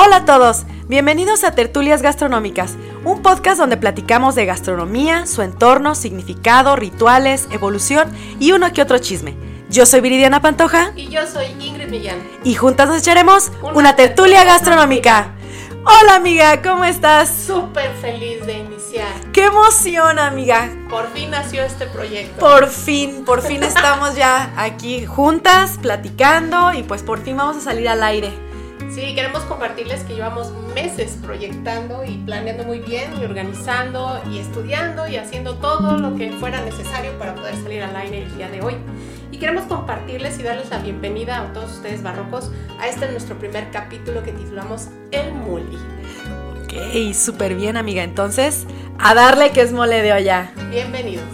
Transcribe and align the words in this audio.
Hola 0.00 0.18
a 0.18 0.24
todos, 0.24 0.62
bienvenidos 0.86 1.42
a 1.42 1.56
Tertulias 1.56 2.02
Gastronómicas, 2.02 2.76
un 3.04 3.20
podcast 3.20 3.58
donde 3.58 3.76
platicamos 3.76 4.36
de 4.36 4.46
gastronomía, 4.46 5.26
su 5.26 5.42
entorno, 5.42 5.96
significado, 5.96 6.76
rituales, 6.76 7.48
evolución 7.50 8.08
y 8.38 8.52
uno 8.52 8.72
que 8.72 8.80
otro 8.80 8.98
chisme. 8.98 9.34
Yo 9.68 9.86
soy 9.86 10.00
Viridiana 10.00 10.40
Pantoja. 10.40 10.92
Y 10.94 11.08
yo 11.08 11.26
soy 11.26 11.46
Ingrid 11.58 11.88
Millán. 11.88 12.22
Y 12.44 12.54
juntas 12.54 12.86
nos 12.86 12.98
echaremos 12.98 13.50
una, 13.74 13.96
tertulia 13.96 14.44
gastronómica. 14.44 15.34
Hola 15.84 16.14
amiga, 16.14 16.62
¿cómo 16.62 16.84
estás? 16.84 17.34
Súper 17.34 17.92
feliz 17.94 18.46
de 18.46 18.56
iniciar. 18.56 19.08
¡Qué 19.32 19.46
emoción 19.46 20.20
amiga! 20.20 20.70
Por 20.88 21.08
fin 21.08 21.32
nació 21.32 21.64
este 21.64 21.88
proyecto. 21.88 22.38
Por 22.38 22.68
fin, 22.68 23.24
por 23.24 23.42
fin 23.42 23.62
estamos 23.64 24.14
ya 24.14 24.52
aquí 24.56 25.06
juntas, 25.06 25.76
platicando 25.82 26.72
y 26.72 26.84
pues 26.84 27.02
por 27.02 27.20
fin 27.20 27.36
vamos 27.36 27.56
a 27.56 27.60
salir 27.60 27.88
al 27.88 28.04
aire. 28.04 28.47
Sí, 28.90 29.14
queremos 29.14 29.42
compartirles 29.42 30.02
que 30.04 30.14
llevamos 30.14 30.50
meses 30.74 31.18
proyectando 31.22 32.04
y 32.04 32.16
planeando 32.24 32.64
muy 32.64 32.78
bien 32.78 33.12
y 33.20 33.24
organizando 33.24 34.20
y 34.30 34.38
estudiando 34.38 35.06
y 35.06 35.16
haciendo 35.16 35.56
todo 35.56 35.98
lo 35.98 36.16
que 36.16 36.32
fuera 36.32 36.62
necesario 36.64 37.12
para 37.18 37.34
poder 37.34 37.54
salir 37.56 37.82
al 37.82 37.94
aire 37.96 38.22
el 38.22 38.36
día 38.36 38.48
de 38.48 38.62
hoy. 38.62 38.76
Y 39.30 39.38
queremos 39.38 39.64
compartirles 39.64 40.38
y 40.38 40.42
darles 40.42 40.70
la 40.70 40.78
bienvenida 40.78 41.38
a 41.38 41.52
todos 41.52 41.72
ustedes 41.72 42.02
barrocos 42.02 42.50
a 42.80 42.88
este 42.88 43.10
nuestro 43.10 43.38
primer 43.38 43.70
capítulo 43.70 44.22
que 44.22 44.32
titulamos 44.32 44.88
El 45.10 45.34
Muli. 45.34 45.76
Ok, 46.64 47.14
súper 47.14 47.56
bien 47.56 47.76
amiga. 47.76 48.02
Entonces, 48.02 48.66
a 48.98 49.12
darle 49.14 49.50
que 49.50 49.60
es 49.60 49.72
mole 49.72 50.00
de 50.00 50.14
olla. 50.14 50.50
Bienvenidos. 50.70 51.24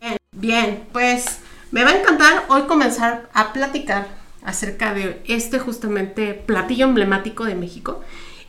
Bien, 0.00 0.16
bien, 0.32 0.88
pues 0.92 1.40
me 1.72 1.82
va 1.82 1.90
a 1.90 1.98
encantar 1.98 2.44
hoy 2.48 2.62
comenzar 2.62 3.28
a 3.34 3.52
platicar 3.52 4.25
acerca 4.46 4.94
de 4.94 5.20
este 5.26 5.58
justamente 5.58 6.32
platillo 6.32 6.86
emblemático 6.86 7.44
de 7.44 7.54
México. 7.54 8.00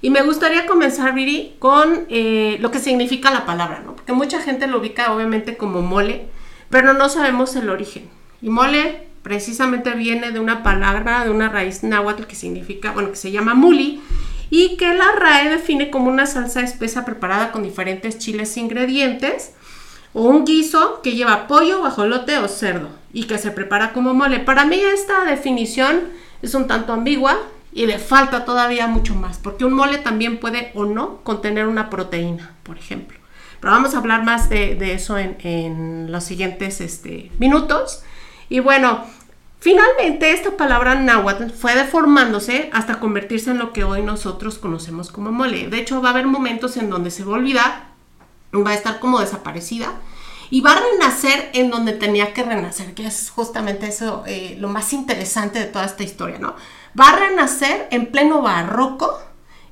Y 0.02 0.12
me 0.12 0.22
gustaría 0.22 0.67
comenzar, 0.67 1.14
Viri, 1.14 1.56
con 1.59 2.06
eh, 2.09 2.58
lo 2.62 2.72
que 2.72 2.80
significa 2.80 3.31
la 3.31 3.45
palabra, 3.45 3.81
¿no? 3.84 3.95
Porque 3.95 4.14
mucha 4.14 4.40
gente 4.40 4.68
lo 4.68 4.78
ubica 4.78 5.12
obviamente 5.12 5.58
como 5.58 5.81
mole, 5.81 6.28
pero 6.70 6.94
no 6.94 7.09
sabemos 7.09 7.56
el 7.56 7.70
origen. 7.70 8.08
Y 8.42 8.50
mole 8.50 9.08
precisamente 9.23 9.92
viene 9.95 10.31
de 10.31 10.40
una 10.40 10.62
palabra, 10.64 11.25
de 11.25 11.31
una 11.31 11.50
raíz 11.50 11.84
náhuatl 11.84 12.23
que 12.23 12.36
significa, 12.36 12.92
bueno, 12.92 13.09
que 13.09 13.18
se 13.18 13.31
llama 13.31 13.56
muli, 13.56 14.02
y 14.50 14.78
que 14.78 14.94
la 14.94 15.12
RAE 15.12 15.50
define 15.50 15.90
como 15.90 16.09
una 16.09 16.25
salsa 16.25 16.62
espesa 16.62 17.03
preparada 17.03 17.52
con 17.52 17.64
diferentes 17.64 18.20
chiles 18.20 18.56
e 18.56 18.62
ingredientes, 18.62 19.53
o 20.19 20.23
un 20.23 20.45
guiso 20.45 20.99
que 21.03 21.13
lleva 21.13 21.45
pollo, 21.45 21.77
guajolote 21.77 22.39
o 22.39 22.47
cerdo 22.47 22.89
y 23.13 23.25
que 23.25 23.37
se 23.37 23.51
prepara 23.51 23.93
como 23.93 24.15
mole. 24.15 24.39
Para 24.39 24.65
mí 24.65 24.79
esta 24.79 25.23
definición 25.25 26.05
es 26.41 26.55
un 26.55 26.65
tanto 26.65 26.91
ambigua 26.91 27.37
y 27.71 27.85
le 27.85 27.99
falta 27.99 28.43
todavía 28.43 28.88
mucho 28.88 29.13
más, 29.13 29.38
porque 29.38 29.63
un 29.63 29.73
mole 29.73 29.99
también 29.99 30.39
puede 30.39 30.71
o 30.73 30.85
no 30.85 31.17
contener 31.17 31.67
una 31.67 31.91
proteína, 31.91 32.55
por 32.63 32.79
ejemplo. 32.79 33.19
Pero 33.59 33.73
vamos 33.73 33.94
a 33.94 34.00
hablar 34.00 34.23
más 34.23 34.50
de, 34.50 34.91
eso 34.91 35.19
en, 35.19 36.11
los 36.11 36.23
siguientes 36.23 36.81
este, 36.81 37.31
minutos. 37.38 38.01
Y 38.50 38.59
bueno, 38.59 39.03
finalmente 39.59 40.31
esta 40.31 40.57
palabra 40.57 40.95
náhuatl 40.95 41.51
fue 41.51 41.75
deformándose 41.75 42.72
hasta 42.73 43.00
convertirse 43.00 43.51
en 43.51 43.59
lo 43.59 43.72
que 43.72 43.83
hoy 43.83 44.01
nosotros 44.01 44.57
conocemos 44.57 45.11
como 45.11 45.31
mole. 45.31 45.67
De 45.67 45.77
hecho, 45.77 46.01
va 46.01 46.09
a 46.09 46.11
haber 46.13 46.25
momentos 46.25 46.75
en 46.75 46.89
donde 46.89 47.11
se 47.11 47.23
va 47.23 47.35
a 47.35 47.39
olvidar, 47.39 47.88
va 48.51 48.72
a 48.72 48.73
estar 48.73 49.00
como 49.00 49.19
desaparecida 49.19 49.94
y 50.50 50.62
va 50.62 50.74
a 50.74 50.81
renacer 50.91 51.50
en 51.53 51.69
donde 51.69 51.94
tenía 51.94 52.34
que 52.34 52.44
renacer, 52.44 52.94
que 52.94 53.08
es 53.08 53.30
justamente 53.30 53.88
eso 53.88 54.24
eh, 54.25 54.56
lo 54.59 54.69
más 54.69 54.94
interesante 54.94 55.59
de 55.59 55.66
toda 55.66 55.85
esta 55.85 56.03
historia, 56.03 56.40
¿no? 56.40 56.56
Va 57.00 57.09
a 57.09 57.16
renacer 57.18 57.88
en 57.91 58.08
pleno 58.08 58.41
barroco, 58.41 59.19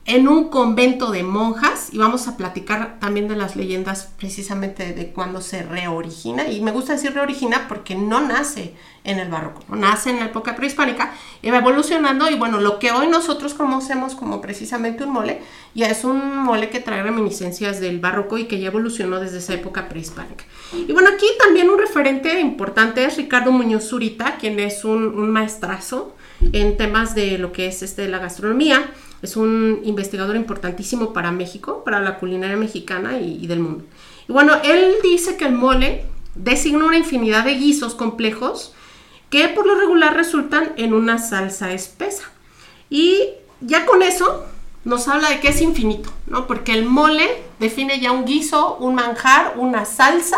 en 0.06 0.28
un 0.28 0.50
convento 0.50 1.12
de 1.12 1.24
monjas, 1.24 1.90
y 1.92 1.98
vamos 1.98 2.28
a 2.28 2.38
platicar 2.38 3.00
también 3.00 3.28
de 3.28 3.36
las 3.36 3.56
leyendas 3.56 4.10
precisamente 4.18 4.94
de 4.94 5.12
cuando 5.12 5.42
se 5.42 5.64
reorigina, 5.64 6.48
y 6.48 6.62
me 6.62 6.72
gusta 6.72 6.94
decir 6.94 7.14
reorigina 7.14 7.68
porque 7.68 7.96
no 7.96 8.22
nace 8.22 8.76
en 9.04 9.20
el 9.20 9.30
barroco, 9.30 9.64
nace 9.76 10.10
en 10.10 10.20
la 10.20 10.26
época 10.26 10.56
prehispánica 10.56 11.14
y 11.42 11.52
va 11.52 11.60
evolucionando 11.60 12.30
y 12.30 12.36
bueno, 12.36 12.60
lo 12.60 12.80
que 12.80 12.92
hoy 12.92 13.08
nosotros 13.08 13.54
conocemos 13.54 14.16
como 14.16 14.42
precisamente 14.42 15.04
un 15.04 15.12
mole, 15.12 15.42
ya 15.76 15.88
es 15.88 16.04
un 16.04 16.38
mole 16.38 16.70
que 16.70 16.80
trae 16.80 17.04
reminiscencias 17.04 17.80
del 17.80 18.00
barroco 18.00 18.38
y 18.38 18.46
que 18.46 18.60
ya 18.60 18.68
evolucionó 18.68 19.20
desde 19.20 19.38
esa 19.38 19.54
época 19.54 19.90
prehispánica. 19.90 20.46
Y 20.74 20.92
bueno, 20.92 21.10
aquí 21.14 21.28
también 21.40 21.70
un 21.70 21.80
referente 21.80 22.40
importante 22.40 23.06
es 23.06 23.18
Ricardo 23.18 23.52
Muñoz 23.52 23.88
Zurita, 23.88 24.38
quien 24.38 24.60
es 24.60 24.84
un, 24.84 25.30
maestrazo 25.30 26.16
en 26.54 26.76
temas 26.78 27.14
de 27.16 27.38
lo 27.38 27.52
que 27.52 27.68
es 27.68 27.84
este, 27.84 28.08
la 28.08 28.18
gastronomía, 28.18 28.92
es 29.26 29.36
un 29.36 29.82
investigador 29.84 30.36
importantísimo 30.36 31.14
para 31.14 31.32
México, 31.32 31.84
para 31.84 32.00
la 32.00 32.18
culinaria 32.18 32.58
mexicana 32.58 33.20
y, 33.20 33.46
del 33.48 33.60
mundo. 33.60 33.84
Y 34.28 34.34
bueno, 34.34 34.54
él 34.64 34.96
dice 35.04 35.36
que 35.36 35.46
el 35.46 35.54
mole 35.54 36.06
designa 36.36 36.86
una 36.86 36.98
infinidad 36.98 37.46
de 37.46 37.56
guisos 37.56 37.96
complejos 37.96 38.74
que 39.30 39.48
por 39.50 39.66
lo 39.66 39.76
regular 39.76 40.16
resultan 40.16 40.74
en 40.78 40.94
una 40.94 41.18
salsa 41.18 41.74
espesa. 41.74 42.24
Y 42.90 43.22
ya 43.62 43.86
con 43.86 44.02
eso 44.02 44.46
nos 44.84 45.08
habla 45.08 45.30
de 45.30 45.40
que 45.40 45.50
es 45.50 45.62
infinito, 45.62 46.12
¿no? 46.28 46.48
Porque 46.48 46.74
el 46.74 46.86
mole 46.86 47.44
define 47.60 48.00
ya 48.00 48.12
un 48.12 48.26
guiso, 48.26 48.78
un 48.78 48.96
manjar, 48.96 49.56
una 49.58 49.86
salsa 49.86 50.38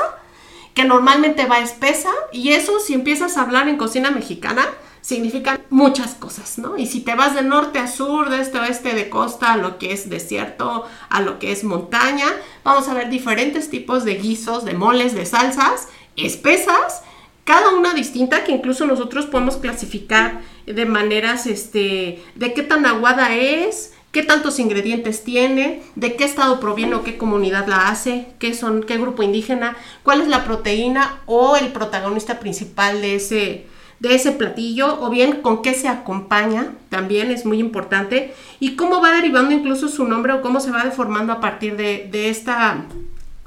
que 0.74 0.86
normalmente 0.86 1.46
va 1.46 1.60
espesa 1.60 2.12
y 2.32 2.50
eso 2.50 2.80
si 2.80 2.94
empiezas 2.94 3.36
a 3.36 3.42
hablar 3.42 3.68
en 3.68 3.78
cocina 3.78 4.12
mexicana 4.12 4.66
significan 5.08 5.62
muchas 5.70 6.16
cosas, 6.16 6.58
¿no? 6.58 6.78
Y 6.78 6.86
si 6.86 7.00
te 7.00 7.16
vas 7.16 7.34
de 7.34 7.42
norte 7.42 7.80
a 7.80 7.88
sur, 7.88 8.30
de 8.30 8.42
este 8.42 8.58
a 8.58 8.64
oeste, 8.64 8.94
de 8.94 9.10
costa, 9.10 9.54
a 9.54 9.58
lo 9.58 9.78
que 9.78 9.94
es 9.94 10.10
desierto, 10.10 10.84
a 11.10 11.22
lo 11.22 11.40
que 11.40 11.54
es 11.54 11.64
montaña, 11.64 12.26
vamos 12.66 12.90
a 12.90 12.94
ver 12.94 13.10
diferentes 13.10 13.70
tipos 13.70 14.04
de 14.04 14.16
guisos, 14.16 14.66
de 14.66 14.74
moles, 14.74 15.16
de 15.16 15.26
salsas 15.26 15.88
espesas 16.18 17.04
cada 17.46 17.70
una 17.70 17.94
distinta 17.94 18.44
que 18.44 18.52
incluso 18.52 18.86
nosotros 18.86 19.28
podemos 19.28 19.56
clasificar 19.56 20.42
de 20.66 20.86
maneras, 20.86 21.48
este, 21.48 22.22
de 22.36 22.54
qué 22.54 22.62
tan 22.62 22.86
aguada 22.86 23.34
es, 23.34 23.94
qué 24.12 24.24
tantos 24.24 24.60
ingredientes 24.60 25.24
tiene, 25.24 25.82
de 25.96 26.18
qué 26.18 26.26
estado 26.26 26.60
proviene 26.60 26.96
o 26.96 27.06
qué 27.06 27.18
comunidad 27.18 27.66
la 27.68 27.88
hace, 27.88 28.28
qué 28.40 28.54
son, 28.54 28.84
qué 28.84 28.98
grupo 28.98 29.24
indígena, 29.24 29.78
cuál 30.04 30.20
es 30.20 30.28
la 30.28 30.44
proteína 30.44 31.22
o 31.26 31.56
el 31.56 31.72
protagonista 31.72 32.42
principal 32.42 33.00
de 33.00 33.16
ese, 33.16 33.68
de 34.00 34.16
ese 34.16 34.32
platillo, 34.32 35.02
o 35.02 35.10
bien 35.10 35.42
con 35.42 35.62
qué 35.62 35.74
se 35.74 35.88
acompaña, 35.88 36.74
también 36.90 37.32
es 37.32 37.46
muy 37.46 37.60
importante, 37.60 38.34
y 38.60 38.76
cómo 38.76 39.02
va 39.02 39.12
derivando 39.12 39.54
incluso 39.54 39.88
su 39.88 40.06
nombre 40.06 40.34
o 40.34 40.42
cómo 40.42 40.60
se 40.60 40.72
va 40.72 40.84
deformando 40.84 41.34
a 41.34 41.40
partir 41.40 41.76
de, 41.78 42.08
de 42.12 42.30
esta 42.30 42.86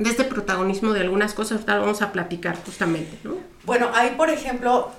de 0.00 0.08
este 0.08 0.24
protagonismo 0.24 0.94
de 0.94 1.00
algunas 1.00 1.34
cosas, 1.34 1.52
ahorita 1.52 1.78
vamos 1.78 2.00
a 2.00 2.10
platicar 2.10 2.56
justamente, 2.64 3.18
¿no? 3.22 3.34
Bueno, 3.66 3.90
ahí 3.94 4.14
por 4.16 4.30
ejemplo, 4.30 4.90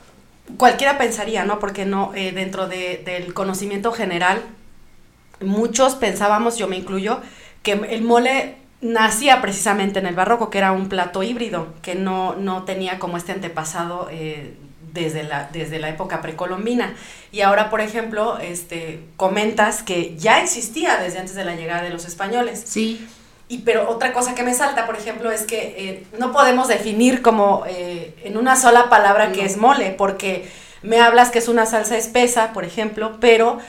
cualquiera 0.58 1.00
pensaría, 1.00 1.44
¿no? 1.44 1.58
Porque 1.58 1.86
no, 1.86 2.12
eh, 2.14 2.32
dentro 2.32 2.68
del 2.68 3.34
conocimiento 3.34 3.92
general, 3.92 4.44
muchos 5.42 5.96
pensábamos, 5.96 6.58
yo 6.58 6.68
me 6.68 6.78
incluyo, 6.78 7.20
que 7.64 7.72
el 7.72 8.04
mole 8.04 8.58
nacía 8.82 9.42
precisamente 9.42 9.98
en 9.98 10.06
el 10.06 10.14
barroco, 10.14 10.52
que 10.52 10.60
era 10.60 10.72
un 10.72 10.88
plato 10.88 11.24
híbrido, 11.24 11.74
que 11.82 11.96
no, 11.96 12.36
no 12.36 12.64
tenía 12.64 13.00
como 13.00 13.18
este 13.18 13.32
antepasado 13.32 14.08
eh, 14.12 14.54
desde, 14.94 15.24
la, 15.24 15.50
desde 15.52 15.80
la 15.80 15.90
época 15.90 16.22
precolombina. 16.22 16.96
Y 17.32 17.42
ahora, 17.42 17.70
por 17.70 17.82
ejemplo, 17.82 18.38
este, 18.40 19.02
comentas 19.18 19.84
que 19.84 20.16
ya 20.18 20.42
existía 20.42 20.98
desde 20.98 21.20
antes 21.20 21.36
de 21.36 21.46
la 21.46 21.56
llegada 21.56 21.84
de 21.84 21.90
los 21.90 22.06
españoles. 22.06 22.64
Sí. 22.66 23.08
Y, 23.48 23.60
pero 23.60 23.90
otra 23.90 24.14
cosa 24.14 24.34
que 24.36 24.44
me 24.44 24.54
salta, 24.54 24.86
por 24.86 24.96
ejemplo, 24.96 25.32
es 25.32 25.44
que 25.44 25.76
eh, 25.78 26.04
no 26.18 26.32
podemos 26.32 26.68
definir 26.68 27.22
como 27.22 27.64
eh, 27.68 28.16
en 28.24 28.38
una 28.38 28.56
sola 28.56 28.90
palabra 28.90 29.32
que 29.32 29.44
es 29.44 29.58
mole, 29.58 29.92
porque 29.92 30.50
me 30.82 31.00
hablas 31.00 31.32
que 31.32 31.40
es 31.40 31.48
una 31.48 31.66
salsa 31.66 31.98
espesa, 31.98 32.54
por 32.54 32.64
ejemplo, 32.64 33.18
pero 33.20 33.60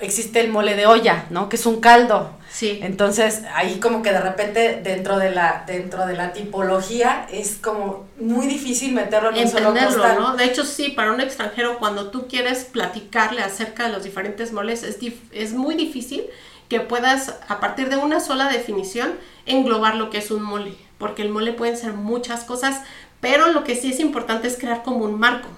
existe 0.00 0.40
el 0.40 0.50
mole 0.50 0.74
de 0.76 0.86
olla, 0.86 1.26
¿no? 1.30 1.48
Que 1.48 1.56
es 1.56 1.66
un 1.66 1.80
caldo. 1.80 2.30
Sí. 2.50 2.78
Entonces, 2.82 3.42
ahí 3.54 3.80
como 3.80 4.02
que 4.02 4.12
de 4.12 4.20
repente 4.20 4.80
dentro 4.82 5.18
de 5.18 5.30
la 5.30 5.64
dentro 5.66 6.06
de 6.06 6.14
la 6.14 6.32
tipología 6.32 7.26
es 7.32 7.56
como 7.60 8.06
muy 8.20 8.46
difícil 8.46 8.92
meterlo 8.92 9.30
en 9.30 9.38
un 9.44 9.48
solo 9.48 9.68
entenderlo, 9.70 10.02
costal. 10.02 10.18
¿no? 10.20 10.36
De 10.36 10.44
hecho, 10.44 10.64
sí, 10.64 10.90
para 10.90 11.12
un 11.12 11.20
extranjero, 11.20 11.78
cuando 11.78 12.10
tú 12.10 12.28
quieres 12.28 12.64
platicarle 12.64 13.42
acerca 13.42 13.86
de 13.86 13.92
los 13.92 14.04
diferentes 14.04 14.52
moles, 14.52 14.82
es, 14.84 15.00
dif- 15.00 15.20
es 15.32 15.52
muy 15.52 15.74
difícil 15.74 16.24
que 16.68 16.80
puedas, 16.80 17.34
a 17.48 17.58
partir 17.60 17.88
de 17.88 17.96
una 17.96 18.20
sola 18.20 18.48
definición, 18.48 19.14
englobar 19.46 19.96
lo 19.96 20.10
que 20.10 20.18
es 20.18 20.30
un 20.30 20.42
mole. 20.42 20.74
Porque 20.98 21.22
el 21.22 21.28
mole 21.30 21.52
pueden 21.52 21.76
ser 21.76 21.92
muchas 21.92 22.44
cosas, 22.44 22.82
pero 23.20 23.48
lo 23.52 23.64
que 23.64 23.74
sí 23.74 23.90
es 23.90 23.98
importante 24.00 24.46
es 24.48 24.56
crear 24.56 24.82
como 24.84 25.04
un 25.04 25.18
marco. 25.18 25.48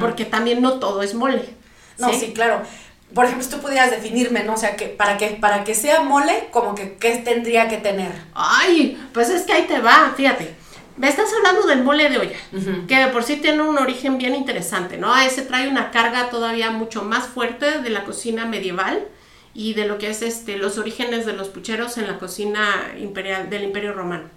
Porque 0.00 0.24
también 0.24 0.60
no 0.62 0.74
todo 0.80 1.02
es 1.02 1.14
mole. 1.14 1.48
No, 1.98 2.12
sí, 2.12 2.32
claro. 2.34 2.62
Por 3.14 3.24
ejemplo, 3.24 3.44
si 3.44 3.50
tú 3.50 3.60
pudieras 3.60 3.90
definirme, 3.90 4.42
¿no? 4.44 4.54
O 4.54 4.56
sea, 4.56 4.76
que 4.76 4.86
para 4.86 5.16
que 5.16 5.28
para 5.40 5.64
que 5.64 5.74
sea 5.74 6.02
mole, 6.02 6.48
como 6.50 6.74
que 6.74 6.96
qué 6.96 7.16
tendría 7.18 7.68
que 7.68 7.76
tener. 7.78 8.12
Ay, 8.34 9.00
pues 9.12 9.30
es 9.30 9.42
que 9.42 9.52
ahí 9.52 9.66
te 9.66 9.80
va, 9.80 10.12
fíjate. 10.16 10.54
Me 10.96 11.08
estás 11.08 11.28
hablando 11.36 11.66
del 11.66 11.82
mole 11.82 12.08
de 12.08 12.18
olla, 12.18 12.38
que 12.86 12.96
de 12.96 13.08
por 13.08 13.24
sí 13.24 13.36
tiene 13.36 13.62
un 13.62 13.78
origen 13.78 14.16
bien 14.16 14.34
interesante, 14.36 14.96
¿no? 14.96 15.16
Ese 15.16 15.42
trae 15.42 15.68
una 15.68 15.90
carga 15.90 16.30
todavía 16.30 16.70
mucho 16.70 17.02
más 17.02 17.26
fuerte 17.26 17.80
de 17.80 17.90
la 17.90 18.04
cocina 18.04 18.46
medieval 18.46 19.04
y 19.54 19.74
de 19.74 19.86
lo 19.86 19.98
que 19.98 20.10
es 20.10 20.22
este 20.22 20.56
los 20.56 20.78
orígenes 20.78 21.26
de 21.26 21.32
los 21.32 21.48
pucheros 21.48 21.98
en 21.98 22.06
la 22.06 22.20
cocina 22.20 22.92
imperial 22.96 23.50
del 23.50 23.64
Imperio 23.64 23.92
Romano. 23.92 24.30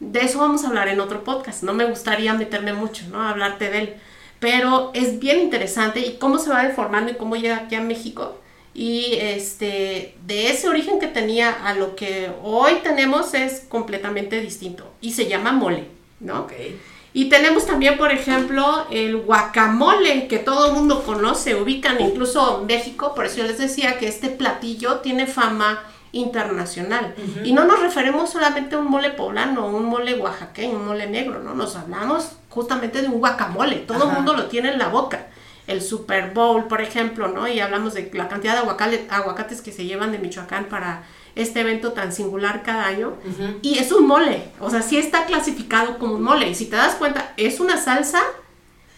De 0.00 0.20
eso 0.20 0.40
vamos 0.40 0.64
a 0.64 0.68
hablar 0.68 0.88
en 0.88 0.98
otro 0.98 1.22
podcast, 1.22 1.62
no 1.62 1.74
me 1.74 1.84
gustaría 1.84 2.34
meterme 2.34 2.72
mucho, 2.72 3.04
¿no? 3.12 3.22
Hablarte 3.22 3.70
de 3.70 3.78
él, 3.78 3.94
pero 4.40 4.90
es 4.94 5.20
bien 5.20 5.38
interesante 5.38 6.00
y 6.00 6.16
cómo 6.18 6.38
se 6.38 6.50
va 6.50 6.64
deformando 6.64 7.12
y 7.12 7.16
cómo 7.16 7.36
llega 7.36 7.56
aquí 7.56 7.76
a 7.76 7.80
México 7.80 8.40
y 8.74 9.16
este 9.20 10.14
de 10.26 10.50
ese 10.50 10.68
origen 10.68 10.98
que 10.98 11.08
tenía 11.08 11.52
a 11.66 11.74
lo 11.74 11.96
que 11.96 12.30
hoy 12.42 12.74
tenemos 12.82 13.34
es 13.34 13.60
completamente 13.68 14.40
distinto 14.40 14.90
y 15.00 15.12
se 15.12 15.28
llama 15.28 15.52
mole, 15.52 15.84
¿no? 16.20 16.40
Ok. 16.40 16.52
Y 17.12 17.28
tenemos 17.28 17.66
también, 17.66 17.98
por 17.98 18.12
ejemplo, 18.12 18.86
el 18.90 19.16
guacamole, 19.16 20.28
que 20.28 20.38
todo 20.38 20.68
el 20.68 20.74
mundo 20.74 21.02
conoce, 21.02 21.56
ubican 21.56 22.00
incluso 22.00 22.60
en 22.60 22.66
México, 22.66 23.14
por 23.16 23.26
eso 23.26 23.38
yo 23.38 23.44
les 23.44 23.58
decía 23.58 23.98
que 23.98 24.06
este 24.06 24.28
platillo 24.28 25.00
tiene 25.00 25.26
fama 25.26 25.82
internacional. 26.12 27.14
Y 27.44 27.52
no 27.52 27.64
nos 27.64 27.80
referimos 27.80 28.30
solamente 28.30 28.74
a 28.74 28.78
un 28.78 28.90
mole 28.90 29.10
poblano, 29.10 29.66
un 29.66 29.84
mole 29.86 30.14
oaxaqueño, 30.14 30.76
un 30.76 30.86
mole 30.86 31.06
negro, 31.08 31.40
¿no? 31.40 31.54
Nos 31.54 31.76
hablamos 31.76 32.32
justamente 32.48 33.00
de 33.02 33.08
un 33.08 33.18
guacamole, 33.20 33.76
todo 33.76 34.04
el 34.08 34.10
mundo 34.16 34.34
lo 34.34 34.46
tiene 34.46 34.70
en 34.72 34.78
la 34.78 34.88
boca. 34.88 35.26
El 35.66 35.82
Super 35.82 36.30
Bowl, 36.32 36.66
por 36.66 36.80
ejemplo, 36.80 37.28
¿no? 37.28 37.46
Y 37.46 37.60
hablamos 37.60 37.94
de 37.94 38.10
la 38.12 38.28
cantidad 38.28 38.54
de 38.54 38.60
aguacale- 38.68 39.06
aguacates 39.08 39.60
que 39.60 39.70
se 39.72 39.84
llevan 39.84 40.10
de 40.10 40.18
Michoacán 40.18 40.64
para 40.64 41.04
este 41.36 41.60
evento 41.60 41.92
tan 41.92 42.12
singular 42.12 42.62
cada 42.64 42.86
año. 42.86 43.14
Y 43.62 43.78
es 43.78 43.92
un 43.92 44.06
mole, 44.08 44.48
o 44.58 44.68
sea, 44.68 44.82
sí 44.82 44.96
está 44.98 45.26
clasificado 45.26 45.98
como 45.98 46.14
un 46.14 46.22
mole. 46.22 46.48
Y 46.48 46.54
si 46.56 46.66
te 46.66 46.74
das 46.74 46.96
cuenta, 46.96 47.34
es 47.36 47.60
una 47.60 47.76
salsa 47.76 48.20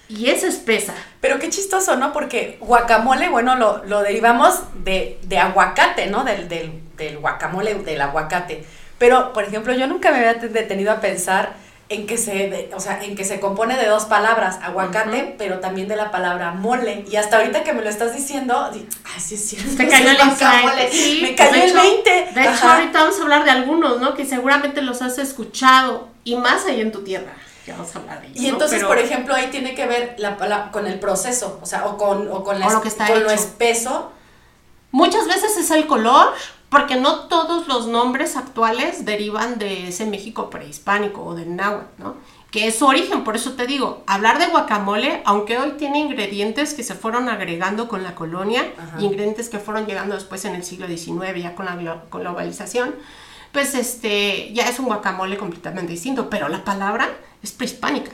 y 0.09 0.29
es 0.31 0.45
espesa. 0.45 0.95
Pero 1.21 1.39
qué 1.39 1.51
chistoso, 1.51 1.97
¿no? 1.97 2.13
Porque 2.15 2.57
guacamole, 2.61 3.29
bueno, 3.29 3.57
lo, 3.57 3.85
lo 3.85 4.01
derivamos 4.03 4.61
de, 4.83 5.19
de 5.25 5.39
aguacate, 5.39 6.07
¿no? 6.07 6.25
Del, 6.25 6.49
del, 6.49 6.82
del 6.97 7.19
guacamole, 7.19 7.75
del 7.75 8.01
aguacate. 8.01 8.65
Pero, 8.99 9.33
por 9.33 9.45
ejemplo, 9.45 9.75
yo 9.75 9.87
nunca 9.87 10.11
me 10.11 10.19
había 10.19 10.35
detenido 10.35 10.93
a 10.93 11.01
pensar 11.01 11.55
en 11.89 12.07
que 12.07 12.17
se, 12.17 12.71
o 12.75 12.81
sea, 12.81 13.03
en 13.05 13.15
que 13.17 13.25
se 13.25 13.39
compone 13.41 13.77
de 13.77 13.87
dos 13.87 14.07
palabras, 14.07 14.59
aguacate, 14.63 15.35
pero 15.37 15.59
también 15.61 15.89
de 15.89 15.97
la 15.97 16.11
palabra 16.11 16.53
mole. 16.53 17.05
Y 17.11 17.17
hasta 17.17 17.37
ahorita 17.39 17.65
que 17.65 17.73
me 17.75 17.83
lo 17.83 17.89
estás 17.91 18.15
diciendo, 18.15 18.71
di- 18.73 18.87
ay, 19.05 19.21
sí 19.21 19.35
es 19.35 19.49
cierto. 19.49 19.77
Te 19.77 19.89
cayó 19.89 20.09
el 20.11 20.17
guacamole. 20.17 20.91
Sí, 20.91 21.19
me 21.23 21.35
cayó 21.35 21.55
el 21.55 21.63
hecho- 21.71 21.75
20. 21.83 22.11
De 22.33 22.41
hecho, 22.41 22.51
Ajá. 22.51 22.75
ahorita 22.77 23.01
vamos 23.01 23.19
a 23.19 23.23
hablar 23.23 23.45
de 23.45 23.51
algunos, 23.51 24.01
¿no? 24.01 24.15
Que 24.15 24.25
seguramente 24.25 24.81
los 24.81 25.03
has 25.03 25.19
escuchado 25.19 26.09
y 26.25 26.37
más 26.37 26.65
ahí 26.65 26.81
en 26.81 26.93
tu 26.93 27.03
tierra. 27.05 27.33
Que 27.67 27.73
vamos 27.73 27.95
a 27.95 27.99
hablar 27.99 28.21
de 28.23 28.29
ellos. 28.29 28.39
Y 28.41 28.43
¿no? 28.47 28.53
entonces, 28.55 28.79
Pero- 28.79 28.89
por 28.89 28.99
ejemplo, 28.99 29.35
ahí 29.35 29.49
tiene 29.49 29.75
que 29.75 29.87
ver 29.87 30.15
la, 30.19 30.37
la- 30.49 30.71
con 30.71 30.87
el 30.87 30.99
proceso, 30.99 31.59
o 31.63 31.67
sea, 31.67 31.85
o 31.87 31.99
con, 31.99 32.27
o 32.31 32.43
con, 32.43 32.59
la, 32.59 32.69
O 32.69 32.71
lo 32.71 32.81
que 32.81 32.89
está 32.89 33.07
con 33.09 33.23
lo 33.23 33.31
espeso. 33.31 34.13
Muchas 34.93 35.27
veces 35.27 35.57
es 35.59 35.71
el 35.71 35.87
color, 35.87 36.33
porque 36.73 36.97
no 36.97 37.27
todos 37.27 37.69
los 37.69 37.87
nombres 37.87 38.35
actuales 38.35 39.05
derivan 39.05 39.59
de 39.59 39.89
ese 39.89 40.07
México 40.07 40.49
prehispánico 40.49 41.23
o 41.23 41.35
del 41.35 41.55
náhuatl, 41.55 42.03
¿no? 42.03 42.17
Que 42.51 42.67
es 42.67 42.79
su 42.79 42.87
origen, 42.87 43.25
por 43.25 43.37
eso 43.37 43.53
te 43.53 43.67
digo, 43.67 44.03
hablar 44.07 44.39
de 44.39 44.47
guacamole, 44.47 45.21
aunque 45.27 45.59
hoy 45.59 45.73
tiene 45.73 45.99
ingredientes 45.99 46.73
que 46.73 46.83
se 46.83 46.95
fueron 46.95 47.29
agregando 47.29 47.89
con 47.89 48.03
la 48.03 48.15
colonia, 48.15 48.73
Ajá. 48.79 49.03
ingredientes 49.03 49.51
que 49.51 49.59
fueron 49.59 49.85
llegando 49.85 50.15
después 50.15 50.47
en 50.47 50.55
el 50.55 50.65
siglo 50.65 50.87
XIX, 50.87 51.43
ya 51.43 51.55
con 51.55 51.67
la 51.67 52.01
con 52.09 52.23
globalización, 52.23 52.95
pues 53.53 53.75
este, 53.75 54.51
ya 54.55 54.67
es 54.67 54.79
un 54.79 54.87
guacamole 54.87 55.37
completamente 55.37 55.93
distinto, 55.93 56.31
pero 56.31 56.49
la 56.49 56.65
palabra 56.65 57.11
es 57.43 57.53
prehispánica. 57.53 58.13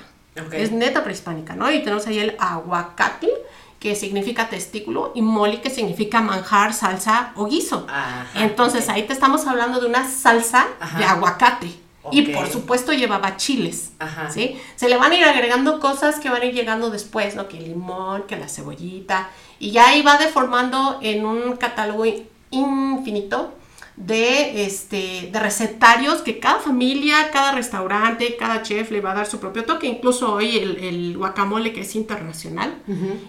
Es 0.53 0.73
neta 0.73 1.05
prehispánica, 1.05 1.55
¿no? 1.55 1.71
Y 1.71 1.85
tenemos 1.85 2.09
ahí 2.09 2.19
el 2.19 2.37
aguacate, 2.41 3.29
que 3.79 3.95
significa 3.95 4.49
testículo, 4.49 5.13
y 5.15 5.23
mole, 5.23 5.61
que 5.61 5.71
significa 5.71 6.21
manjar, 6.21 6.75
salsa 6.75 7.33
o 7.37 7.47
guiso. 7.47 7.87
Ajá, 7.89 8.27
Entonces 8.35 8.89
ahí 8.89 9.05
te 9.05 9.13
estamos 9.13 9.47
hablando 9.47 9.81
de 9.81 9.87
una 9.87 10.09
salsa 10.09 10.67
Ajá. 10.81 10.99
de 10.99 11.05
aguacate. 11.05 11.71
Y 12.11 12.23
por 12.23 12.49
supuesto 12.49 12.93
llevaba 12.95 13.37
chiles, 13.37 13.91
Ajá. 13.99 14.31
¿sí? 14.31 14.59
Se 14.77 14.89
le 14.89 14.97
van 14.97 15.13
a 15.13 15.17
ir 15.17 15.25
agregando 15.25 15.79
cosas 15.79 16.19
que 16.19 16.31
van 16.31 16.41
a 16.41 16.47
ir 16.47 16.55
llegando 16.55 16.89
después, 16.91 17.35
¿no? 17.35 17.49
Que 17.49 17.59
el 17.59 17.65
limón, 17.65 18.23
que 18.23 18.37
la 18.37 18.49
cebollita. 18.49 19.29
Y 19.59 19.73
ya 19.73 19.89
ahí 19.89 20.01
va 20.01 20.17
deformando 20.17 20.99
en 21.03 21.27
un 21.27 21.57
catálogo 21.57 22.05
infinito 22.51 23.53
de, 23.99 24.65
este, 24.65 25.29
de 25.33 25.41
recetarios 25.41 26.23
que 26.23 26.39
cada 26.39 26.61
familia, 26.61 27.31
cada 27.33 27.53
restaurante, 27.53 28.37
cada 28.37 28.63
chef 28.63 28.93
le 28.93 29.01
va 29.01 29.11
a 29.11 29.15
dar 29.15 29.27
su 29.27 29.41
propio 29.41 29.65
toque. 29.65 29.89
Incluso 29.89 30.35
hoy 30.35 30.57
el, 30.57 30.77
el 30.77 31.19
guacamole 31.19 31.73
que 31.73 31.81
es 31.81 31.97
internacional 31.97 32.75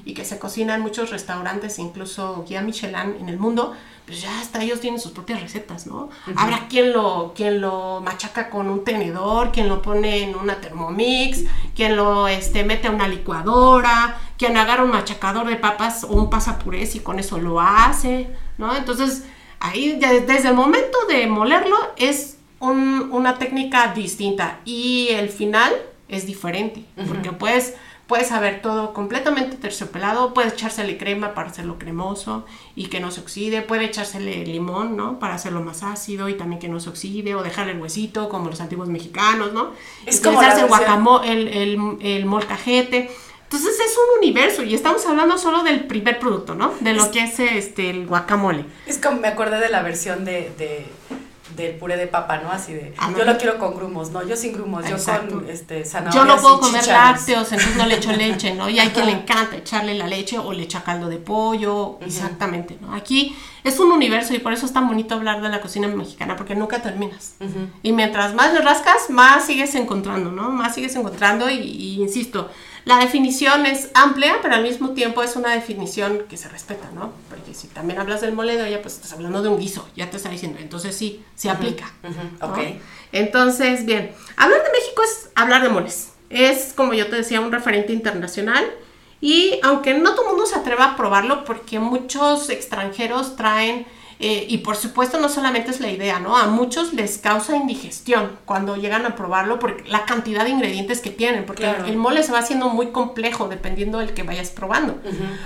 y 0.06 0.14
que 0.14 0.24
se 0.24 0.38
cocina 0.38 0.76
en 0.76 0.82
muchos 0.82 1.10
restaurantes, 1.10 1.80
incluso 1.80 2.46
guía 2.48 2.62
Michelin 2.62 3.16
en 3.20 3.30
el 3.30 3.40
mundo, 3.40 3.74
pues 4.06 4.22
ya 4.22 4.40
hasta 4.40 4.62
ellos 4.64 4.80
tienen 4.80 5.00
sus 5.00 5.12
propias 5.12 5.42
recetas, 5.42 5.86
¿no? 5.86 6.10
Habrá 6.36 6.68
quien 6.68 6.94
lo, 6.94 7.34
quien 7.36 7.62
lo 7.62 8.02
machaca 8.02 8.50
con 8.50 8.70
un 8.70 8.84
tenedor, 8.84 9.52
quien 9.52 9.70
lo 9.70 9.82
pone 9.82 10.24
en 10.24 10.36
una 10.36 10.62
Thermomix, 10.62 11.44
quien 11.76 11.96
lo 11.96 12.28
este, 12.28 12.64
mete 12.64 12.88
a 12.88 12.92
una 12.92 13.08
licuadora, 13.08 14.18
quien 14.38 14.56
agarra 14.58 14.84
un 14.84 14.92
machacador 14.92 15.48
de 15.48 15.58
papas 15.58 16.04
o 16.04 16.14
un 16.14 16.30
pasapurés 16.30 16.96
y 16.96 17.02
con 17.02 17.20
eso 17.20 17.40
lo 17.40 17.60
hace, 17.60 18.30
¿no? 18.58 18.76
Entonces, 18.76 19.26
ahí 19.60 19.98
ya 20.00 20.12
desde 20.14 20.50
el 20.50 20.56
momento 20.56 20.98
de 21.08 21.28
molerlo 21.28 21.78
es 21.98 22.38
un- 22.60 23.10
una 23.12 23.38
técnica 23.38 23.94
distinta 23.94 24.60
y 24.66 25.08
el 25.12 25.30
final 25.30 25.74
es 26.08 26.26
diferente, 26.26 26.84
porque 27.08 27.32
puedes, 27.32 27.76
puedes 28.08 28.28
saber 28.30 28.62
todo 28.64 28.94
completamente 28.94 29.56
terciopelado, 29.58 30.34
puedes 30.34 30.54
echársele 30.54 30.98
crema 30.98 31.36
para 31.36 31.50
hacerlo 31.50 31.78
cremoso 31.78 32.46
y 32.76 32.88
que 32.88 33.00
no 33.00 33.12
se 33.12 33.22
oxide, 33.22 33.62
puede 33.62 33.86
echársele 33.86 34.44
limón, 34.46 34.98
¿no? 34.98 35.20
Para 35.20 35.36
hacerlo 35.36 35.62
más 35.62 35.84
ácido 35.84 36.28
y 36.28 36.34
también 36.34 36.60
que 36.60 36.68
no 36.68 36.80
se 36.80 36.90
oxide, 36.90 37.36
o 37.36 37.44
dejarle 37.44 37.74
el 37.74 37.80
huesito, 37.82 38.28
como 38.28 38.50
los 38.50 38.60
antiguos 38.60 38.90
mexicanos, 38.90 39.54
¿no? 39.54 39.72
Es 40.08 40.20
como 40.20 40.42
la 40.42 40.48
el 40.54 40.68
versión- 40.68 40.88
guacamo- 40.88 41.24
el, 41.24 41.48
el, 41.50 41.78
el 42.02 42.26
molcajete. 42.26 43.12
Entonces 43.52 43.80
es 43.80 43.96
un 43.98 44.20
universo 44.20 44.62
y 44.64 44.76
estamos 44.76 45.04
hablando 45.08 45.38
solo 45.40 45.64
del 45.64 45.86
primer 45.86 46.20
producto, 46.20 46.54
¿no? 46.54 46.74
De 46.82 46.94
lo 46.94 47.10
que 47.10 47.24
es 47.24 47.40
este, 47.40 47.90
el 47.90 48.06
guacamole. 48.06 48.64
Es 48.86 49.00
como 49.00 49.20
me 49.20 49.28
acordé 49.28 49.60
de 49.60 49.70
la 49.70 49.82
versión 49.82 50.24
de, 50.24 50.52
de 50.58 50.86
del 51.58 51.76
puré 51.76 51.98
de 51.98 52.06
papa, 52.06 52.38
¿no? 52.38 52.52
Así 52.52 52.74
de, 52.74 52.94
Ah, 53.00 53.10
no. 53.10 53.18
yo 53.18 53.26
lo 53.26 53.38
quiero 53.38 53.58
con 53.58 53.76
grumos, 53.76 54.12
no, 54.12 54.26
yo 54.26 54.36
sin 54.38 54.54
grumos, 54.54 54.86
yo 54.88 54.96
con 55.30 55.50
este 55.50 55.80
Yo 55.84 55.90
zanahorias 55.90 56.26
no 56.28 56.42
puedo 56.42 56.58
y 56.58 56.60
comer 56.60 56.82
chícharos. 56.82 57.04
lácteos, 57.18 57.52
entonces 57.52 57.76
no 57.76 57.86
le 57.88 57.96
echo 57.96 58.12
leche, 58.16 58.54
¿no? 58.54 58.70
Y 58.70 58.80
hay 58.80 58.90
quien 58.90 59.08
le 59.08 59.14
encanta 59.14 59.58
echarle 59.58 59.96
la 59.96 60.06
leche 60.08 60.38
o 60.38 60.54
le 60.54 60.64
echa 60.64 60.84
caldo 60.84 61.10
de 61.10 61.18
pollo, 61.18 61.98
exactamente, 62.02 62.78
¿no? 62.80 62.94
Aquí 62.94 63.36
es 63.64 63.80
un 63.80 63.92
universo 63.92 64.34
y 64.36 64.40
por 64.40 64.54
eso 64.54 64.68
es 64.68 64.74
tan 64.74 64.88
bonito 64.88 65.16
hablar 65.16 65.42
de 65.42 65.50
la 65.50 65.60
cocina 65.60 65.88
mexicana, 65.88 66.36
porque 66.38 66.54
nunca 66.56 66.82
terminas. 66.84 67.34
Y 67.82 67.92
mientras 67.94 68.36
más 68.36 68.54
le 68.54 68.62
rascas, 68.62 69.10
más 69.10 69.46
sigues 69.46 69.74
encontrando, 69.76 70.32
¿no? 70.32 70.52
Más 70.52 70.76
sigues 70.76 70.96
encontrando 70.96 71.50
y, 71.50 71.56
y 71.58 72.02
insisto, 72.02 72.50
la 72.90 72.98
definición 72.98 73.68
es 73.68 73.92
amplia, 73.94 74.40
pero 74.42 74.56
al 74.56 74.64
mismo 74.64 74.90
tiempo 74.96 75.22
es 75.22 75.36
una 75.36 75.54
definición 75.54 76.26
que 76.28 76.38
se 76.38 76.50
respeta, 76.50 76.90
¿no? 76.96 77.14
Porque 77.30 77.54
si 77.54 77.68
también 77.68 78.00
hablas 78.00 78.22
del 78.22 78.34
mole 78.34 78.58
de 78.58 78.64
olla, 78.64 78.82
pues 78.82 78.96
estás 78.96 79.14
hablando 79.14 79.44
de 79.44 79.50
un 79.50 79.60
guiso, 79.60 79.88
ya 79.96 80.10
te 80.10 80.18
está 80.18 80.30
diciendo, 80.30 80.58
entonces 80.60 80.96
sí, 80.96 81.24
se 81.36 81.52
aplica. 81.52 81.94
Ok. 82.42 82.58
Entonces, 83.12 83.86
bien, 83.86 84.12
hablar 84.38 84.64
de 84.64 84.72
México 84.72 85.04
es 85.04 85.30
hablar 85.36 85.62
de 85.62 85.70
moles. 85.70 86.14
Es, 86.32 86.74
como 86.74 86.96
yo 86.96 87.06
te 87.06 87.18
decía, 87.18 87.42
un 87.42 87.52
referente 87.52 87.94
internacional. 87.94 88.66
Y 89.22 89.60
aunque 89.62 89.94
no 89.94 90.16
todo 90.16 90.24
el 90.24 90.30
mundo 90.30 90.48
se 90.48 90.56
atreva 90.56 90.86
a 90.86 90.96
probarlo, 90.98 91.46
porque 91.46 91.78
muchos 91.78 92.50
extranjeros 92.50 93.36
traen 93.36 93.86
Eh, 94.22 94.48
y 94.50 94.58
por 94.58 94.76
supuesto 94.76 95.18
no 95.18 95.30
solamente 95.30 95.72
es 95.72 95.80
la 95.80 95.90
idea, 95.90 96.20
¿no? 96.20 96.36
A 96.36 96.48
muchos 96.48 96.94
les 96.94 97.18
causa 97.20 97.56
indigestión 97.56 98.38
cuando 98.44 98.76
llegan 98.76 99.06
a 99.06 99.16
probarlo 99.16 99.60
por 99.60 99.88
la 99.88 100.04
cantidad 100.04 100.44
de 100.44 100.50
ingredientes 100.50 101.00
que 101.00 101.10
tienen, 101.10 101.46
porque 101.46 101.70
el 101.88 101.96
mole 101.96 102.22
se 102.24 102.34
va 102.34 102.40
haciendo 102.40 102.68
muy 102.68 102.88
complejo 102.88 103.48
dependiendo 103.48 104.00
del 104.00 104.14
que 104.14 104.24
vayas 104.24 104.50
probando. 104.50 105.00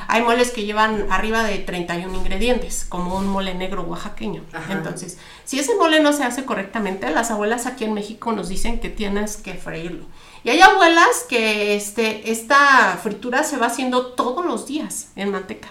Hay 0.08 0.24
moles 0.24 0.50
que 0.50 0.66
llevan 0.66 1.06
arriba 1.12 1.44
de 1.44 1.60
31 1.60 2.16
ingredientes, 2.16 2.84
como 2.90 3.16
un 3.16 3.28
mole 3.28 3.54
negro 3.54 3.84
oaxaqueño. 3.84 4.42
Entonces, 4.72 5.20
si 5.46 5.60
ese 5.60 5.76
mole 5.76 6.00
no 6.00 6.12
se 6.12 6.24
hace 6.24 6.44
correctamente, 6.44 7.12
las 7.12 7.30
abuelas 7.30 7.68
aquí 7.68 7.84
en 7.84 7.94
México 7.94 8.32
nos 8.32 8.50
dicen 8.50 8.80
que 8.80 8.90
tienes 8.90 9.38
que 9.38 9.54
freírlo. 9.54 10.06
Y 10.44 10.50
hay 10.50 10.62
abuelas 10.62 11.26
que 11.30 11.76
este, 11.76 12.32
esta 12.32 13.00
fritura 13.02 13.44
se 13.44 13.58
va 13.58 13.68
haciendo 13.68 14.08
todos 14.14 14.44
los 14.44 14.66
días 14.66 15.12
en 15.16 15.32
manteca. 15.32 15.70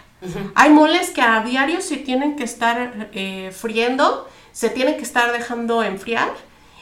Hay 0.54 0.70
moles 0.70 1.10
que 1.10 1.22
a 1.22 1.42
diario 1.42 1.80
se 1.80 1.96
tienen 1.96 2.36
que 2.36 2.44
estar 2.44 3.10
eh, 3.12 3.52
friendo, 3.52 4.28
se 4.52 4.70
tienen 4.70 4.96
que 4.96 5.02
estar 5.02 5.32
dejando 5.32 5.82
enfriar. 5.82 6.30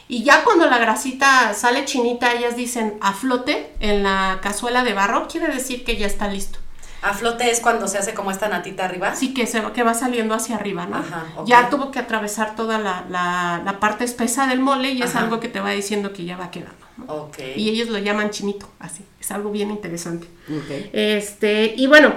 Y 0.07 0.23
ya 0.23 0.43
cuando 0.43 0.69
la 0.69 0.77
grasita 0.77 1.53
sale 1.53 1.85
chinita, 1.85 2.33
ellas 2.33 2.55
dicen 2.55 2.97
a 2.99 3.13
flote 3.13 3.71
en 3.79 4.03
la 4.03 4.39
cazuela 4.41 4.83
de 4.83 4.93
barro, 4.93 5.27
quiere 5.27 5.47
decir 5.47 5.85
que 5.85 5.95
ya 5.95 6.05
está 6.05 6.27
listo. 6.27 6.59
A 7.01 7.13
flote 7.13 7.49
es 7.49 7.61
cuando 7.61 7.87
se 7.87 7.97
hace 7.97 8.13
como 8.13 8.29
esta 8.29 8.47
natita 8.47 8.85
arriba. 8.85 9.15
Sí, 9.15 9.33
que, 9.33 9.47
se, 9.47 9.63
que 9.73 9.81
va 9.81 9.95
saliendo 9.95 10.35
hacia 10.35 10.55
arriba, 10.55 10.85
¿no? 10.85 11.03
Ya 11.45 11.69
tuvo 11.69 11.89
que 11.89 11.97
atravesar 11.97 12.55
toda 12.55 12.77
la, 12.77 13.77
parte 13.79 14.03
espesa 14.03 14.45
del 14.47 14.59
mole 14.59 14.91
y 14.91 15.01
es 15.01 15.15
algo 15.15 15.39
que 15.39 15.47
te 15.47 15.59
va 15.59 15.71
diciendo 15.71 16.13
que 16.13 16.25
ya 16.25 16.37
va 16.37 16.51
quedando. 16.51 16.75
Y 17.55 17.69
ellos 17.69 17.89
lo 17.89 17.97
llaman 17.97 18.29
chinito, 18.29 18.69
así. 18.79 19.03
Es 19.19 19.31
algo 19.31 19.49
bien 19.49 19.71
interesante. 19.71 20.27
Este, 20.93 21.73
y 21.75 21.87
bueno, 21.87 22.13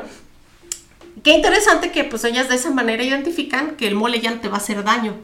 qué 1.23 1.33
interesante 1.33 1.93
que 1.93 2.05
pues 2.05 2.25
ellas 2.25 2.49
de 2.49 2.57
esa 2.57 2.71
manera 2.71 3.03
identifican 3.03 3.77
que 3.77 3.87
el 3.87 3.95
mole 3.95 4.21
ya 4.21 4.31
no 4.31 4.41
te 4.41 4.49
va 4.49 4.57
a 4.57 4.59
hacer 4.59 4.83
daño. 4.85 5.15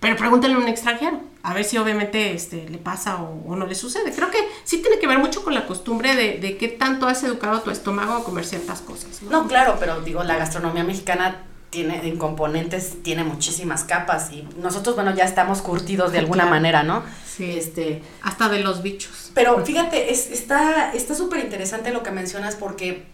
Pero 0.00 0.16
pregúntale 0.16 0.54
a 0.54 0.58
un 0.58 0.66
extranjero, 0.66 1.20
a 1.44 1.54
ver 1.54 1.64
si 1.64 1.76
obviamente 1.78 2.32
este, 2.32 2.68
le 2.68 2.78
pasa 2.78 3.22
o, 3.22 3.54
no 3.54 3.66
le 3.66 3.76
sucede. 3.76 4.12
Creo 4.12 4.32
que 4.32 4.38
sí 4.64 4.78
tiene 4.78 4.98
que 4.98 5.06
ver 5.06 5.18
mucho 5.18 5.44
con 5.44 5.54
la 5.54 5.64
costumbre 5.64 6.16
de, 6.16 6.38
de 6.38 6.56
qué 6.56 6.66
tanto 6.66 7.06
has 7.06 7.22
educado 7.22 7.58
a 7.58 7.62
tu 7.62 7.70
estómago 7.70 8.14
a 8.14 8.24
comer 8.24 8.44
ciertas 8.44 8.80
cosas. 8.80 9.22
¿no? 9.22 9.46
claro, 9.46 9.76
pero 9.78 10.00
digo, 10.00 10.24
la 10.24 10.36
gastronomía 10.36 10.82
mexicana 10.82 11.44
tiene 11.72 12.06
en 12.06 12.18
componentes 12.18 13.02
tiene 13.02 13.24
muchísimas 13.24 13.82
capas 13.84 14.30
y 14.30 14.46
nosotros 14.58 14.94
bueno 14.94 15.14
ya 15.14 15.24
estamos 15.24 15.62
curtidos 15.62 16.12
de 16.12 16.18
alguna 16.18 16.44
manera 16.44 16.82
no 16.82 17.02
sí 17.24 17.56
este 17.56 18.02
hasta 18.20 18.50
de 18.50 18.58
los 18.58 18.82
bichos 18.82 19.30
pero 19.32 19.64
fíjate 19.64 20.12
es, 20.12 20.30
está 20.30 20.92
está 20.92 21.14
súper 21.14 21.40
interesante 21.40 21.90
lo 21.90 22.02
que 22.02 22.10
mencionas 22.10 22.56
porque 22.56 23.06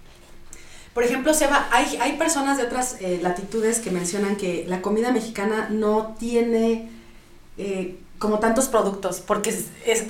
por 0.94 1.04
ejemplo, 1.04 1.32
Seba, 1.34 1.68
hay, 1.70 1.96
hay 2.00 2.16
personas 2.16 2.58
de 2.58 2.64
otras 2.64 2.96
eh, 3.00 3.20
latitudes 3.22 3.78
que 3.78 3.90
mencionan 3.90 4.36
que 4.36 4.64
la 4.66 4.82
comida 4.82 5.12
mexicana 5.12 5.68
no 5.70 6.16
tiene 6.18 6.88
eh, 7.56 7.96
como 8.18 8.40
tantos 8.40 8.68
productos, 8.68 9.20
porque 9.20 9.54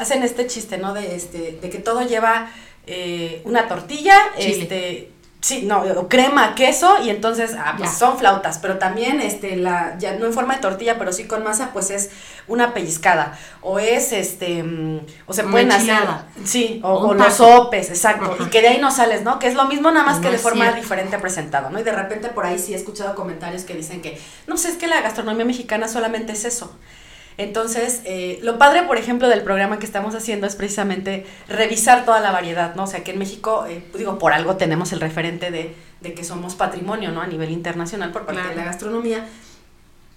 hacen 0.00 0.22
este 0.22 0.46
chiste, 0.46 0.78
¿no? 0.78 0.94
De, 0.94 1.14
este, 1.14 1.58
de 1.60 1.70
que 1.70 1.78
todo 1.78 2.02
lleva 2.02 2.50
eh, 2.86 3.42
una 3.44 3.68
tortilla, 3.68 4.16
este 4.38 5.10
Sí, 5.40 5.62
no, 5.62 6.08
crema, 6.08 6.56
queso 6.56 7.00
y 7.00 7.10
entonces, 7.10 7.54
ah, 7.56 7.74
pues 7.78 7.92
son 7.92 8.18
flautas, 8.18 8.58
pero 8.58 8.78
también, 8.78 9.20
este, 9.20 9.54
la, 9.54 9.96
ya 9.96 10.16
no 10.16 10.26
en 10.26 10.32
forma 10.32 10.56
de 10.56 10.60
tortilla, 10.60 10.98
pero 10.98 11.12
sí 11.12 11.28
con 11.28 11.44
masa, 11.44 11.70
pues 11.72 11.90
es 11.90 12.10
una 12.48 12.74
pellizcada, 12.74 13.38
o 13.62 13.78
es, 13.78 14.12
este, 14.12 14.64
mm, 14.64 15.00
o 15.26 15.32
se 15.32 15.44
pueden 15.44 15.70
hacer, 15.70 16.02
sí, 16.42 16.80
o, 16.82 17.14
los 17.14 17.34
sopes, 17.34 17.88
exacto, 17.88 18.36
y 18.40 18.46
que 18.46 18.62
de 18.62 18.68
ahí 18.68 18.80
no 18.80 18.90
sales, 18.90 19.22
¿no? 19.22 19.38
Que 19.38 19.46
es 19.46 19.54
lo 19.54 19.66
mismo 19.66 19.92
nada 19.92 20.04
más 20.04 20.18
que 20.18 20.28
de 20.28 20.38
forma 20.38 20.72
diferente 20.72 21.16
presentado, 21.20 21.70
¿no? 21.70 21.78
Y 21.78 21.84
de 21.84 21.92
repente 21.92 22.30
por 22.30 22.44
ahí 22.44 22.58
sí 22.58 22.74
he 22.74 22.76
escuchado 22.76 23.14
comentarios 23.14 23.62
que 23.62 23.74
dicen 23.74 24.02
que, 24.02 24.20
no 24.48 24.56
sé, 24.56 24.70
es 24.70 24.76
que 24.76 24.88
la 24.88 25.00
gastronomía 25.02 25.44
mexicana 25.44 25.86
solamente 25.86 26.32
es 26.32 26.44
eso, 26.46 26.76
entonces, 27.38 28.02
eh, 28.04 28.40
lo 28.42 28.58
padre, 28.58 28.82
por 28.82 28.98
ejemplo, 28.98 29.28
del 29.28 29.42
programa 29.42 29.78
que 29.78 29.86
estamos 29.86 30.16
haciendo 30.16 30.48
es 30.48 30.56
precisamente 30.56 31.24
revisar 31.48 32.04
toda 32.04 32.18
la 32.18 32.32
variedad, 32.32 32.74
¿no? 32.74 32.82
O 32.82 32.86
sea, 32.88 33.04
que 33.04 33.12
en 33.12 33.18
México, 33.20 33.64
eh, 33.68 33.84
digo, 33.96 34.18
por 34.18 34.32
algo 34.32 34.56
tenemos 34.56 34.92
el 34.92 34.98
referente 34.98 35.52
de, 35.52 35.72
de, 36.00 36.14
que 36.14 36.24
somos 36.24 36.56
patrimonio, 36.56 37.12
¿no? 37.12 37.22
A 37.22 37.28
nivel 37.28 37.52
internacional 37.52 38.10
por 38.10 38.26
parte 38.26 38.42
de 38.42 38.56
la 38.56 38.64
gastronomía 38.64 39.24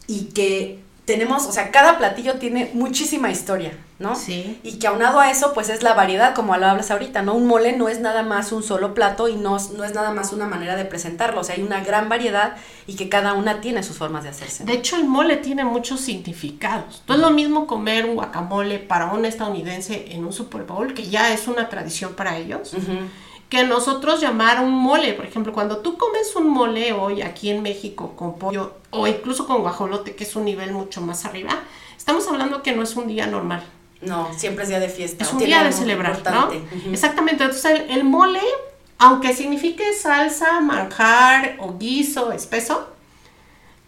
y 0.07 0.25
que 0.33 0.79
tenemos, 1.05 1.48
o 1.48 1.51
sea, 1.51 1.72
cada 1.72 1.98
platillo 1.98 2.36
tiene 2.36 2.70
muchísima 2.74 3.31
historia, 3.31 3.72
¿no? 3.98 4.15
Sí. 4.15 4.60
Y 4.63 4.77
que 4.77 4.88
aunado 4.88 5.20
a 5.20 5.31
eso, 5.31 5.53
pues 5.53 5.70
es 5.70 5.81
la 5.81 5.93
variedad, 5.93 6.36
como 6.36 6.55
lo 6.55 6.67
hablas 6.67 6.91
ahorita, 6.91 7.24
¿no? 7.24 7.34
Un 7.34 7.48
mole 7.48 7.75
no 7.75 7.89
es 7.89 8.00
nada 8.00 8.22
más 8.22 8.51
un 8.51 8.62
solo 8.62 8.93
plato 8.93 9.27
y 9.27 9.36
no, 9.36 9.58
no 9.75 9.84
es 9.84 9.93
nada 9.93 10.12
más 10.12 10.31
una 10.31 10.48
manera 10.48 10.75
de 10.75 10.86
presentarlo, 10.86 11.41
o 11.41 11.43
sea, 11.43 11.55
hay 11.55 11.63
una 11.63 11.84
gran 11.84 12.08
variedad 12.08 12.55
y 12.86 12.96
que 12.96 13.10
cada 13.10 13.34
una 13.34 13.62
tiene 13.62 13.81
sus 13.81 13.98
formas 13.98 14.24
de 14.24 14.29
hacerse. 14.29 14.63
De 14.63 14.74
hecho, 14.74 14.96
el 14.96 15.05
mole 15.05 15.38
tiene 15.38 15.65
muchos 15.65 16.01
significados. 16.01 17.03
No 17.08 17.15
es 17.15 17.20
lo 17.20 17.31
mismo 17.31 17.65
comer 17.65 18.05
un 18.05 18.15
guacamole 18.15 18.79
para 18.79 19.08
un 19.08 19.25
estadounidense 19.25 20.13
en 20.13 20.24
un 20.24 20.34
Super 20.34 20.63
Bowl, 20.63 20.93
que 20.93 21.10
ya 21.10 21.34
es 21.34 21.48
una 21.48 21.67
tradición 21.67 22.13
para 22.13 22.38
ellos 22.38 22.74
que 23.51 23.65
nosotros 23.65 24.22
llamar 24.22 24.63
un 24.63 24.72
mole. 24.72 25.13
Por 25.13 25.25
ejemplo, 25.25 25.51
cuando 25.51 25.79
tú 25.79 25.98
comes 25.98 26.34
un 26.38 26.50
mole 26.50 26.93
hoy 26.93 27.22
aquí 27.22 27.50
en 27.50 27.62
México 27.62 28.13
con 28.15 28.39
pollo 28.39 28.77
o 28.91 29.08
incluso 29.08 29.46
con 29.46 29.60
guajolote, 29.60 30.15
que 30.15 30.24
es 30.24 30.38
un 30.38 30.46
nivel 30.46 30.72
mucho 30.72 31.01
más 31.01 31.25
arriba, 31.25 31.51
estamos 31.98 32.25
hablando 32.29 32.63
que 32.63 32.72
no 32.72 32.81
es 32.81 32.96
un 32.96 33.08
día 33.08 33.27
normal. 33.27 33.62
No, 34.00 34.29
siempre 34.38 34.63
es 34.63 34.70
día 34.70 34.79
de 34.79 34.88
fiesta. 34.88 35.25
Es 35.25 35.34
un 35.34 35.39
día 35.39 35.65
de 35.65 35.74
celebrar, 35.74 36.22
¿no? 36.31 36.50
Exactamente. 36.93 37.43
Entonces, 37.43 37.84
el, 37.89 38.05
mole, 38.05 38.39
aunque 38.98 39.36
signifique 39.36 39.84
salsa, 39.96 40.62
manjar 40.62 41.58
o 41.60 41.77
guiso 41.77 42.31
espeso, 42.31 42.88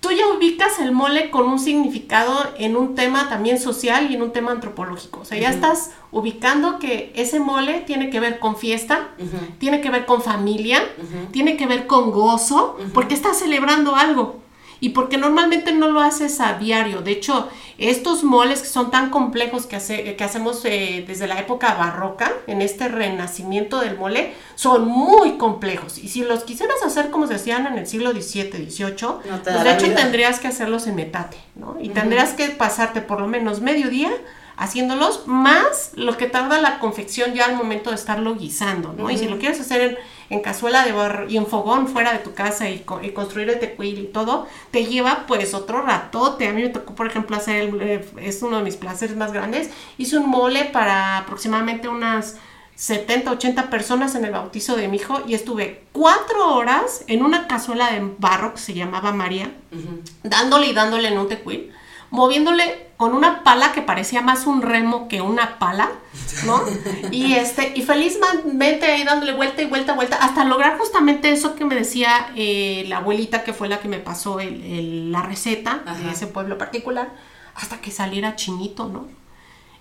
tú 0.04 0.12
ya 0.12 0.28
ubicas 0.28 0.80
el 0.80 0.92
mole 0.92 1.32
con 1.32 1.48
un 1.48 1.58
significado 1.58 2.52
en 2.58 2.76
un 2.76 2.94
tema 2.94 3.30
también 3.30 3.58
social 3.58 4.12
y 4.12 4.16
en 4.16 4.22
un 4.22 4.34
tema 4.34 4.52
antropológico. 4.52 5.22
O 5.22 5.26
sea, 5.26 5.40
ya 5.40 5.50
estás 5.50 5.92
ubicando 6.12 6.78
que 6.78 7.14
ese 7.16 7.40
mole 7.40 7.80
tiene 7.80 8.10
que 8.10 8.20
ver 8.20 8.40
con 8.40 8.58
fiesta, 8.58 9.08
tiene 9.60 9.80
que 9.80 9.90
ver 9.90 10.06
con 10.06 10.22
familia, 10.22 10.84
tiene 11.32 11.56
que 11.56 11.68
ver 11.68 11.88
con 11.88 12.12
gozo, 12.12 12.78
porque 12.94 13.16
estás 13.16 13.40
celebrando 13.40 13.96
algo 13.96 14.43
y 14.84 14.90
porque 14.90 15.18
normalmente 15.18 15.72
no 15.72 15.88
lo 15.88 16.02
haces 16.02 16.42
a 16.42 16.58
diario. 16.58 17.02
De 17.02 17.12
hecho, 17.12 17.48
estos 17.78 18.26
moles 18.26 18.60
que 18.60 18.68
son 18.68 18.92
tan 18.92 19.12
complejos 19.12 19.66
que, 19.66 19.78
hace, 19.78 20.18
que 20.18 20.24
hacemos 20.26 20.60
eh, 20.66 21.06
desde 21.08 21.26
la 21.26 21.40
época 21.40 21.74
barroca, 21.76 22.34
en 22.48 22.62
este 22.62 22.90
renacimiento 22.90 23.80
del 23.80 23.98
mole, 23.98 24.34
son 24.56 24.86
muy 24.86 25.38
complejos. 25.38 25.98
Y 26.00 26.10
si 26.10 26.26
los 26.26 26.44
quisieras 26.44 26.84
hacer 26.84 27.12
como 27.12 27.28
se 27.28 27.36
hacían 27.36 27.66
en 27.66 27.78
el 27.78 27.88
siglo 27.88 28.12
XVII, 28.12 28.70
XVIII, 28.70 29.40
pues 29.42 29.64
de 29.64 29.74
hecho 29.74 29.90
tendrías 29.96 30.42
que 30.42 30.50
hacerlos 30.50 30.86
en 30.88 30.96
metate, 30.96 31.38
¿no? 31.56 31.78
Y 31.80 31.88
tendrías 31.88 32.34
que 32.34 32.50
pasarte 32.50 33.00
por 33.00 33.22
lo 33.22 33.28
menos 33.30 33.62
medio 33.62 33.90
día 33.90 34.12
haciéndolos, 34.58 35.28
más 35.28 35.92
lo 35.96 36.16
que 36.18 36.28
tarda 36.28 36.62
la 36.62 36.80
confección 36.80 37.34
ya 37.34 37.46
al 37.46 37.56
momento 37.56 37.90
de 37.90 37.96
estarlo 37.96 38.36
guisando, 38.36 38.94
¿no? 38.94 39.10
Y 39.10 39.18
si 39.18 39.28
lo 39.28 39.40
quieres 39.40 39.60
hacer 39.60 39.82
en, 39.82 39.98
en, 40.30 40.42
cazuela 40.42 40.86
de 40.86 40.92
barro 40.92 41.28
y 41.28 41.38
en 41.38 41.48
fogón 41.48 41.88
fuera 41.88 42.14
de 42.14 42.20
tu 42.20 42.34
casa 42.34 42.70
y, 42.70 42.80
construir 43.14 43.50
el 43.50 43.60
tecuil 43.60 44.00
y 44.00 44.06
todo, 44.06 44.48
te 44.72 44.86
lleva 44.86 45.26
pues 45.28 45.54
otro 45.54 45.82
ratote. 45.82 46.48
A 46.48 46.54
mí 46.54 46.62
me 46.62 46.70
tocó, 46.70 46.94
por 46.94 47.08
ejemplo, 47.08 47.36
hacer, 47.36 47.64
el, 47.64 47.82
eh, 47.82 48.06
es 48.18 48.42
uno 48.44 48.58
de 48.58 48.64
mis 48.64 48.76
placeres 48.76 49.16
más 49.16 49.34
grandes, 49.34 49.70
hice 49.98 50.18
un 50.18 50.30
mole 50.30 50.66
para 50.66 51.18
aproximadamente 51.18 51.88
unas 51.88 52.38
70, 52.76 53.32
80 53.32 53.70
personas 53.70 54.16
en 54.16 54.26
el 54.26 54.32
bautizo 54.32 54.76
de 54.76 54.88
mi 54.88 54.98
hijo 54.98 55.22
y 55.28 55.36
estuve 55.36 55.84
cuatro 55.92 56.56
horas 56.56 57.04
en 57.08 57.24
una 57.24 57.48
cazuela 57.48 57.92
de 57.92 58.02
barro 58.18 58.54
que 58.54 58.60
se 58.60 58.74
llamaba 58.74 59.14
María, 59.14 59.52
dándole 60.24 60.68
y 60.68 60.74
dándole 60.74 61.10
en 61.10 61.18
un 61.18 61.28
tecuil 61.28 61.72
moviéndole 62.14 62.90
con 62.96 63.16
una 63.16 63.44
pala 63.44 63.72
que 63.72 63.82
parecía 63.82 64.22
más 64.22 64.46
un 64.46 64.62
remo 64.62 65.08
que 65.08 65.22
una 65.22 65.58
pala, 65.58 65.90
¿no? 66.46 66.62
Y 67.12 67.34
este, 67.34 67.74
y 67.76 67.82
felizmente 67.82 68.86
ahí 68.86 69.04
dándole 69.04 69.34
vuelta 69.34 69.64
y 69.64 69.66
vuelta, 69.66 69.94
vuelta, 69.94 70.18
hasta 70.18 70.46
lograr 70.46 70.78
justamente 70.78 71.32
eso 71.32 71.56
que 71.56 71.66
me 71.66 71.74
decía 71.74 72.32
eh, 72.36 72.86
la 72.88 72.98
abuelita 72.98 73.44
que 73.44 73.52
fue 73.52 73.68
la 73.68 73.80
que 73.80 73.88
me 73.88 73.98
pasó 73.98 74.38
la 74.40 75.24
receta 75.24 75.82
de 76.04 76.12
ese 76.12 76.28
pueblo 76.28 76.60
particular, 76.60 77.10
hasta 77.56 77.82
que 77.82 77.90
saliera 77.90 78.36
chinito, 78.36 78.88
¿no? 78.88 79.08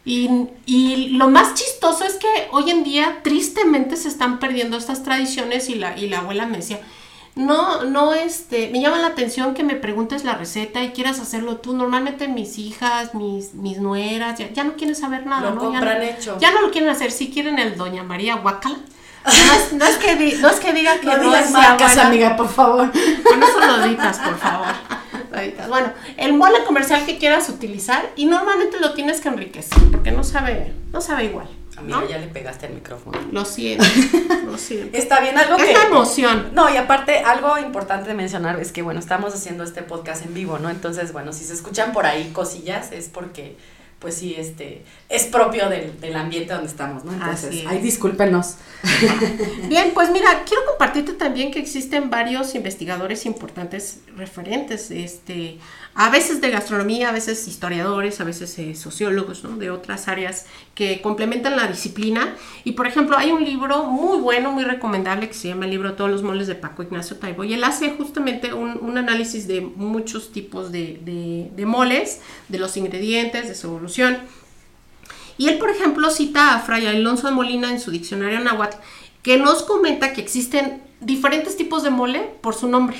Y, 0.06 0.48
y, 0.64 1.10
lo 1.10 1.28
más 1.28 1.52
chistoso 1.52 2.04
es 2.04 2.14
que 2.14 2.48
hoy 2.50 2.70
en 2.70 2.82
día 2.82 3.20
tristemente 3.22 3.96
se 3.96 4.08
están 4.08 4.38
perdiendo 4.38 4.78
estas 4.78 5.02
tradiciones 5.02 5.68
y 5.68 5.74
la, 5.74 5.98
y 5.98 6.08
la 6.08 6.20
abuela 6.20 6.46
me 6.46 6.56
decía, 6.56 6.80
no, 7.34 7.84
no, 7.84 8.12
este, 8.12 8.68
me 8.70 8.80
llama 8.80 8.98
la 8.98 9.08
atención 9.08 9.54
que 9.54 9.62
me 9.62 9.74
preguntes 9.74 10.22
la 10.24 10.34
receta 10.34 10.82
y 10.82 10.90
quieras 10.90 11.18
hacerlo 11.18 11.56
tú. 11.56 11.72
Normalmente 11.72 12.28
mis 12.28 12.58
hijas, 12.58 13.14
mis, 13.14 13.54
mis 13.54 13.78
nueras, 13.78 14.38
ya, 14.38 14.64
no 14.64 14.74
quieren 14.74 14.94
saber 14.94 15.24
nada, 15.24 15.48
lo 15.48 15.54
¿no? 15.54 15.60
Compran 15.60 16.00
ya, 16.00 16.10
hecho. 16.10 16.38
ya 16.38 16.50
no 16.50 16.60
lo 16.60 16.70
quieren 16.70 16.90
hacer, 16.90 17.10
si 17.10 17.30
quieren 17.30 17.58
el 17.58 17.76
Doña 17.76 18.02
María 18.02 18.36
Guacala. 18.36 18.76
No 19.72 19.84
es, 19.86 19.96
que, 19.98 20.36
no 20.40 20.48
es 20.48 20.58
que 20.58 20.72
diga 20.72 20.98
que 20.98 21.06
no, 21.06 21.16
no 21.16 21.22
digas 21.22 21.52
marcas, 21.52 21.96
amiga, 21.96 22.36
por 22.36 22.48
favor. 22.48 22.90
No 22.92 23.46
son 23.46 23.68
loditas, 23.68 24.18
por 24.18 24.36
favor. 24.36 24.66
Bueno, 25.68 25.92
el 26.16 26.34
mole 26.34 26.64
comercial 26.64 27.06
que 27.06 27.18
quieras 27.18 27.48
utilizar 27.48 28.10
y 28.16 28.26
normalmente 28.26 28.80
lo 28.80 28.94
tienes 28.94 29.20
que 29.20 29.28
enriquecer 29.28 29.78
porque 29.90 30.10
no 30.10 30.24
sabe, 30.24 30.74
no 30.92 31.00
sabe 31.00 31.26
igual. 31.26 31.48
Amiga, 31.76 32.00
¿no? 32.00 32.08
ya 32.08 32.18
le 32.18 32.26
pegaste 32.28 32.66
al 32.66 32.74
micrófono. 32.74 33.18
Lo 33.32 33.44
siento, 33.44 33.84
lo 34.46 34.58
siento. 34.58 34.96
Está 34.96 35.20
bien, 35.20 35.38
algo 35.38 35.56
Es 35.56 35.64
que... 35.64 35.72
la 35.72 35.82
emoción. 35.84 36.50
No, 36.54 36.72
y 36.72 36.76
aparte, 36.76 37.18
algo 37.20 37.58
importante 37.58 38.08
de 38.08 38.14
mencionar 38.14 38.60
es 38.60 38.72
que, 38.72 38.82
bueno, 38.82 39.00
estamos 39.00 39.34
haciendo 39.34 39.64
este 39.64 39.82
podcast 39.82 40.24
en 40.26 40.34
vivo, 40.34 40.58
¿no? 40.58 40.68
Entonces, 40.70 41.12
bueno, 41.12 41.32
si 41.32 41.44
se 41.44 41.54
escuchan 41.54 41.92
por 41.92 42.04
ahí 42.06 42.30
cosillas, 42.32 42.92
es 42.92 43.08
porque, 43.08 43.56
pues 44.00 44.16
sí, 44.16 44.34
este, 44.36 44.84
es 45.08 45.24
propio 45.24 45.68
del, 45.70 45.98
del 46.00 46.16
ambiente 46.16 46.52
donde 46.52 46.68
estamos, 46.68 47.04
¿no? 47.04 47.12
Entonces, 47.12 47.48
Así 47.50 47.60
es. 47.60 47.66
ay, 47.66 47.78
discúlpenos. 47.80 48.56
Bien, 49.68 49.92
pues 49.94 50.10
mira, 50.10 50.42
quiero 50.46 50.64
compartirte 50.66 51.12
también 51.14 51.50
que 51.52 51.58
existen 51.60 52.10
varios 52.10 52.54
investigadores 52.54 53.24
importantes 53.26 54.00
referentes, 54.16 54.90
este, 54.90 55.58
a 55.94 56.08
veces 56.08 56.40
de 56.40 56.50
gastronomía, 56.50 57.10
a 57.10 57.12
veces 57.12 57.46
historiadores, 57.46 58.20
a 58.20 58.24
veces 58.24 58.58
eh, 58.58 58.74
sociólogos, 58.74 59.44
¿no? 59.44 59.58
De 59.58 59.70
otras 59.70 60.08
áreas 60.08 60.46
que 60.74 61.02
complementan 61.02 61.54
la 61.54 61.66
disciplina. 61.66 62.34
Y 62.64 62.72
por 62.72 62.86
ejemplo, 62.86 63.18
hay 63.18 63.30
un 63.30 63.44
libro 63.44 63.84
muy 63.84 64.18
bueno, 64.18 64.52
muy 64.52 64.64
recomendable 64.64 65.28
que 65.28 65.34
se 65.34 65.48
llama 65.48 65.66
el 65.66 65.70
libro 65.70 65.92
Todos 65.92 66.10
los 66.10 66.22
moles 66.22 66.46
de 66.46 66.54
Paco 66.54 66.82
Ignacio 66.82 67.16
Taibo. 67.16 67.44
Y 67.44 67.52
él 67.52 67.62
hace 67.62 67.90
justamente 67.90 68.54
un, 68.54 68.78
un 68.80 68.96
análisis 68.96 69.46
de 69.46 69.60
muchos 69.60 70.32
tipos 70.32 70.72
de, 70.72 70.98
de- 71.54 71.66
moles, 71.66 72.20
de 72.48 72.58
los 72.58 72.76
ingredientes, 72.78 73.48
de 73.48 73.54
su 73.54 73.66
evolución. 73.66 74.16
Y 75.38 75.48
él, 75.48 75.58
por 75.58 75.70
ejemplo, 75.70 76.10
cita 76.10 76.54
a 76.54 76.60
Fray 76.60 76.86
Alonso 76.86 77.26
de 77.26 77.34
Molina 77.34 77.70
en 77.70 77.80
su 77.80 77.90
diccionario 77.90 78.40
náhuatl, 78.40 78.76
que 79.22 79.38
nos 79.38 79.62
comenta 79.62 80.12
que 80.12 80.20
existen 80.20 80.82
diferentes 81.00 81.56
tipos 81.56 81.82
de 81.82 81.90
mole 81.90 82.20
por 82.40 82.54
su 82.54 82.68
nombre. 82.68 82.96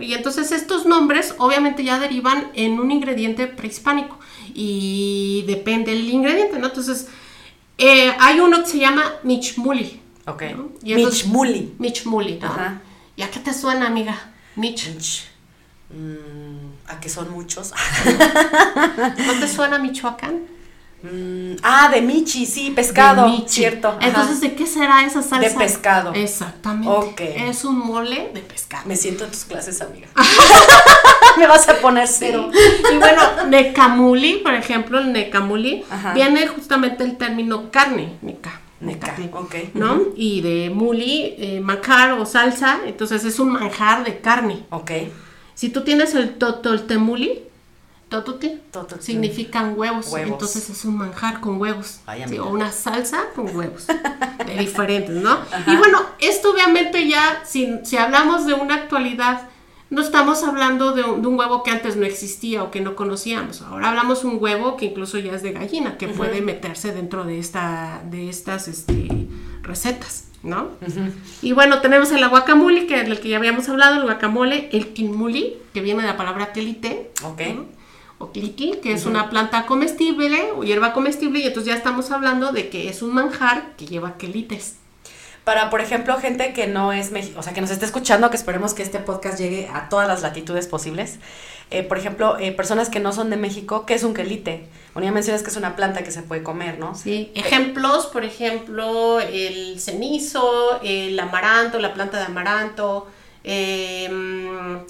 Y 0.00 0.12
entonces 0.12 0.52
estos 0.52 0.84
nombres 0.84 1.34
obviamente 1.38 1.82
ya 1.82 1.98
derivan 1.98 2.50
en 2.54 2.78
un 2.80 2.90
ingrediente 2.90 3.46
prehispánico. 3.46 4.18
Y 4.54 5.44
depende 5.46 5.92
del 5.92 6.08
ingrediente, 6.08 6.58
¿no? 6.58 6.66
Entonces, 6.66 7.08
eh, 7.78 8.12
hay 8.18 8.40
uno 8.40 8.62
que 8.62 8.66
se 8.70 8.78
llama 8.78 9.14
michmuli. 9.22 10.00
Ok. 10.26 10.42
¿no? 10.56 10.68
Y 10.82 10.92
entonces- 10.92 11.24
Michmuli. 11.24 11.72
Michmuli, 11.78 12.38
¿no? 12.40 12.46
Ajá. 12.46 12.82
¿Y 13.16 13.22
a 13.22 13.30
qué 13.30 13.40
te 13.40 13.54
suena, 13.54 13.86
amiga? 13.86 14.32
Mich. 14.56 14.88
Mich. 14.94 15.24
Mm, 15.90 16.88
¿A 16.90 17.00
que 17.00 17.08
son 17.08 17.30
muchos? 17.32 17.72
¿No 19.26 19.40
te 19.40 19.48
suena 19.48 19.78
Michoacán? 19.78 20.42
Mm, 21.02 21.56
ah, 21.62 21.88
de 21.92 22.00
Michi, 22.02 22.44
sí, 22.44 22.72
pescado, 22.74 23.24
De 23.24 23.30
michi. 23.30 23.48
cierto. 23.48 23.88
ajá. 23.88 23.98
Entonces, 24.00 24.40
¿de 24.40 24.54
qué 24.54 24.66
será 24.66 25.04
esa 25.04 25.22
salsa? 25.22 25.48
De 25.48 25.54
pescado. 25.54 26.12
Exactamente. 26.14 26.88
Ok. 26.88 27.20
Es 27.20 27.64
un 27.64 27.78
mole 27.78 28.30
de 28.34 28.40
pescado. 28.40 28.82
Me 28.86 28.96
siento 28.96 29.24
en 29.24 29.30
tus 29.30 29.44
clases, 29.44 29.80
amiga. 29.80 30.08
Me 31.38 31.46
vas 31.46 31.68
a 31.68 31.74
poner 31.76 32.08
cero. 32.08 32.50
Y 32.92 32.96
bueno, 32.96 33.22
necamuli, 33.48 34.38
por 34.38 34.54
ejemplo, 34.54 34.98
el 34.98 35.12
necamuli, 35.12 35.84
Ajá. 35.88 36.14
viene 36.14 36.48
justamente 36.48 37.04
el 37.04 37.16
término 37.16 37.70
carne, 37.70 38.14
neca. 38.22 38.60
Neca, 38.80 39.16
ok. 39.32 39.54
¿No? 39.74 40.00
Y 40.16 40.40
de 40.40 40.70
muli, 40.70 41.34
eh, 41.38 41.60
manjar 41.60 42.12
o 42.12 42.24
salsa, 42.26 42.78
entonces 42.86 43.24
es 43.24 43.38
un 43.40 43.50
manjar 43.52 44.04
de 44.04 44.20
carne. 44.20 44.64
Ok. 44.70 44.90
Si 45.54 45.68
tú 45.70 45.82
tienes 45.82 46.14
el 46.14 46.34
totoltemuli, 46.38 47.42
totote, 48.08 48.60
Totoltemuli. 48.70 49.02
significan 49.04 49.74
huevos, 49.78 50.08
Huevos. 50.10 50.30
entonces 50.32 50.70
es 50.70 50.84
un 50.84 50.96
manjar 50.96 51.40
con 51.40 51.60
huevos. 51.60 52.00
Ay, 52.06 52.24
Sí, 52.28 52.38
o 52.38 52.46
una 52.48 52.72
salsa 52.72 53.26
con 53.34 53.54
huevos. 53.56 53.86
de 54.46 54.54
diferentes, 54.58 55.14
¿no? 55.14 55.38
Y 55.66 55.76
bueno, 55.76 56.00
esto 56.18 56.50
obviamente 56.52 57.06
ya, 57.08 57.42
si, 57.46 57.68
si 57.84 57.96
hablamos 57.96 58.46
de 58.46 58.54
una 58.54 58.76
actualidad, 58.76 59.48
no 59.90 60.02
estamos 60.02 60.42
hablando 60.44 60.92
de 60.92 61.02
un, 61.02 61.22
de 61.22 61.28
un 61.28 61.38
huevo 61.38 61.62
que 61.62 61.70
antes 61.70 61.96
no 61.96 62.04
existía 62.04 62.62
o 62.62 62.70
que 62.70 62.80
no 62.80 62.94
conocíamos. 62.96 63.62
Ahora 63.62 63.88
hablamos 63.88 64.24
un 64.24 64.36
huevo 64.40 64.76
que 64.76 64.86
incluso 64.86 65.18
ya 65.18 65.32
es 65.32 65.42
de 65.42 65.52
gallina, 65.52 65.96
que 65.96 66.08
puede 66.08 66.40
meterse 66.42 66.92
dentro 66.92 67.24
de, 67.24 67.38
esta, 67.38 68.02
de 68.10 68.28
estas 68.28 68.68
este, 68.68 69.08
recetas, 69.62 70.28
¿no? 70.42 70.68
Y 71.42 71.52
bueno, 71.52 71.80
tenemos 71.80 72.10
el 72.12 72.26
guacamole, 72.28 72.86
que 72.86 73.00
es 73.00 73.08
del 73.08 73.20
que 73.20 73.28
ya 73.30 73.38
habíamos 73.38 73.68
hablado, 73.70 73.96
el 73.96 74.02
guacamole, 74.02 74.68
el 74.72 74.88
quinmuli, 74.92 75.56
que 75.72 75.80
viene 75.80 76.02
de 76.02 76.08
la 76.08 76.16
palabra 76.18 76.52
telite, 76.52 77.10
Ok. 77.24 77.40
¿no? 77.54 77.77
O 78.18 78.32
cliqui, 78.32 78.78
que 78.82 78.92
es 78.92 79.06
una 79.06 79.30
planta 79.30 79.66
comestible 79.66 80.50
o 80.56 80.64
hierba 80.64 80.92
comestible, 80.92 81.40
y 81.40 81.46
entonces 81.46 81.72
ya 81.72 81.76
estamos 81.76 82.10
hablando 82.10 82.52
de 82.52 82.68
que 82.68 82.88
es 82.88 83.02
un 83.02 83.14
manjar 83.14 83.76
que 83.76 83.86
lleva 83.86 84.16
quelites. 84.16 84.76
Para, 85.44 85.70
por 85.70 85.80
ejemplo, 85.80 86.14
gente 86.18 86.52
que 86.52 86.66
no 86.66 86.92
es 86.92 87.10
México, 87.10 87.40
o 87.40 87.42
sea, 87.42 87.54
que 87.54 87.62
nos 87.62 87.70
esté 87.70 87.86
escuchando, 87.86 88.28
que 88.28 88.36
esperemos 88.36 88.74
que 88.74 88.82
este 88.82 88.98
podcast 88.98 89.38
llegue 89.38 89.70
a 89.72 89.88
todas 89.88 90.06
las 90.06 90.20
latitudes 90.20 90.66
posibles. 90.66 91.18
Eh, 91.70 91.82
por 91.82 91.96
ejemplo, 91.96 92.38
eh, 92.38 92.52
personas 92.52 92.90
que 92.90 93.00
no 93.00 93.12
son 93.12 93.30
de 93.30 93.36
México, 93.36 93.86
¿qué 93.86 93.94
es 93.94 94.02
un 94.02 94.12
quelite? 94.14 94.66
Bueno, 94.92 95.06
ya 95.06 95.12
mencionas 95.12 95.42
que 95.42 95.48
es 95.48 95.56
una 95.56 95.76
planta 95.76 96.02
que 96.02 96.10
se 96.10 96.22
puede 96.22 96.42
comer, 96.42 96.78
¿no? 96.78 96.94
Sí, 96.94 97.30
ejemplos, 97.34 98.06
por 98.06 98.24
ejemplo, 98.24 99.20
el 99.20 99.80
cenizo, 99.80 100.80
el 100.82 101.18
amaranto, 101.18 101.78
la 101.78 101.94
planta 101.94 102.18
de 102.18 102.24
amaranto, 102.24 103.06
em, 103.44 104.80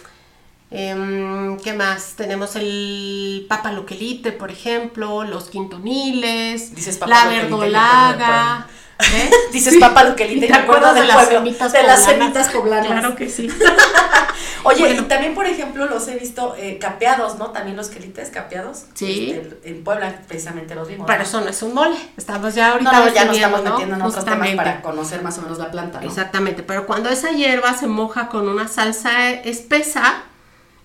em, 0.71 1.57
¿qué 1.59 1.73
más? 1.73 2.15
Tenemos 2.17 2.57
el 2.57 3.47
papaloquelite, 3.49 4.33
por 4.33 4.50
ejemplo, 4.50 5.25
los 5.25 5.49
quintoniles, 5.50 6.75
Dices 6.75 6.99
la 7.07 7.26
verdolaga. 7.28 8.67
¿eh? 9.00 9.31
Dices 9.52 9.76
papa 9.78 10.04
loquelite, 10.04 10.47
¿Te 10.47 10.52
me 10.52 10.59
acuerdo 10.59 10.87
acuerdas 10.89 10.95
de 10.95 11.00
del 11.00 11.09
las 11.09 11.17
pueblo, 11.17 11.39
semitas 11.39 11.73
de 11.73 11.83
las 11.85 12.00
poblanas? 12.00 12.21
semitas 12.25 12.49
poblanas. 12.50 12.87
Claro 12.89 13.17
que 13.17 13.28
sí. 13.28 13.49
Oye, 14.65 14.81
Bueno. 14.81 15.02
y 15.02 15.04
también, 15.04 15.35
por 15.37 15.47
ejemplo, 15.47 15.87
los 15.87 16.07
he 16.09 16.17
visto 16.17 16.54
eh, 16.59 16.78
capeados, 16.78 17.39
¿no? 17.39 17.50
También 17.50 17.76
los 17.76 17.89
quelites 17.89 18.31
capeados. 18.31 18.85
Sí. 18.95 19.31
Este, 19.31 19.71
en 19.71 19.85
Puebla, 19.85 20.13
precisamente 20.26 20.75
los 20.75 20.89
vimos. 20.89 21.07
Pero 21.07 21.19
¿no? 21.21 21.25
eso 21.25 21.41
no 21.41 21.49
es 21.49 21.63
un 21.63 21.75
mole. 21.75 21.97
Estamos 22.17 22.54
ya 22.57 22.67
No, 22.69 22.73
ahorita. 22.73 22.93
no, 22.93 23.09
ya 23.15 23.25
nos 23.25 23.37
estamos 23.37 23.63
¿no? 23.63 23.71
metiendo 23.71 23.95
en 23.95 24.02
otros 24.02 24.25
temas 24.25 24.50
para 24.57 24.83
conocer 24.83 25.23
más 25.23 25.39
o 25.39 25.43
menos 25.43 25.59
la 25.59 25.71
planta, 25.71 26.00
¿no? 26.00 26.07
Exactamente, 26.07 26.63
pero 26.65 26.85
cuando 26.87 27.09
esa 27.09 27.31
hierba 27.31 27.75
se 27.75 27.87
moja 27.87 28.28
con 28.28 28.49
una 28.49 28.67
salsa 28.69 29.31
espesa, 29.31 30.23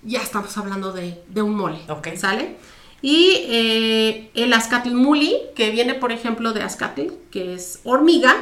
ya 0.04 0.22
estamos 0.22 0.58
hablando 0.58 0.92
de, 0.92 1.22
de 1.28 1.42
un 1.42 1.56
mole. 1.56 1.80
Ok. 1.90 2.10
¿Sale? 2.16 2.56
Y 3.02 3.46
eh, 3.50 4.32
el 4.34 4.54
azcatlmuli, 4.54 5.36
que 5.56 5.72
viene, 5.72 5.94
por 5.94 6.12
ejemplo, 6.12 6.54
de 6.54 6.64
azcatl, 6.64 7.08
que 7.32 7.54
es 7.54 7.80
hormiga, 7.84 8.34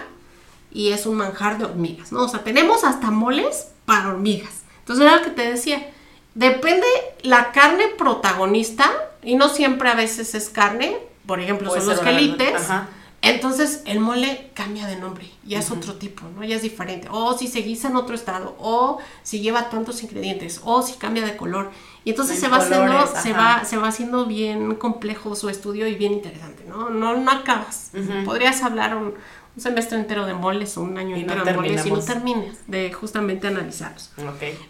y 0.71 0.89
es 0.89 1.05
un 1.05 1.15
manjar 1.15 1.57
de 1.57 1.65
hormigas, 1.65 2.11
¿no? 2.11 2.23
O 2.23 2.27
sea, 2.27 2.43
tenemos 2.43 2.83
hasta 2.83 3.11
moles 3.11 3.67
para 3.85 4.09
hormigas. 4.09 4.61
Entonces, 4.79 5.03
era 5.05 5.17
lo 5.17 5.23
que 5.23 5.31
te 5.31 5.49
decía. 5.51 5.89
Depende 6.35 6.85
la 7.23 7.51
carne 7.51 7.87
protagonista, 7.97 8.89
y 9.23 9.35
no 9.35 9.49
siempre 9.49 9.89
a 9.89 9.95
veces 9.95 10.35
es 10.35 10.49
carne, 10.49 10.95
por 11.25 11.39
ejemplo, 11.39 11.69
Puede 11.69 11.81
son 11.81 11.89
los 11.95 12.03
gelites. 12.03 12.55
ajá. 12.55 12.87
Entonces 13.23 13.83
el 13.85 13.99
mole 13.99 14.49
cambia 14.55 14.87
de 14.87 14.95
nombre, 14.95 15.29
ya 15.45 15.59
es 15.59 15.69
otro 15.69 15.95
tipo, 15.95 16.23
¿no? 16.35 16.43
Ya 16.43 16.55
es 16.55 16.63
diferente. 16.63 17.07
O 17.11 17.37
si 17.37 17.47
se 17.47 17.59
guisa 17.61 17.89
en 17.89 17.95
otro 17.95 18.15
estado, 18.15 18.55
o 18.57 18.97
si 19.21 19.41
lleva 19.41 19.69
tantos 19.69 20.01
ingredientes, 20.01 20.59
o 20.63 20.81
si 20.81 20.93
cambia 20.93 21.23
de 21.23 21.37
color. 21.37 21.69
Y 22.03 22.11
entonces 22.11 22.37
En 22.37 22.41
se 22.41 22.47
va 22.47 22.57
haciendo, 22.57 23.07
se 23.07 23.33
va, 23.33 23.63
se 23.63 23.77
va 23.77 23.87
haciendo 23.89 24.25
bien 24.25 24.73
complejo 24.75 25.35
su 25.35 25.49
estudio 25.49 25.85
y 25.85 25.93
bien 25.93 26.13
interesante, 26.13 26.63
¿no? 26.67 26.89
No, 26.89 27.15
no 27.15 27.31
acabas. 27.31 27.91
Podrías 28.25 28.63
hablar 28.63 28.95
un, 28.95 29.13
un 29.55 29.61
semestre 29.61 29.99
entero 29.99 30.25
de 30.25 30.33
moles 30.33 30.75
o 30.77 30.81
un 30.81 30.97
año 30.97 31.15
Y 31.15 31.23
no 31.23 31.33
entero 31.33 31.45
de 31.45 31.53
moles 31.53 31.85
y 31.85 31.91
no 31.91 31.99
termines 31.99 32.67
de 32.67 32.91
justamente 32.91 33.47
analizarlos. 33.47 34.11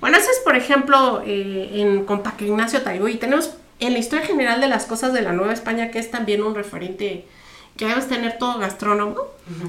Bueno, 0.01 0.17
ese 0.17 0.29
es, 0.29 0.39
por 0.43 0.57
ejemplo, 0.57 1.23
eh, 1.25 1.69
en, 1.75 2.03
con 2.03 2.21
Paco 2.21 2.43
Ignacio 2.43 2.81
Taibo. 2.81 3.07
Y 3.07 3.15
tenemos 3.15 3.51
en 3.79 3.93
la 3.93 3.99
historia 3.99 4.25
general 4.25 4.59
de 4.59 4.67
las 4.67 4.85
cosas 4.85 5.13
de 5.13 5.21
la 5.21 5.31
Nueva 5.31 5.53
España, 5.53 5.89
que 5.89 5.99
es 5.99 6.11
también 6.11 6.43
un 6.43 6.53
referente 6.53 7.27
que 7.77 7.85
debes 7.85 8.07
tener 8.07 8.37
todo 8.37 8.59
gastrónomo, 8.59 9.15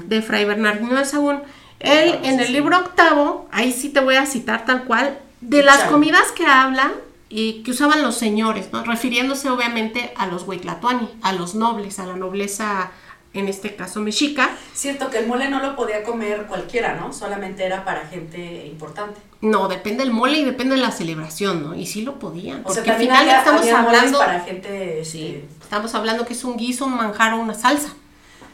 de 0.05 0.21
Fray 0.21 0.45
Bernardino 0.45 0.95
de 0.95 1.05
Sahagún. 1.05 1.41
Él, 1.79 2.11
Claro, 2.11 2.25
en 2.25 2.37
sí, 2.37 2.45
el 2.45 2.53
libro 2.53 2.77
octavo, 2.77 3.47
ahí 3.51 3.73
sí 3.73 3.89
te 3.89 3.99
voy 3.99 4.15
a 4.15 4.25
citar 4.25 4.65
tal 4.65 4.85
cual, 4.85 5.17
de 5.41 5.63
las 5.63 5.83
comidas 5.83 6.31
que 6.31 6.45
hablan 6.45 6.91
y 7.29 7.63
que 7.63 7.71
usaban 7.71 8.03
los 8.03 8.15
señores, 8.15 8.69
¿no? 8.71 8.83
refiriéndose 8.83 9.49
obviamente 9.49 10.13
a 10.15 10.27
los 10.27 10.47
huitlatuani, 10.47 11.09
a 11.21 11.33
los 11.33 11.55
nobles, 11.55 11.99
a 11.99 12.05
la 12.05 12.15
nobleza, 12.15 12.91
en 13.33 13.47
este 13.47 13.75
caso 13.75 13.99
mexica. 13.99 14.51
Cierto 14.73 15.09
que 15.09 15.17
el 15.19 15.27
mole 15.27 15.49
no 15.49 15.59
lo 15.59 15.75
podía 15.75 16.03
comer 16.03 16.45
cualquiera, 16.47 16.95
¿no? 16.95 17.11
Solamente 17.13 17.63
era 17.65 17.83
para 17.83 18.05
gente 18.07 18.65
importante. 18.67 19.19
No, 19.41 19.67
depende 19.67 20.03
del 20.03 20.13
mole 20.13 20.37
y 20.39 20.43
depende 20.45 20.75
de 20.75 20.81
la 20.81 20.91
celebración, 20.91 21.63
¿no? 21.63 21.75
Y 21.75 21.85
sí 21.85 22.03
lo 22.03 22.19
podían. 22.19 22.61
O 22.63 22.71
sea, 22.71 22.75
porque 22.83 22.91
al 22.91 22.95
también 22.97 23.09
final 23.11 23.21
había- 23.23 23.39
estamos 23.39 23.61
había 23.61 23.79
hablando. 23.79 24.19
para 24.19 24.39
gente... 24.41 25.03
Sí, 25.03 25.27
este, 25.27 25.47
estamos 25.63 25.93
hablando 25.95 26.25
que 26.25 26.33
es 26.33 26.43
un 26.43 26.55
guiso, 26.57 26.85
un 26.85 26.95
manjar 26.95 27.33
o 27.33 27.39
una 27.39 27.53
salsa. 27.53 27.89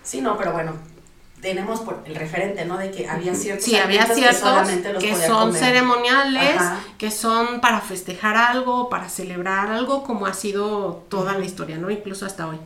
Sí, 0.02 0.22
no, 0.22 0.38
pero 0.38 0.54
bueno, 0.54 0.74
tenemos 1.42 1.82
por 1.82 2.02
el 2.06 2.16
referente, 2.16 2.66
¿no? 2.66 2.78
De 2.78 2.90
que 2.90 3.08
había 3.08 3.36
ciertos 3.36 3.66
Sí, 3.66 3.76
había 3.76 4.04
alimentos 4.04 4.16
ciertos 4.18 4.38
que 4.42 4.48
solamente 4.48 4.94
los 4.94 5.04
que 5.04 5.16
son 5.16 5.48
comer. 5.50 5.62
ceremoniales, 5.64 6.56
Ajá. 6.60 6.80
que 6.98 7.12
son 7.12 7.62
para 7.62 7.82
festejar 7.82 8.36
algo, 8.38 8.90
para 8.90 9.10
celebrar 9.10 9.70
algo, 9.72 10.04
como 10.04 10.26
ha 10.26 10.34
sido 10.34 11.06
toda 11.10 11.38
la 11.38 11.46
historia, 11.46 11.78
¿no? 11.78 11.90
Incluso 11.92 12.26
hasta 12.26 12.48
hoy. 12.48 12.58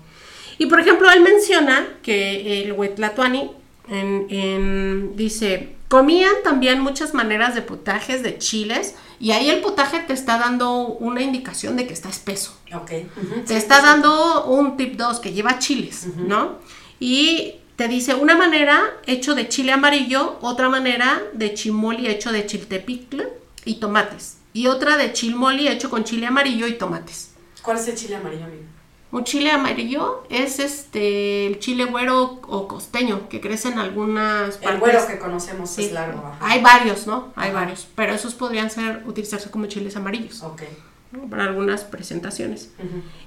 Y 0.58 0.66
por 0.68 0.80
ejemplo, 0.80 1.10
él 1.12 1.22
menciona 1.22 1.88
que 2.04 2.64
el 2.64 2.74
Huetlatuani 2.74 3.52
en, 3.90 4.28
en- 4.30 5.16
dice, 5.16 5.76
comían 5.90 6.34
también 6.44 6.80
muchas 6.80 7.14
maneras 7.14 7.54
de 7.56 7.62
potajes 7.62 8.24
de 8.24 8.38
chiles, 8.38 8.96
y 9.20 9.32
ahí 9.32 9.50
el 9.50 9.62
potaje 9.62 10.00
te 10.00 10.14
está 10.14 10.38
dando 10.38 10.86
una 10.88 11.22
indicación 11.22 11.76
de 11.76 11.88
que 11.88 11.94
está 11.94 12.10
espeso. 12.10 12.58
Ok. 12.74 12.92
ujú, 13.16 13.42
Te 13.46 13.56
está 13.58 13.82
dando 13.82 14.46
un 14.46 14.76
tip 14.78 14.96
2 14.96 15.20
que 15.20 15.32
lleva 15.34 15.60
chiles, 15.60 16.08
¿no? 16.18 16.58
Y 17.00 17.56
te 17.76 17.88
dice 17.88 18.16
una 18.16 18.36
manera 18.36 18.82
hecho 19.06 19.34
de 19.36 19.48
chile 19.50 19.72
amarillo, 19.72 20.38
otra 20.42 20.70
manera 20.70 21.22
de 21.34 21.54
chimoli 21.54 22.08
hecho 22.08 22.32
de 22.32 22.46
chiltepitl 22.46 23.22
y 23.66 23.76
tomates. 23.76 24.38
Y 24.54 24.68
otra 24.68 24.98
de 24.98 25.12
chilmoli 25.14 25.68
hecho 25.68 25.90
con 25.90 26.04
chile 26.04 26.28
amarillo 26.28 26.68
y 26.68 26.74
tomates. 26.74 27.32
¿Cuál 27.62 27.78
es 27.78 27.88
el 27.88 27.96
chile 27.96 28.16
amarillo, 28.18 28.44
amigo? 28.46 28.64
Un 29.14 29.24
chile 29.24 29.52
amarillo 29.52 30.24
es 30.30 30.60
este 30.60 31.46
el 31.48 31.60
chile 31.60 31.86
güero 31.86 32.40
o 32.48 32.68
costeño 32.68 33.30
que 33.30 33.40
crece 33.40 33.68
en 33.70 33.78
algunas 33.80 34.60
El 34.62 34.80
güero 34.80 35.06
que 35.08 35.20
conocemos 35.20 35.70
Sí. 35.70 35.86
es 35.86 35.92
largo. 35.94 36.20
ajá. 36.28 36.38
Hay 36.42 36.62
varios, 36.62 37.06
¿no? 37.08 37.32
Hay 37.36 37.52
Ajá. 37.52 37.60
varios, 37.62 37.88
pero 37.96 38.14
esos 38.14 38.34
podrían 38.34 38.70
ser 38.72 39.04
utilizarse 39.06 39.50
como 39.52 39.68
chiles 39.68 39.96
amarillos 39.96 40.42
Ok. 40.44 40.64
¿no? 41.12 41.30
para 41.30 41.44
algunas 41.44 41.84
presentaciones. 41.84 42.72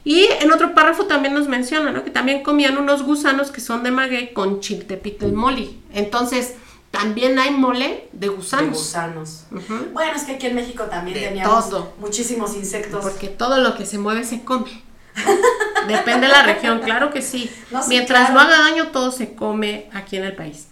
Y 0.05 0.25
en 0.41 0.51
otro 0.51 0.75
párrafo 0.75 1.05
también 1.07 1.35
nos 1.35 1.47
menciona, 1.47 1.93
¿no? 1.93 2.03
Que 2.03 2.11
también 2.11 2.43
comían 2.43 2.77
unos 2.79 3.05
gusanos 3.05 3.53
que 3.53 3.61
son 3.61 3.85
de 3.85 3.93
maguey 3.93 4.33
con 4.33 4.59
chiltepito 4.59 5.29
y 5.29 5.31
moli. 5.33 5.81
Entonces, 5.95 6.55
también 6.91 7.39
hay 7.39 7.53
mole 7.53 8.09
de 8.13 8.27
De 8.27 8.29
gusanos. 8.35 8.77
gusanos. 8.79 9.45
Ujú. 9.53 9.93
Bueno, 9.93 10.13
es 10.17 10.25
que 10.25 10.33
aquí 10.33 10.47
en 10.49 10.57
México 10.57 10.83
también 10.85 11.17
De 11.17 11.27
teníamos 11.29 11.71
todo. 11.71 11.93
muchísimos 12.01 12.57
insectos. 12.57 13.05
Porque 13.05 13.29
todo 13.29 13.59
lo 13.61 13.77
que 13.77 13.87
se 13.87 13.99
mueve 13.99 14.25
se 14.25 14.43
come. 14.43 14.83
Depende 15.89 16.27
de 16.27 16.33
la 16.33 16.43
región, 16.43 16.81
claro 16.81 17.11
que 17.13 17.23
sí. 17.23 17.51
No, 17.71 17.83
sí, 17.83 17.91
Mientras 17.91 18.31
claro. 18.31 18.35
no 18.35 18.41
haga 18.41 18.59
daño, 18.71 18.89
todo 18.89 19.11
se 19.13 19.35
come 19.35 19.89
aquí 19.93 20.17
en 20.17 20.25
el 20.25 20.35
país. 20.35 20.69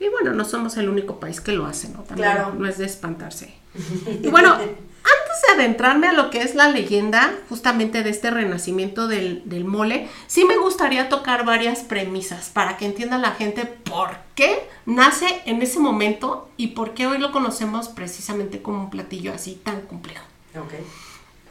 Y 0.00 0.08
bueno, 0.08 0.32
no 0.32 0.44
somos 0.44 0.76
el 0.76 0.88
único 0.88 1.20
país 1.20 1.40
que 1.40 1.52
lo 1.52 1.66
hace, 1.66 1.88
¿no? 1.88 2.00
También 2.02 2.32
Claro. 2.32 2.54
no 2.58 2.66
es 2.68 2.78
de 2.78 2.86
espantarse. 2.86 3.54
Y 4.22 4.28
bueno, 4.28 4.54
antes 4.54 5.42
de 5.46 5.54
adentrarme 5.54 6.08
a 6.08 6.12
lo 6.12 6.30
que 6.30 6.42
es 6.42 6.54
la 6.54 6.68
leyenda 6.68 7.32
justamente 7.48 8.02
de 8.02 8.10
este 8.10 8.30
renacimiento 8.30 9.06
del, 9.08 9.42
del 9.44 9.64
mole, 9.64 10.08
sí 10.26 10.44
me 10.44 10.56
gustaría 10.56 11.08
tocar 11.08 11.44
varias 11.44 11.80
premisas 11.80 12.50
para 12.50 12.76
que 12.76 12.86
entienda 12.86 13.18
la 13.18 13.32
gente 13.32 13.66
por 13.66 14.16
qué 14.34 14.68
nace 14.86 15.42
en 15.46 15.60
ese 15.62 15.78
momento 15.78 16.48
y 16.56 16.68
por 16.68 16.94
qué 16.94 17.06
hoy 17.06 17.18
lo 17.18 17.32
conocemos 17.32 17.88
precisamente 17.88 18.62
como 18.62 18.78
un 18.84 18.90
platillo 18.90 19.32
así 19.34 19.60
tan 19.62 19.82
complejo. 19.82 20.24
Ok. 20.56 20.72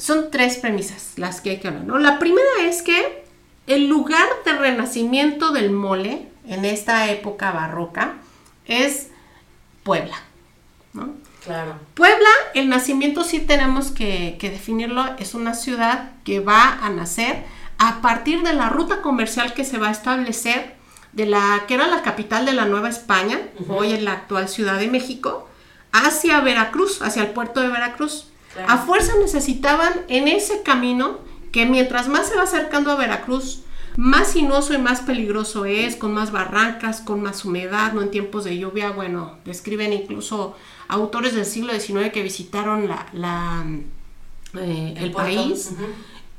Son 0.04 0.32
tres 0.32 0.58
premisas 0.58 1.14
las 1.16 1.40
que 1.40 1.52
hay 1.52 1.60
que 1.62 1.70
hablar, 1.70 1.86
¿no? 1.86 1.98
La 1.98 2.20
primera 2.20 2.46
es 2.64 2.82
que 2.82 3.24
el 3.68 3.88
lugar 3.88 4.28
de 4.44 4.52
renacimiento 4.52 5.54
del 5.54 5.72
mole 5.72 6.28
en 6.46 6.66
esta 6.66 7.10
época 7.10 7.54
barroca 7.54 8.16
es 8.66 9.12
Puebla, 9.84 10.18
¿no? 10.92 11.14
Claro. 11.46 11.76
Puebla, 11.94 12.28
el 12.54 12.68
nacimiento 12.68 13.24
sí 13.24 13.40
tenemos 13.40 13.92
que, 13.92 14.36
que 14.42 14.50
definirlo, 14.50 15.06
es 15.20 15.36
una 15.36 15.54
ciudad 15.54 16.12
que 16.26 16.42
va 16.42 16.80
a 16.86 16.90
nacer 16.90 17.46
a 17.78 18.02
partir 18.02 18.44
de 18.44 18.52
la 18.52 18.68
ruta 18.68 19.02
comercial 19.02 19.54
que 19.54 19.64
se 19.64 19.78
va 19.78 19.88
a 19.88 19.92
establecer 19.92 20.76
de 21.14 21.28
la 21.28 21.64
que 21.66 21.76
era 21.76 21.88
la 21.88 22.02
capital 22.02 22.46
de 22.46 22.52
la 22.52 22.66
Nueva 22.66 22.90
España, 22.90 23.40
hoy 23.70 23.94
en 23.94 24.04
la 24.04 24.12
actual 24.12 24.50
Ciudad 24.50 24.80
de 24.80 24.90
México, 24.90 25.48
hacia 25.94 26.42
Veracruz, 26.42 27.02
hacia 27.02 27.22
el 27.22 27.30
puerto 27.30 27.62
de 27.62 27.70
Veracruz. 27.70 28.33
Claro. 28.54 28.72
A 28.72 28.78
fuerza 28.78 29.14
necesitaban 29.20 29.94
en 30.08 30.28
ese 30.28 30.62
camino 30.62 31.20
que 31.52 31.66
mientras 31.66 32.08
más 32.08 32.28
se 32.28 32.36
va 32.36 32.44
acercando 32.44 32.92
a 32.92 32.96
Veracruz, 32.96 33.64
más 33.96 34.30
sinuoso 34.30 34.74
y 34.74 34.80
más 34.80 35.02
peligroso 35.02 35.66
es, 35.66 35.96
con 35.96 36.14
más 36.14 36.32
barrancas, 36.32 37.02
con 37.02 37.22
más 37.22 37.46
humedad, 37.46 37.94
no 37.94 38.02
en 38.02 38.12
tiempos 38.12 38.44
de 38.44 38.58
lluvia. 38.58 38.90
Bueno, 38.92 39.38
describen 39.46 39.94
incluso 39.94 40.56
autores 40.88 41.36
del 41.36 41.46
siglo 41.46 41.74
XIX 41.74 42.12
que 42.12 42.24
visitaron 42.24 42.88
la, 42.88 43.08
la, 43.14 43.66
eh, 44.60 44.96
el, 44.98 45.12
país. 45.12 45.74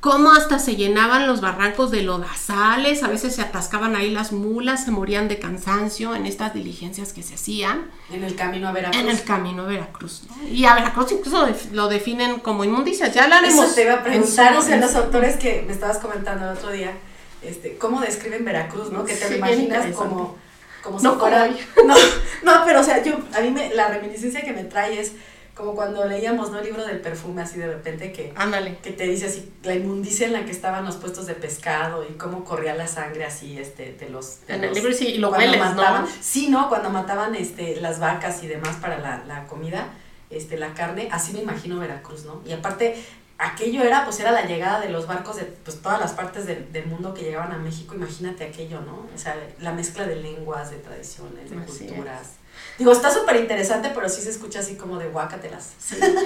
Cómo 0.05 0.33
hasta 0.33 0.59
se 0.59 0.77
llenaban 0.77 1.27
los 1.27 1.41
barrancos 1.41 1.91
de 1.91 2.03
lodazales, 2.03 3.03
a 3.03 3.09
veces 3.09 3.37
se 3.37 3.41
atascaban 3.41 3.97
ahí 3.97 4.11
las 4.11 4.33
mulas, 4.33 4.85
se 4.85 4.91
morían 4.91 5.29
de 5.29 5.39
cansancio 5.39 6.15
en 6.15 6.27
estas 6.27 6.53
diligencias 6.53 7.15
que 7.15 7.23
se 7.23 7.37
hacían 7.37 7.91
En 8.13 8.23
el 8.23 8.37
camino 8.37 8.69
a 8.69 8.73
Veracruz. 8.73 9.01
en 9.01 9.09
el 9.09 9.25
camino 9.25 9.63
a 9.63 9.67
Veracruz. 9.67 10.25
¿no? 10.29 10.47
Y 10.47 10.67
a 10.67 10.75
Veracruz 10.75 11.11
incluso 11.11 11.49
lo 11.73 11.89
definen 11.89 12.41
como 12.41 12.65
inmundicias, 12.65 13.15
ya 13.15 13.25
hablaremos. 13.25 13.65
Eso 13.65 13.75
te 13.75 13.85
iba 13.85 13.95
a 13.95 14.05
preguntar, 14.05 14.55
o 14.59 14.61
sea, 14.61 14.77
los 14.77 14.95
autores 14.95 15.37
que 15.37 15.65
me 15.67 15.73
estabas 15.73 15.97
comentando 15.97 16.51
el 16.51 16.59
otro 16.59 16.71
día, 16.71 16.93
este, 17.41 17.79
¿cómo 17.79 18.03
describen 18.03 18.45
Veracruz, 18.45 18.93
no? 18.93 19.07
Que 19.07 19.15
te 19.15 19.25
Sí, 19.25 19.31
lo 19.31 19.39
imaginas 19.39 19.87
como, 19.97 20.37
como 20.83 21.01
No 21.01 21.15
si 21.15 21.19
fuera... 21.19 21.49
No, 21.87 21.95
no, 22.43 22.63
pero 22.67 22.81
o 22.81 22.85
sea, 22.85 23.03
yo, 23.03 23.15
a 23.35 23.41
mí 23.41 23.51
me, 23.51 23.75
la 23.75 23.89
reminiscencia 23.89 24.43
que 24.43 24.53
me 24.53 24.65
trae 24.65 25.01
es 25.01 25.13
como 25.55 25.75
cuando 25.75 26.05
leíamos, 26.05 26.51
¿no? 26.51 26.59
El 26.59 26.65
libro 26.65 26.85
del 26.85 27.01
perfume, 27.01 27.43
así 27.43 27.59
de 27.59 27.69
repente 27.69 28.13
que, 28.13 28.33
Ándale. 28.37 28.79
que 28.79 28.91
te 28.91 29.05
dice 29.05 29.27
así, 29.27 29.53
la 29.63 29.75
inmundicia 29.75 30.27
en 30.27 30.33
la 30.33 30.45
que 30.45 30.51
estaban 30.51 30.85
los 30.85 30.97
puestos 30.97 31.27
de 31.27 31.35
pescado 31.35 32.05
y 32.09 32.15
cómo 32.15 32.45
corría 32.45 32.75
la 32.75 32.89
sangre 32.89 33.25
así, 33.25 33.59
este, 33.59 33.93
de 33.93 34.09
los... 34.09 34.47
de 34.47 34.57
En 34.57 34.65
el 34.65 34.75
libro 34.75 34.93
sí, 34.93 35.07
y 35.07 35.19
lo 35.19 35.29
cuando 35.29 35.47
hueles, 35.47 35.61
mataban, 35.61 36.05
¿no? 36.05 36.11
Sí, 36.21 36.49
¿no? 36.49 36.69
Cuando 36.69 36.91
mataban 36.91 37.37
este, 37.37 37.81
las 37.81 38.01
vacas 38.01 38.43
y 38.43 38.49
demás 38.49 38.77
para 38.77 38.99
la, 38.99 39.25
la 39.27 39.47
comida, 39.47 39.89
este, 40.29 40.59
la 40.59 40.75
carne, 40.75 41.09
así 41.13 41.33
me 41.33 41.41
imagino 41.41 41.79
Veracruz, 41.79 42.25
¿no? 42.25 42.43
Y 42.45 42.53
aparte, 42.53 42.97
aquello 43.39 43.83
era, 43.85 44.05
pues 44.05 44.19
era 44.19 44.33
la 44.33 44.47
llegada 44.47 44.81
de 44.81 44.89
los 44.89 45.07
barcos 45.07 45.37
de 45.37 45.45
pues, 45.45 45.81
todas 45.81 46.01
las 46.01 46.13
partes 46.13 46.47
del, 46.47 46.73
del 46.73 46.87
mundo 46.87 47.15
que 47.15 47.23
llegaban 47.23 47.53
a 47.53 47.59
México, 47.59 47.95
imagínate 47.95 48.43
aquello, 48.43 48.81
¿no? 48.81 49.07
O 49.15 49.19
sea, 49.19 49.37
la 49.61 49.73
mezcla 49.73 50.05
de 50.05 50.17
lenguas, 50.17 50.73
de 50.73 50.79
tradiciones, 50.79 51.49
de 51.49 51.59
Así 51.59 51.87
culturas. 51.87 52.33
Digo, 52.79 52.91
está 52.91 53.11
súper 53.11 53.37
interesante, 53.37 53.91
pero 53.95 54.09
sí 54.09 54.21
se 54.21 54.31
escucha 54.31 54.61
así 54.61 54.75
como 54.77 54.99
de 54.99 55.09
guácatelas. 55.09 55.75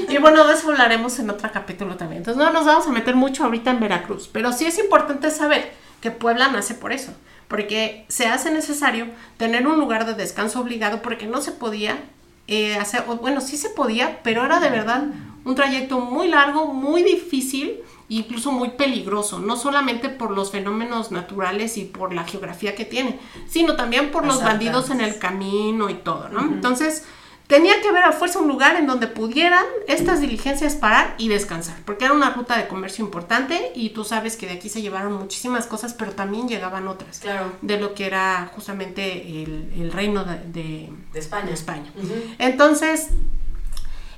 Y 0.09 0.17
bueno, 0.19 0.47
de 0.47 0.55
eso 0.55 0.71
hablaremos 0.71 1.19
en 1.19 1.29
otro 1.31 1.51
capítulo 1.53 1.97
también. 1.97 2.19
Entonces 2.19 2.43
no 2.43 2.51
nos 2.51 2.65
vamos 2.65 2.87
a 2.87 2.91
meter 2.91 3.15
mucho 3.15 3.45
ahorita 3.45 3.71
en 3.71 3.81
Veracruz, 3.81 4.29
pero 4.33 4.53
sí 4.53 4.65
es 4.65 4.79
importante 4.79 5.31
saber 5.31 5.71
que 6.01 6.11
Puebla 6.11 6.49
nace 6.49 6.75
por 6.75 6.93
eso, 6.93 7.13
porque 7.49 8.07
se 8.09 8.27
hace 8.27 8.51
necesario 8.51 9.09
tener 9.37 9.67
un 9.67 9.79
lugar 9.79 10.07
de 10.07 10.15
descanso 10.15 10.61
obligado 10.61 11.03
porque 11.03 11.27
no 11.27 11.43
se 11.43 11.53
podía 11.53 11.99
eh, 12.47 12.77
hacer, 12.77 13.05
bueno, 13.21 13.41
sí 13.41 13.57
se 13.57 13.69
podía, 13.69 14.23
pero 14.23 14.45
era 14.45 14.61
de 14.61 14.71
verdad 14.71 15.05
un 15.45 15.55
trayecto 15.55 16.01
muy 16.01 16.29
largo, 16.29 16.67
muy 16.67 17.03
difícil, 17.03 17.83
incluso 18.09 18.53
muy 18.53 18.71
peligroso, 18.71 19.39
no 19.39 19.57
solamente 19.57 20.09
por 20.09 20.31
los 20.31 20.51
fenómenos 20.51 21.11
naturales 21.11 21.77
y 21.77 21.85
por 21.85 22.15
la 22.15 22.25
geografía 22.25 22.75
que 22.75 22.85
tiene, 22.85 23.19
sino 23.49 23.77
también 23.77 24.11
por 24.11 24.27
los 24.27 24.43
bandidos 24.43 24.91
en 24.91 25.01
el 25.01 25.19
camino 25.19 25.91
y 25.91 25.95
todo, 25.95 26.29
¿no? 26.31 26.41
Entonces, 26.41 27.05
tenía 27.49 27.81
que 27.81 27.89
haber 27.89 28.05
a 28.05 28.13
fuerza 28.13 28.39
un 28.41 28.49
lugar 28.49 28.77
en 28.77 28.87
donde 28.87 29.07
pudieran 29.09 29.65
estas 29.87 30.21
diligencias 30.21 30.75
parar 30.75 31.15
y 31.19 31.29
descansar, 31.29 31.77
porque 31.87 32.05
era 32.07 32.13
una 32.15 32.31
ruta 32.31 32.57
de 32.59 32.67
comercio 32.69 33.05
importante 33.05 33.73
y 33.75 33.91
tú 33.91 34.05
sabes 34.05 34.37
que 34.37 34.47
de 34.47 34.53
aquí 34.55 34.69
se 34.69 34.83
llevaron 34.83 35.13
muchísimas 35.15 35.67
cosas, 35.67 35.95
pero 35.95 36.13
también 36.13 36.47
llegaban 36.49 36.89
otras 36.89 37.21
Claro, 37.21 37.53
de 37.63 37.79
lo 37.81 37.95
que 37.95 38.07
era 38.07 38.51
justamente 38.55 39.43
el, 39.43 39.73
el 39.79 39.93
reino 39.93 40.25
de, 40.25 40.39
de- 40.45 40.93
de 41.13 41.19
España. 41.19 41.47
de 41.47 41.53
España. 41.55 41.91
Ujú. 41.97 42.13
Entonces, 42.39 43.09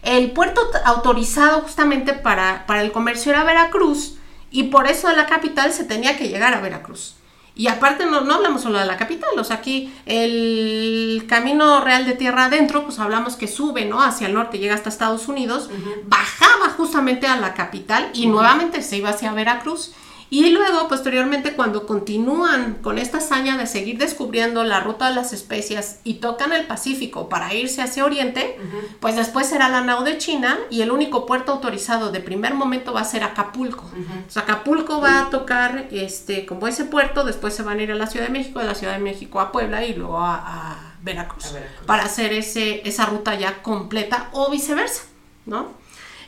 el 0.03 0.31
puerto 0.33 0.63
autorizado 0.85 1.63
justamente 1.63 2.13
para, 2.13 2.67
para 2.67 2.83
el 2.83 2.93
comercio 2.93 3.33
era 3.33 3.45
Veracruz 3.45 4.17
y 4.51 4.65
por 4.65 4.87
eso 4.87 5.09
de 5.09 5.17
la 5.17 5.27
capital 5.27 5.73
se 5.73 5.85
tenía 5.85 6.17
que 6.17 6.29
llegar 6.29 6.55
a 6.55 6.61
Veracruz. 6.61 7.15
Y 7.55 7.67
aparte 7.67 8.07
no, 8.07 8.23
no 8.23 8.35
hablamos 8.35 8.63
solo 8.63 8.79
de 8.79 8.87
la 8.87 8.97
capital, 8.97 9.31
o 9.39 9.45
sea, 9.45 9.57
aquí 9.57 9.93
el 10.07 11.27
camino 11.29 11.81
real 11.81 12.07
de 12.07 12.15
tierra 12.15 12.47
adentro, 12.47 12.85
pues 12.85 12.99
hablamos 12.99 13.37
que 13.37 13.49
sube, 13.49 13.85
¿no? 13.85 14.03
Hacia 14.03 14.29
el 14.29 14.35
norte, 14.35 14.59
llega 14.59 14.75
hasta 14.75 14.89
Estados 14.89 15.29
Unidos, 15.29 15.69
bajaba 16.07 16.71
justamente 16.71 17.27
a 17.27 17.37
la 17.37 17.53
capital 17.53 18.11
y 18.15 18.29
nuevamente 18.29 18.83
se 18.83 18.97
iba 18.97 19.11
hacia 19.11 19.33
Veracruz. 19.33 19.93
Y 20.33 20.51
luego, 20.51 20.87
posteriormente, 20.87 21.55
cuando 21.55 21.87
continúan 21.87 22.75
con 22.75 22.99
esta 22.99 23.19
hazaña 23.19 23.59
de 23.59 23.67
seguir 23.67 23.99
descubriendo 23.99 24.63
la 24.63 24.79
ruta 24.79 25.09
de 25.09 25.17
las 25.17 25.33
especias 25.33 25.99
y 26.05 26.15
tocan 26.15 26.53
el 26.53 26.67
Pacífico 26.67 27.29
para 27.29 27.53
irse 27.53 27.83
hacia 27.83 28.05
Oriente, 28.05 28.57
pues 29.01 29.17
después 29.17 29.49
será 29.49 29.69
la 29.69 29.81
nao 29.81 30.05
de 30.05 30.19
China 30.19 30.57
y 30.71 30.83
el 30.83 30.93
único 30.93 31.27
puerto 31.27 31.51
autorizado 31.51 32.13
de 32.13 32.21
primer 32.21 32.55
momento 32.55 32.93
va 32.93 33.01
a 33.01 33.05
ser 33.05 33.25
Acapulco. 33.25 33.91
O 34.29 34.31
sea, 34.31 34.43
Acapulco 34.43 35.01
va 35.01 35.23
a 35.23 35.31
tocar 35.31 35.89
este, 35.91 36.47
como 36.47 36.69
ese 36.69 36.85
puerto, 36.85 37.25
después 37.25 37.53
se 37.53 37.65
van 37.65 37.81
a 37.81 37.83
ir 37.83 37.91
a 37.91 37.97
la 37.97 38.07
Ciudad 38.07 38.27
de 38.27 38.33
México, 38.33 38.61
de 38.61 38.67
la 38.67 38.77
Ciudad 38.77 38.93
de 38.93 39.01
México 39.01 39.41
a 39.41 39.51
Puebla 39.51 39.85
y 39.85 39.95
luego 39.95 40.19
a, 40.19 40.37
a 40.37 40.95
Veracruz, 41.03 41.47
A 41.47 41.53
Veracruz. 41.55 41.87
para 41.87 42.05
hacer 42.05 42.33
ese, 42.33 42.89
esa 42.89 43.05
ruta 43.07 43.35
ya 43.35 43.63
completa 43.63 44.29
o 44.31 44.49
viceversa, 44.49 45.03
¿no? 45.45 45.73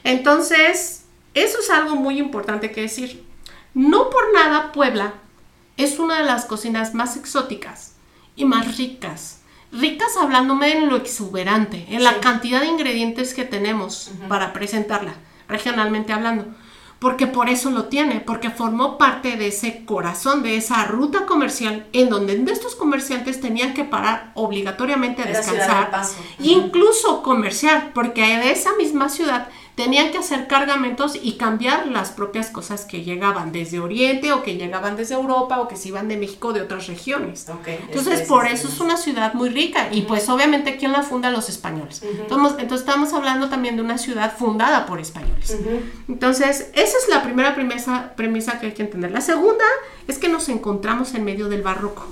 Entonces, 0.03 1.05
eso 1.35 1.59
es 1.61 1.71
algo 1.71 1.95
muy 1.95 2.19
importante 2.19 2.73
que 2.73 2.81
decir. 2.83 3.31
No 3.75 4.11
por 4.11 4.33
nada 4.35 4.73
Puebla 4.73 5.15
es 5.77 5.99
una 5.99 6.19
de 6.19 6.25
las 6.25 6.45
cocinas 6.45 6.95
más 6.95 7.17
exóticas 7.17 7.95
y 8.37 8.45
más 8.45 8.77
ricas. 8.77 9.41
Ricas 9.73 10.17
hablándome 10.21 10.73
en 10.73 10.89
lo 10.91 10.97
exuberante, 10.97 11.87
en 11.89 12.05
la 12.05 12.21
cantidad 12.21 12.61
de 12.61 12.67
ingredientes 12.67 13.33
que 13.33 13.45
tenemos 13.45 14.11
para 14.29 14.53
presentarla, 14.53 15.15
regionalmente 15.49 16.13
hablando. 16.13 16.47
porque 17.03 17.27
por 17.27 17.49
eso 17.49 17.71
lo 17.73 17.87
tiene, 17.87 18.21
porque 18.21 18.51
formó 18.51 18.97
parte 18.97 19.37
de 19.37 19.49
ese 19.49 19.85
corazón, 19.85 20.45
de 20.45 20.57
esa 20.57 20.85
ruta 20.85 21.27
comercial, 21.27 21.89
en 21.93 22.09
donde 22.09 22.41
estos 22.53 22.77
comerciantes 22.77 23.41
tenían 23.41 23.75
que 23.75 23.83
parar 23.83 24.31
obligatoriamente 24.37 25.23
a 25.23 25.27
descansar, 25.27 25.91
incluso 26.39 27.25
comerciar, 27.25 27.93
porque 27.93 28.23
de 28.23 28.53
esa 28.53 28.75
misma 28.75 29.09
ciudad 29.09 29.49
tenían 29.75 30.11
que 30.11 30.19
hacer 30.19 30.49
cargamentos 30.49 31.19
y 31.21 31.33
cambiar 31.33 31.87
las 31.87 32.11
propias 32.11 32.51
cosas 32.51 32.85
que 32.85 33.03
llegaban 33.03 33.53
desde 33.53 33.81
Oriente 33.81 34.33
o 34.33 34.43
que 34.43 34.57
llegaban 34.57 34.97
desde 34.97 35.15
Europa 35.15 35.61
o 35.61 35.69
que 35.69 35.77
se 35.77 35.89
iban 35.89 36.09
de 36.09 36.17
México 36.19 36.53
de 36.53 36.61
otras 36.61 36.89
regiones. 36.89 37.47
entonces, 37.67 38.29
por 38.29 38.47
eso 38.47 38.69
es 38.69 38.81
una 38.81 38.97
ciudad 38.97 39.33
muy 39.35 39.49
rica 39.49 39.89
y 39.91 40.03
pues 40.03 40.29
obviamente 40.29 40.77
¿quién 40.77 40.93
la 40.93 41.03
funda? 41.03 41.31
Los 41.31 41.49
españoles. 41.49 42.03
entonces, 42.03 42.81
estamos 42.81 43.13
hablando 43.15 43.49
también 43.49 43.77
de 43.77 43.83
una 43.83 43.97
ciudad 43.97 44.37
fundada 44.37 44.85
por 44.87 45.01
españoles. 45.01 45.57
Entonces, 46.09 46.71
esa 46.75 46.99
es 46.99 47.09
la 47.09 47.23
primera 47.23 47.55
premisa, 47.55 48.13
premisa 48.17 48.61
que 48.61 48.67
hay 48.67 48.73
que 48.73 48.83
entender. 48.83 49.11
La 49.11 49.21
segunda 49.21 49.65
es 50.07 50.19
que 50.19 50.29
nos 50.29 50.49
encontramos 50.49 51.15
en 51.15 51.25
medio 51.25 51.49
del 51.49 51.63
barroco. 51.63 52.07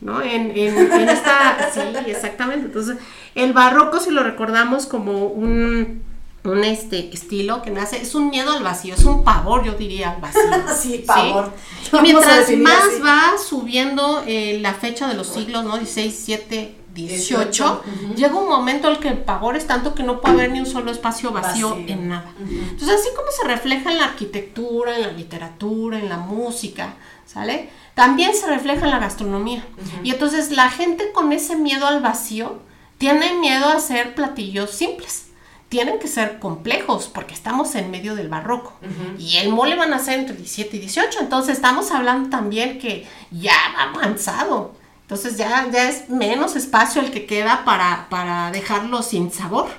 ¿no? 0.00 0.22
En, 0.22 0.50
en, 0.56 0.92
en 0.92 1.08
esta, 1.08 1.70
sí, 1.72 1.80
exactamente. 2.06 2.66
Entonces, 2.66 2.98
el 3.34 3.52
barroco, 3.52 4.00
si 4.00 4.10
lo 4.10 4.22
recordamos 4.22 4.86
como 4.86 5.26
un 5.26 6.02
un 6.44 6.64
este 6.64 7.10
estilo 7.14 7.62
que 7.62 7.70
nace, 7.70 8.02
es 8.02 8.14
un 8.14 8.28
miedo 8.30 8.52
al 8.52 8.64
vacío, 8.64 8.94
es 8.94 9.04
un 9.04 9.22
pavor, 9.22 9.64
yo 9.64 9.74
diría, 9.74 10.10
al 10.10 10.20
vacío. 10.20 10.42
sí, 10.80 11.04
pavor. 11.06 11.52
Y 11.92 12.00
mientras 12.00 12.50
más 12.56 12.88
va 13.04 13.38
subiendo 13.38 14.22
eh, 14.26 14.58
la 14.60 14.74
fecha 14.74 15.08
de 15.08 15.14
los 15.14 15.28
siglos, 15.28 15.64
¿no? 15.64 15.76
16, 15.76 16.22
7, 16.24 16.76
18, 16.94 17.82
llega 18.16 18.34
un 18.34 18.48
momento 18.48 18.88
en 18.88 18.94
el 18.94 19.00
que 19.00 19.08
el 19.08 19.18
pavor 19.18 19.56
es 19.56 19.66
tanto 19.66 19.94
que 19.94 20.02
no 20.02 20.20
puede 20.20 20.34
haber 20.34 20.50
ni 20.50 20.58
un 20.58 20.66
solo 20.66 20.90
espacio 20.90 21.30
vacío, 21.30 21.76
en 21.86 22.08
nada. 22.08 22.32
Entonces, 22.40 23.00
así 23.00 23.08
como 23.14 23.28
se 23.30 23.46
refleja 23.46 23.92
en 23.92 23.98
la 23.98 24.06
arquitectura, 24.06 24.96
en 24.96 25.02
la 25.02 25.12
literatura, 25.12 25.98
en 25.98 26.08
la 26.08 26.18
música, 26.18 26.94
¿sale? 27.24 27.70
También 27.94 28.34
se 28.34 28.46
refleja 28.48 28.84
en 28.84 28.90
la 28.90 28.98
gastronomía. 28.98 29.64
Y 30.02 30.10
entonces 30.10 30.50
la 30.50 30.70
gente 30.70 31.12
con 31.12 31.32
ese 31.32 31.56
miedo 31.56 31.86
al 31.86 32.00
vacío 32.00 32.58
tiene 32.98 33.34
miedo 33.34 33.66
a 33.66 33.74
hacer 33.74 34.14
platillos 34.14 34.70
simples 34.70 35.31
tienen 35.72 35.98
que 35.98 36.06
ser 36.06 36.38
complejos 36.38 37.08
porque 37.08 37.32
estamos 37.32 37.74
en 37.76 37.90
medio 37.90 38.14
del 38.14 38.28
barroco. 38.28 38.74
Y 39.18 39.38
el 39.38 39.48
mole 39.48 39.74
van 39.74 39.94
a 39.94 39.98
ser 39.98 40.18
entre 40.18 40.36
17 40.36 40.76
y 40.76 40.80
18. 40.80 41.20
Entonces 41.20 41.56
estamos 41.56 41.90
hablando 41.92 42.28
también 42.28 42.78
que 42.78 43.08
ya 43.30 43.54
va 43.74 43.84
avanzado. 43.84 44.74
Entonces 45.00 45.38
ya, 45.38 45.70
ya 45.72 45.88
es 45.88 46.10
menos 46.10 46.56
espacio 46.56 47.00
el 47.00 47.10
que 47.10 47.24
queda 47.24 47.64
para, 47.64 48.06
para 48.10 48.50
dejarlo 48.50 49.00
sin 49.00 49.32
sabor. 49.32 49.70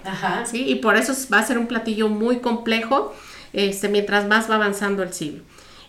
¿sí? 0.50 0.66
Y 0.68 0.76
por 0.78 0.98
eso 0.98 1.14
va 1.32 1.38
a 1.38 1.46
ser 1.46 1.60
un 1.60 1.68
platillo 1.68 2.10
muy 2.10 2.40
complejo 2.40 3.14
este, 3.54 3.88
mientras 3.88 4.26
más 4.26 4.50
va 4.50 4.56
avanzando 4.56 5.04
el 5.04 5.14
siglo. 5.14 5.44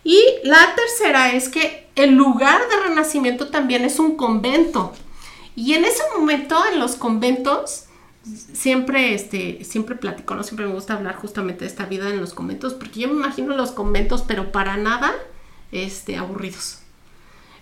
Y 0.05 0.21
la 0.43 0.75
tercera 0.75 1.33
es 1.33 1.49
que 1.49 1.89
el 1.97 2.11
lugar 2.11 2.61
de 2.69 2.89
renacimiento 2.89 3.49
también 3.49 3.87
es 3.87 3.99
un 3.99 4.17
convento. 4.17 4.93
Y 5.57 5.73
en 5.73 5.87
ese 5.87 6.03
momento, 6.15 6.63
en 6.71 6.79
los 6.79 6.97
conventos, 6.97 7.85
siempre, 8.25 9.15
este, 9.15 9.65
siempre 9.65 9.97
platico, 9.97 10.35
¿no? 10.35 10.43
Siempre 10.43 10.67
me 10.67 10.73
gusta 10.73 10.95
hablar 10.95 11.17
justamente 11.17 11.61
de 11.61 11.71
esta 11.71 11.87
vida 11.87 12.09
en 12.09 12.21
los 12.21 12.35
conventos, 12.35 12.75
porque 12.75 13.01
yo 13.01 13.09
me 13.09 13.15
imagino 13.15 13.55
los 13.55 13.73
conventos, 13.73 14.23
pero 14.23 14.53
para 14.53 14.77
nada, 14.77 15.13
este, 15.73 16.17
aburridos. 16.17 16.79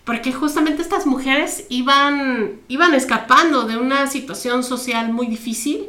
Porque 0.04 0.32
justamente 0.32 0.82
estas 0.82 1.06
mujeres 1.06 1.66
iban, 1.68 2.60
iban 2.68 2.94
escapando 2.94 3.64
de 3.64 3.76
una 3.76 4.06
situación 4.08 4.64
social 4.64 5.12
muy 5.12 5.28
difícil 5.28 5.88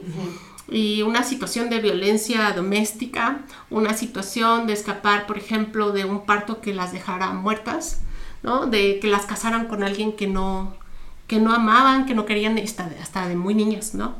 y 0.69 1.01
una 1.01 1.23
situación 1.23 1.69
de 1.71 1.79
violencia 1.79 2.51
doméstica, 2.51 3.39
una 3.71 3.95
situación 3.95 4.67
de 4.67 4.73
escapar, 4.73 5.25
por 5.25 5.37
ejemplo, 5.39 5.91
de 5.91 6.05
un 6.05 6.25
parto 6.25 6.61
que 6.61 6.75
las 6.75 6.91
dejara 6.93 7.31
muertas, 7.31 8.01
¿no? 8.43 8.67
De 8.67 8.99
que 8.99 9.07
las 9.07 9.25
casaran 9.25 9.67
con 9.67 9.81
alguien 9.81 10.15
que 10.15 10.27
no, 10.27 10.75
que 11.25 11.39
no 11.39 11.51
amaban, 11.51 12.05
que 12.05 12.13
no 12.13 12.25
querían 12.25 12.59
hasta, 12.59 12.91
hasta 13.01 13.27
de 13.27 13.35
muy 13.35 13.55
niñas, 13.55 13.95
¿no? 13.95 14.15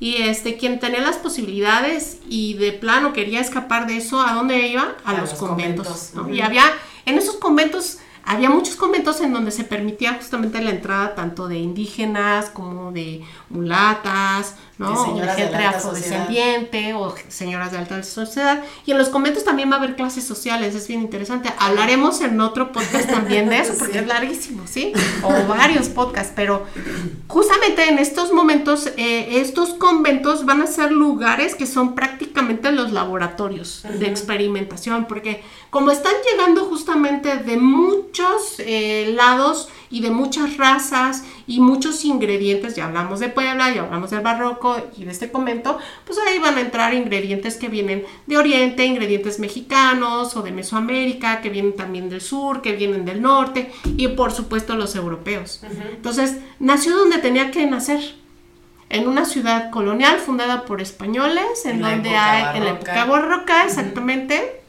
Y 0.00 0.22
este, 0.22 0.56
quien 0.56 0.80
tenía 0.80 1.00
las 1.00 1.18
posibilidades 1.18 2.18
y 2.26 2.54
de 2.54 2.72
plano 2.72 3.12
quería 3.12 3.40
escapar 3.40 3.86
de 3.86 3.98
eso, 3.98 4.20
¿a 4.20 4.32
dónde 4.32 4.66
iba? 4.66 4.96
A, 5.04 5.12
los, 5.12 5.34
conventos. 5.34 6.12
Y 6.32 6.40
había, 6.40 6.64
en 7.04 7.18
esos 7.18 7.36
conventos 7.36 7.98
había 8.24 8.50
muchos 8.50 8.76
conventos 8.76 9.20
en 9.20 9.32
donde 9.32 9.50
se 9.50 9.64
permitía 9.64 10.14
justamente 10.14 10.60
la 10.62 10.70
entrada 10.70 11.14
tanto 11.14 11.48
de 11.48 11.58
indígenas 11.58 12.50
como 12.50 12.92
de 12.92 13.22
mulatas, 13.48 14.56
¿no? 14.80 15.14
De 15.14 15.28
gente 15.28 15.56
afrodescendiente 15.56 16.94
o 16.94 17.14
señoras 17.28 17.70
de 17.70 17.76
alta 17.76 18.02
sociedad. 18.02 18.64
Y 18.86 18.92
en 18.92 18.98
los 18.98 19.10
conventos 19.10 19.44
también 19.44 19.70
va 19.70 19.74
a 19.74 19.78
haber 19.78 19.94
clases 19.94 20.24
sociales, 20.24 20.74
es 20.74 20.88
bien 20.88 21.02
interesante. 21.02 21.52
Hablaremos 21.58 22.22
en 22.22 22.40
otro 22.40 22.72
podcast 22.72 23.10
también 23.10 23.50
de 23.50 23.58
eso, 23.58 23.74
porque 23.78 23.98
es 23.98 24.06
larguísimo, 24.06 24.66
¿sí? 24.66 24.94
O 25.22 25.46
varios 25.46 25.90
podcasts, 25.90 26.32
pero 26.34 26.64
justamente 27.28 27.90
en 27.90 27.98
estos 27.98 28.32
momentos, 28.32 28.86
eh, 28.96 29.40
estos 29.42 29.74
conventos 29.74 30.46
van 30.46 30.62
a 30.62 30.66
ser 30.66 30.92
lugares 30.92 31.54
que 31.54 31.66
son 31.66 31.94
prácticamente 31.94 32.72
los 32.72 32.90
laboratorios 32.90 33.82
de 33.98 34.06
experimentación, 34.06 35.04
porque 35.04 35.42
como 35.68 35.90
están 35.90 36.14
llegando 36.30 36.64
justamente 36.64 37.36
de 37.36 37.58
muchos 37.58 38.54
eh, 38.60 39.12
lados 39.14 39.68
y 39.90 40.00
de 40.00 40.10
muchas 40.10 40.56
razas 40.56 41.24
y 41.46 41.60
muchos 41.60 42.04
ingredientes, 42.04 42.76
ya 42.76 42.86
hablamos 42.86 43.18
de 43.18 43.28
Puebla, 43.28 43.74
ya 43.74 43.82
hablamos 43.82 44.10
del 44.10 44.20
barroco 44.20 44.76
y 44.96 45.04
de 45.04 45.10
este 45.10 45.32
convento, 45.32 45.78
pues 46.06 46.18
ahí 46.26 46.38
van 46.38 46.56
a 46.56 46.60
entrar 46.60 46.94
ingredientes 46.94 47.56
que 47.56 47.68
vienen 47.68 48.04
de 48.26 48.38
Oriente, 48.38 48.84
ingredientes 48.84 49.40
mexicanos 49.40 50.36
o 50.36 50.42
de 50.42 50.52
Mesoamérica, 50.52 51.40
que 51.40 51.50
vienen 51.50 51.74
también 51.74 52.08
del 52.08 52.20
sur, 52.20 52.62
que 52.62 52.72
vienen 52.72 53.04
del 53.04 53.20
norte 53.20 53.72
y 53.84 54.08
por 54.08 54.32
supuesto 54.32 54.76
los 54.76 54.94
europeos. 54.94 55.62
Entonces, 55.90 56.36
nació 56.60 56.96
donde 56.96 57.18
tenía 57.18 57.50
que 57.50 57.66
nacer 57.66 58.14
en 58.90 59.08
una 59.08 59.24
ciudad 59.24 59.70
colonial 59.70 60.18
fundada 60.18 60.64
por 60.64 60.80
españoles, 60.80 61.64
en, 61.64 61.80
donde 61.80 62.16
hay, 62.16 62.58
en 62.58 62.64
la 62.64 62.70
época 62.72 63.04
barroca, 63.04 63.64
exactamente, 63.64 64.62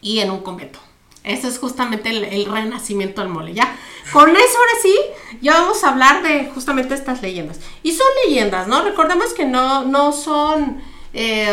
y 0.00 0.20
en 0.20 0.30
un 0.30 0.40
convento. 0.40 0.78
Eso 1.26 1.48
es 1.48 1.58
justamente 1.58 2.08
el, 2.10 2.46
renacimiento 2.46 3.20
del 3.20 3.30
mole. 3.30 3.52
Ya, 3.52 3.76
con 4.12 4.30
eso 4.30 4.58
ahora 4.58 4.72
sí, 4.80 4.96
ya 5.40 5.54
vamos 5.60 5.82
a 5.82 5.90
hablar 5.90 6.22
de 6.22 6.48
justamente 6.54 6.94
estas 6.94 7.20
leyendas. 7.20 7.60
Y 7.82 7.92
son 7.92 8.06
leyendas, 8.24 8.68
¿no? 8.68 8.82
Recordemos 8.82 9.34
que 9.34 9.44
no, 9.44 9.84
no 9.84 10.12
son 10.12 10.80
eh, 11.12 11.48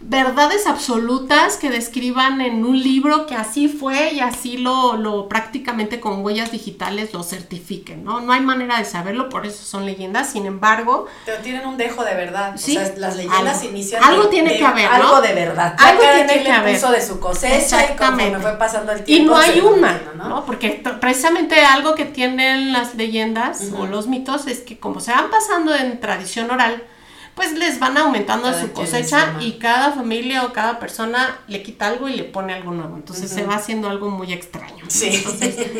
verdades 0.00 0.66
absolutas 0.66 1.56
que 1.56 1.70
describan 1.70 2.40
en 2.40 2.64
un 2.64 2.82
libro 2.82 3.26
que 3.26 3.34
así 3.34 3.68
fue 3.68 4.14
y 4.14 4.20
así 4.20 4.56
lo, 4.56 4.96
lo 4.96 5.28
prácticamente 5.28 6.00
con 6.00 6.24
huellas 6.24 6.50
digitales 6.50 7.12
lo 7.12 7.22
certifiquen, 7.22 8.04
¿no? 8.04 8.20
No 8.20 8.32
hay 8.32 8.40
manera 8.40 8.78
de 8.78 8.84
saberlo, 8.84 9.28
por 9.28 9.46
eso 9.46 9.64
son 9.64 9.86
leyendas, 9.86 10.30
sin 10.30 10.46
embargo... 10.46 11.06
Pero 11.24 11.38
tienen 11.38 11.66
un 11.66 11.76
dejo 11.76 12.04
de 12.04 12.14
verdad, 12.14 12.54
¿sí? 12.56 12.76
o 12.76 12.80
sea, 12.80 12.94
las 12.96 13.16
leyendas 13.16 13.58
algo, 13.58 13.70
inician... 13.70 14.02
Algo 14.02 14.28
tiene 14.28 14.56
que 14.56 14.64
haber, 14.64 14.90
¿no? 14.90 14.94
Algo 14.94 15.20
de 15.20 15.34
verdad. 15.34 15.76
Algo 15.78 16.02
tiene 16.02 16.42
que 16.42 16.52
haber. 16.52 16.74
Puso 16.74 16.90
de 16.90 17.00
su 17.00 17.20
cosecha 17.20 17.92
y 17.92 17.96
fue 18.40 18.58
pasando 18.58 18.92
el 18.92 19.04
tiempo... 19.04 19.24
Y 19.24 19.26
no 19.26 19.36
hay 19.36 19.60
una, 19.60 20.00
¿no? 20.16 20.44
Porque 20.44 20.82
precisamente 21.00 21.60
algo 21.64 21.94
que 21.94 22.04
tienen 22.04 22.72
las 22.72 22.94
leyendas 22.94 23.70
o 23.76 23.86
los 23.86 24.08
mitos 24.08 24.46
es 24.46 24.60
que 24.60 24.78
como 24.78 25.00
se 25.00 25.12
van 25.12 25.30
pasando 25.30 25.74
en 25.74 26.00
tradición 26.00 26.50
oral, 26.50 26.82
pues 27.34 27.52
les 27.52 27.78
van 27.78 27.96
aumentando 27.96 28.52
su 28.58 28.72
cosecha 28.72 29.36
y 29.40 29.52
cada 29.52 29.92
familia 29.92 30.44
o 30.44 30.52
cada 30.52 30.78
persona 30.78 31.38
le 31.48 31.62
quita 31.62 31.86
algo 31.88 32.08
y 32.08 32.14
le 32.14 32.24
pone 32.24 32.52
algo 32.52 32.72
nuevo. 32.72 32.96
Entonces 32.96 33.30
se 33.30 33.44
va 33.44 33.54
haciendo 33.54 33.88
algo 33.88 34.10
muy 34.10 34.32
extraño. 34.32 34.84
Sí. 34.88 35.24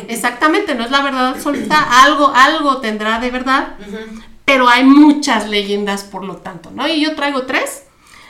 exactamente, 0.09 0.75
no 0.75 0.85
es 0.85 0.91
la 0.91 1.03
verdad 1.03 1.29
absoluta, 1.29 2.05
algo, 2.05 2.33
algo 2.35 2.79
tendrá 2.79 3.21
de 3.21 3.31
verdad, 3.31 3.75
pero 4.47 4.69
hay 4.69 4.85
muchas 4.85 5.49
leyendas 5.49 6.05
por 6.05 6.25
lo 6.25 6.37
tanto, 6.37 6.71
¿no? 6.71 6.89
Y 6.89 7.03
yo 7.03 7.15
traigo 7.15 7.43
tres. 7.43 7.85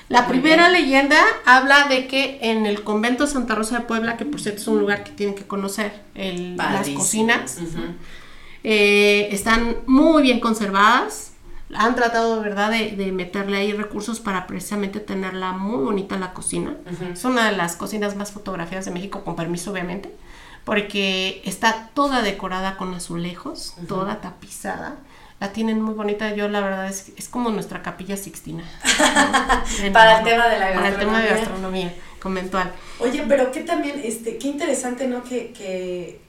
La 0.09 0.27
primera 0.27 0.69
leyenda 0.69 1.19
habla 1.47 1.87
de 1.89 2.07
que 2.07 2.39
en 2.43 2.67
el 2.67 2.83
convento 2.83 3.27
Santa 3.27 3.55
Rosa 3.55 3.79
de 3.79 3.85
Puebla, 3.85 4.17
que 4.17 4.27
por 4.27 4.41
cierto 4.41 4.61
es 4.61 4.67
un 4.67 4.81
lugar 4.81 5.05
que 5.05 5.13
tienen 5.13 5.35
que 5.35 5.47
conocer, 5.47 6.03
las 6.15 6.89
cocinas, 6.91 7.59
eh, 8.65 9.29
están 9.31 9.77
muy 9.87 10.23
bien 10.23 10.41
conservadas 10.41 11.32
han 11.75 11.95
tratado, 11.95 12.41
¿verdad?, 12.41 12.71
de, 12.71 12.93
de, 12.93 13.13
meterle 13.13 13.57
ahí 13.57 13.73
recursos 13.73 14.21
para 14.21 14.47
precisamente 14.47 15.01
tenerla 15.01 15.53
muy 15.53 15.83
bonita 15.83 16.19
la 16.19 16.33
cocina. 16.33 16.77
Es 17.13 17.25
una 17.25 17.51
de 17.51 17.57
las 17.57 17.77
cocinas 17.77 18.17
más 18.17 18.33
fotografiadas 18.33 18.85
de 18.85 18.91
México, 18.91 19.25
con 19.25 19.37
permiso, 19.37 19.73
obviamente, 19.73 20.11
porque 20.65 21.43
está 21.45 21.91
toda 21.95 22.23
decorada 22.23 22.77
con 22.77 22.95
azulejos, 22.95 23.75
toda 23.89 24.21
tapizada. 24.21 24.97
La 25.41 25.53
tienen 25.53 25.83
muy 25.83 25.95
bonita, 25.95 26.35
yo 26.35 26.49
la 26.49 26.61
verdad 26.61 26.87
es, 26.87 27.13
es 27.17 27.29
como 27.29 27.51
nuestra 27.51 27.83
capilla 27.83 28.17
sixtina. 28.17 28.63
para 29.93 30.19
el 30.19 30.25
tema 30.25 30.47
de 30.47 30.59
la 30.59 30.71
gastronomía. 30.71 30.75
Para 30.75 30.89
el 30.89 30.99
tema 30.99 31.21
de 31.21 31.29
gastronomía 31.29 31.95
conventual. 32.23 32.73
Oye, 33.01 33.25
pero 33.29 33.51
qué 33.51 33.63
también, 33.63 34.01
este, 34.05 34.39
qué 34.39 34.47
interesante, 34.47 35.09
¿no? 35.09 35.25
Que, 35.25 35.53
que 35.53 36.21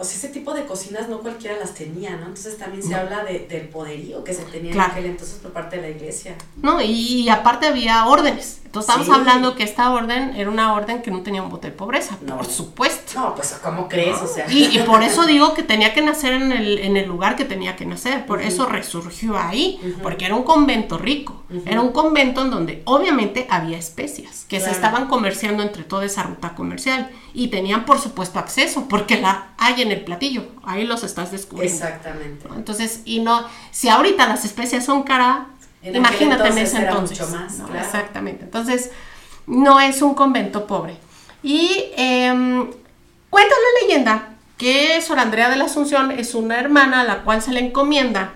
o 0.00 0.04
sea, 0.04 0.16
ese 0.16 0.28
tipo 0.28 0.54
de 0.54 0.64
cocinas 0.64 1.10
no 1.10 1.20
cualquiera 1.20 1.58
las 1.58 1.74
tenía, 1.74 2.12
¿no? 2.12 2.28
Entonces 2.28 2.56
también 2.56 2.82
se 2.82 2.94
habla 2.94 3.22
de, 3.22 3.40
del 3.40 3.68
poderío 3.68 4.24
que 4.24 4.32
se 4.32 4.44
tenía 4.44 4.72
en 4.72 4.80
aquel 4.80 5.04
entonces 5.04 5.38
por 5.38 5.52
parte 5.52 5.76
de 5.76 5.82
la 5.82 5.88
iglesia. 5.90 6.36
No, 6.62 6.80
y, 6.80 7.28
aparte 7.28 7.66
había 7.66 8.06
órdenes. 8.06 8.62
Entonces 8.64 8.88
estamos 8.88 9.14
hablando 9.14 9.56
que 9.56 9.64
esta 9.64 9.90
orden 9.90 10.34
era 10.36 10.48
una 10.48 10.72
orden 10.72 11.02
que 11.02 11.10
no 11.10 11.22
tenía 11.22 11.42
un 11.42 11.50
voto 11.50 11.66
de 11.66 11.72
pobreza, 11.72 12.16
por 12.16 12.46
supuesto. 12.46 13.20
No, 13.20 13.34
pues 13.34 13.58
¿cómo 13.62 13.88
crees? 13.88 14.16
O 14.22 14.26
sea. 14.26 14.46
Y, 14.48 14.78
por 14.86 15.02
eso 15.02 15.26
digo 15.26 15.52
que 15.52 15.64
tenía 15.64 15.92
que 15.92 16.00
nacer 16.00 16.32
en 16.32 16.52
el, 16.52 16.78
en 16.78 16.96
el 16.96 17.06
lugar 17.06 17.36
que 17.36 17.44
tenía 17.44 17.76
que 17.76 17.84
nacer, 17.84 18.24
por 18.24 18.40
eso 18.40 18.66
resurgió 18.66 19.36
ahí, 19.36 19.80
porque 20.02 20.24
era 20.24 20.34
un 20.34 20.44
convento 20.44 20.96
rico, 20.96 21.42
era 21.66 21.80
un 21.82 21.92
convento 21.92 22.42
en 22.42 22.50
donde 22.50 22.82
obviamente 22.86 23.46
había 23.50 23.76
especias 23.76 24.46
que 24.48 24.60
se 24.60 24.70
estaban 24.70 25.08
comerciando 25.08 25.62
entre 25.62 25.82
toda 25.82 26.06
esa 26.06 26.22
ruta 26.22 26.54
comercial 26.54 27.10
y 27.32 27.48
tenían 27.48 27.84
por 27.84 28.00
supuesto 28.00 28.38
acceso, 28.38 28.86
porque 28.88 29.20
la 29.20 29.48
hay 29.58 29.82
en 29.82 29.92
el 29.92 30.02
platillo, 30.02 30.44
ahí 30.64 30.84
los 30.84 31.04
estás 31.04 31.30
descubriendo. 31.30 31.84
Exactamente. 31.84 32.48
Entonces, 32.54 33.02
y 33.04 33.20
no, 33.20 33.44
si 33.70 33.88
ahorita 33.88 34.26
las 34.26 34.44
especias 34.44 34.84
son 34.84 35.02
cara, 35.02 35.46
imagínate 35.82 36.48
en 36.48 36.58
ese 36.58 36.78
entonces. 36.78 37.20
Mucho 37.20 37.32
más, 37.32 37.60
Exactamente. 37.78 38.44
Entonces, 38.44 38.90
no 39.46 39.80
es 39.80 40.02
un 40.02 40.14
convento 40.14 40.66
pobre. 40.66 40.96
Y 41.42 41.70
eh, 41.96 42.70
cuenta 43.30 43.54
la 43.54 43.86
leyenda 43.86 44.28
que 44.58 45.00
Sor 45.00 45.18
Andrea 45.18 45.48
de 45.48 45.56
la 45.56 45.64
Asunción 45.64 46.10
es 46.10 46.34
una 46.34 46.58
hermana 46.58 47.00
a 47.00 47.04
la 47.04 47.22
cual 47.22 47.40
se 47.40 47.52
le 47.52 47.60
encomienda 47.60 48.34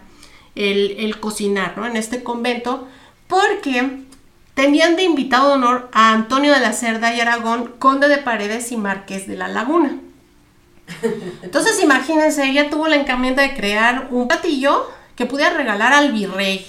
el, 0.54 0.96
el 0.98 1.20
cocinar, 1.20 1.76
¿no? 1.76 1.86
En 1.86 1.96
este 1.96 2.22
convento, 2.22 2.88
porque 3.26 4.04
tenían 4.54 4.96
de 4.96 5.02
invitado 5.02 5.48
de 5.48 5.54
honor 5.54 5.88
a 5.92 6.12
Antonio 6.12 6.52
de 6.52 6.60
la 6.60 6.72
Cerda 6.72 7.14
y 7.14 7.20
Aragón, 7.20 7.74
conde 7.78 8.08
de 8.08 8.18
Paredes 8.18 8.72
y 8.72 8.76
marqués 8.76 9.26
de 9.26 9.36
la 9.36 9.48
Laguna. 9.48 9.98
Entonces 11.42 11.82
imagínense, 11.82 12.44
ella 12.44 12.70
tuvo 12.70 12.88
la 12.88 12.96
encomienda 12.96 13.42
de 13.42 13.54
crear 13.54 14.08
un 14.10 14.28
platillo 14.28 14.88
que 15.16 15.26
pudiera 15.26 15.56
regalar 15.56 15.92
al 15.92 16.12
virrey. 16.12 16.64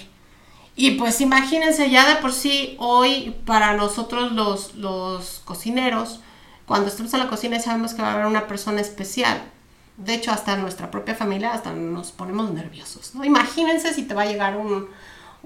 Y 0.76 0.92
pues 0.92 1.22
imagínense 1.22 1.90
ya 1.90 2.08
de 2.10 2.18
por 2.18 2.34
sí 2.34 2.76
hoy 2.80 3.36
para 3.46 3.76
nosotros 3.76 4.34
los, 4.34 4.76
los 4.76 5.42
cocineros, 5.46 6.20
cuando 6.66 6.88
estamos 6.88 7.14
en 7.14 7.20
la 7.20 7.30
cocina 7.30 7.60
sabemos 7.60 7.94
que 7.94 8.02
va 8.02 8.10
a 8.10 8.14
haber 8.14 8.26
una 8.26 8.48
persona 8.48 8.82
especial. 8.82 9.42
De 9.98 10.14
hecho, 10.14 10.32
hasta 10.32 10.58
nuestra 10.58 10.92
propia 10.92 11.16
familia 11.16 11.54
hasta 11.54 11.72
nos 11.72 12.12
ponemos 12.12 12.52
nerviosos. 12.52 13.16
¿no? 13.16 13.24
Imagínense 13.24 13.94
si 13.94 14.04
te 14.04 14.14
va 14.14 14.24
a 14.24 14.26
llegar 14.26 14.58
un, 14.58 14.90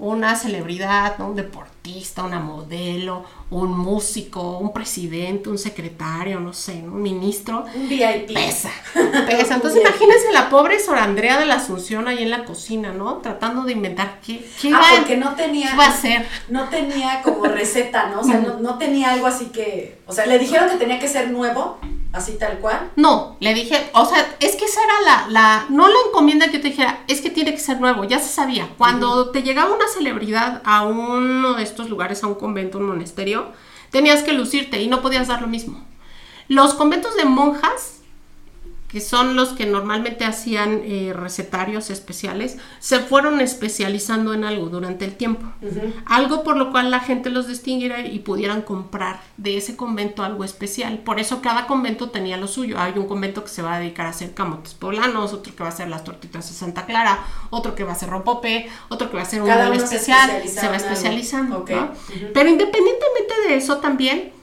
una 0.00 0.34
celebridad, 0.34 1.20
un 1.20 1.36
deportista, 1.36 2.24
una 2.24 2.40
modelo, 2.40 3.22
un 3.50 3.76
músico, 3.78 4.58
un 4.58 4.72
presidente, 4.72 5.50
un 5.50 5.58
secretario, 5.58 6.40
no 6.40 6.54
sé, 6.54 6.82
un 6.82 7.02
ministro. 7.02 7.66
Un 7.74 7.86
VIP. 7.86 8.32
Pesa, 8.32 8.70
pesa. 9.26 9.54
Entonces 9.54 9.80
imagínense 9.80 10.32
la 10.32 10.48
pobre 10.48 10.80
Sor 10.80 10.96
Andrea 10.96 11.38
de 11.38 11.44
la 11.44 11.56
Asunción 11.56 12.08
ahí 12.08 12.22
en 12.22 12.30
la 12.30 12.44
cocina, 12.46 12.92
¿no? 12.92 13.18
Tratando 13.18 13.64
de 13.64 13.72
inventar 13.72 14.20
qué, 14.24 14.48
qué 14.60 14.72
ah, 14.74 14.80
porque 14.96 15.18
no 15.18 15.34
tenía, 15.34 15.74
va 15.76 15.84
a 15.84 15.90
hacer. 15.90 16.26
No 16.48 16.70
tenía 16.70 17.20
como 17.22 17.44
receta, 17.44 18.08
¿no? 18.08 18.20
O 18.20 18.24
sea, 18.24 18.38
no, 18.38 18.58
no 18.58 18.78
tenía 18.78 19.12
algo 19.12 19.26
así 19.26 19.46
que, 19.46 19.98
o 20.06 20.12
sea, 20.12 20.24
le 20.24 20.38
dijeron 20.38 20.70
que 20.70 20.76
tenía 20.76 20.98
que 20.98 21.08
ser 21.08 21.30
nuevo 21.30 21.78
así 22.12 22.36
tal 22.38 22.58
cual. 22.58 22.90
No, 22.96 23.36
le 23.40 23.54
dije, 23.54 23.90
o 23.92 24.04
sea, 24.04 24.36
es 24.40 24.56
que 24.56 24.64
esa 24.64 24.80
era 24.82 25.00
la, 25.04 25.28
la, 25.28 25.66
no 25.68 25.88
la 25.88 25.94
encomienda 26.08 26.50
que 26.50 26.58
te 26.58 26.68
dijera, 26.68 27.04
es 27.08 27.20
que 27.20 27.30
tiene 27.30 27.52
que 27.52 27.60
ser 27.60 27.80
nuevo, 27.80 28.04
ya 28.04 28.18
se 28.18 28.28
sabía. 28.28 28.68
Cuando 28.78 29.30
te 29.30 29.42
llegaba 29.42 29.74
una 29.74 29.88
celebridad 29.88 30.62
a 30.64 30.84
uno 30.84 31.54
de 31.54 31.62
estos 31.62 31.88
lugares, 31.88 32.22
a 32.22 32.26
un 32.26 32.34
convento, 32.34 32.78
un 32.78 32.88
monasterio, 32.88 33.52
tenías 33.90 34.22
que 34.22 34.32
lucirte 34.32 34.80
y 34.80 34.88
no 34.88 35.02
podías 35.02 35.28
dar 35.28 35.40
lo 35.40 35.48
mismo. 35.48 35.84
Los 36.48 36.74
conventos 36.74 37.16
de 37.16 37.24
monjas 37.24 37.99
que 38.90 39.00
son 39.00 39.36
los 39.36 39.50
que 39.50 39.66
normalmente 39.66 40.24
hacían 40.24 40.82
eh, 40.84 41.12
recetarios 41.14 41.90
especiales, 41.90 42.58
se 42.80 42.98
fueron 42.98 43.40
especializando 43.40 44.34
en 44.34 44.42
algo 44.42 44.68
durante 44.68 45.04
el 45.04 45.14
tiempo. 45.14 45.46
Algo 46.06 46.42
por 46.42 46.56
lo 46.56 46.72
cual 46.72 46.90
la 46.90 46.98
gente 46.98 47.30
los 47.30 47.46
distinguiera 47.46 48.00
y 48.04 48.18
pudieran 48.18 48.62
comprar 48.62 49.20
de 49.36 49.56
ese 49.56 49.76
convento 49.76 50.24
algo 50.24 50.42
especial. 50.42 50.98
Por 50.98 51.20
eso 51.20 51.40
cada 51.40 51.68
convento 51.68 52.10
tenía 52.10 52.36
lo 52.36 52.48
suyo. 52.48 52.80
Hay 52.80 52.94
un 52.96 53.06
convento 53.06 53.44
que 53.44 53.50
se 53.50 53.62
va 53.62 53.76
a 53.76 53.78
dedicar 53.78 54.06
a 54.06 54.10
hacer 54.10 54.34
camotes 54.34 54.74
poblanos, 54.74 55.32
otro 55.32 55.54
que 55.54 55.62
va 55.62 55.68
a 55.68 55.72
hacer 55.72 55.88
las 55.88 56.02
tortitas 56.02 56.48
de 56.48 56.54
Santa 56.54 56.84
Clara, 56.84 57.24
otro 57.50 57.76
que 57.76 57.84
va 57.84 57.90
a 57.90 57.94
hacer 57.94 58.10
rompope, 58.10 58.68
otro 58.88 59.08
que 59.08 59.14
va 59.14 59.22
a 59.22 59.26
hacer 59.26 59.40
un 59.40 59.50
especial. 59.50 60.42
Se, 60.48 60.68
va 60.68 60.76
especializando. 60.76 61.64
Pero 61.64 62.48
independientemente 62.48 63.34
de 63.46 63.54
eso 63.54 63.76
también 63.76 64.39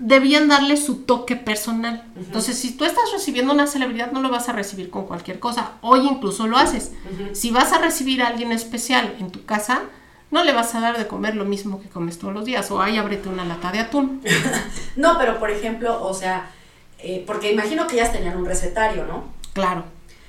debían 0.00 0.48
darle 0.48 0.78
su 0.78 1.02
toque 1.02 1.36
personal. 1.36 2.04
Entonces, 2.16 2.58
si 2.58 2.72
tú 2.72 2.86
estás 2.86 3.04
recibiendo 3.12 3.52
una 3.52 3.66
celebridad, 3.66 4.10
no 4.12 4.22
lo 4.22 4.30
vas 4.30 4.48
a 4.48 4.52
recibir 4.52 4.90
con 4.90 5.06
cualquier 5.06 5.38
cosa. 5.38 5.72
Hoy 5.82 6.06
incluso 6.06 6.46
lo 6.46 6.56
haces. 6.56 6.92
Si 7.32 7.50
vas 7.50 7.72
a 7.72 7.78
recibir 7.78 8.22
a 8.22 8.28
alguien 8.28 8.50
especial 8.50 9.14
en 9.20 9.30
tu 9.30 9.44
casa, 9.44 9.82
no 10.30 10.42
le 10.42 10.52
vas 10.52 10.74
a 10.74 10.80
dar 10.80 10.96
de 10.98 11.06
comer 11.06 11.36
lo 11.36 11.44
mismo 11.44 11.82
que 11.82 11.88
comes 11.88 12.18
todos 12.18 12.32
los 12.32 12.46
días. 12.46 12.70
O 12.70 12.80
ahí 12.80 12.96
ábrete 12.96 13.28
una 13.28 13.44
lata 13.44 13.70
de 13.72 13.80
atún. 13.80 14.22
no, 14.96 15.18
pero 15.18 15.38
por 15.38 15.50
ejemplo, 15.50 16.02
o 16.02 16.14
sea, 16.14 16.50
eh, 16.98 17.22
porque 17.26 17.52
imagino 17.52 17.86
que 17.86 17.96
ellas 17.96 18.10
tenían 18.10 18.38
un 18.38 18.46
recetario, 18.46 19.04
¿no? 19.04 19.24
Claro. 19.52 19.84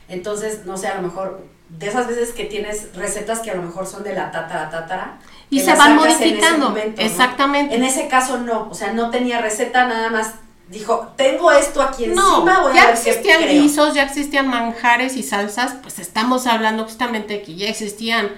Entonces, 0.09 0.65
no 0.65 0.75
sé, 0.75 0.89
a 0.89 0.95
lo 0.95 1.03
mejor 1.03 1.45
de 1.77 1.87
esas 1.87 2.07
veces 2.07 2.31
que 2.31 2.45
tienes 2.45 2.93
recetas 2.95 3.39
que 3.39 3.51
a 3.51 3.55
lo 3.55 3.63
mejor 3.63 3.87
son 3.87 4.03
de 4.03 4.13
la 4.13 4.31
tatara 4.31 4.69
tatara 4.69 5.19
y 5.49 5.59
se 5.61 5.73
van 5.73 5.95
modificando. 5.95 6.75
Exactamente. 6.97 7.75
En 7.75 7.83
ese 7.83 8.07
caso 8.07 8.37
no, 8.37 8.67
o 8.69 8.73
sea, 8.73 8.93
no 8.93 9.09
tenía 9.09 9.41
receta, 9.41 9.87
nada 9.87 10.09
más 10.09 10.33
dijo, 10.69 11.13
tengo 11.17 11.51
esto 11.51 11.81
aquí 11.81 12.05
encima, 12.05 12.23
no, 12.23 12.61
voy 12.61 12.73
ya 12.73 12.83
a 12.83 12.85
ver 12.87 12.95
existían 12.95 13.45
guisos, 13.45 13.93
ya 13.93 14.03
existían 14.03 14.47
manjares 14.47 15.17
y 15.17 15.23
salsas, 15.23 15.73
pues 15.81 15.99
estamos 15.99 16.47
hablando 16.47 16.85
justamente 16.85 17.33
de 17.33 17.41
que 17.41 17.55
ya 17.55 17.67
existían 17.67 18.31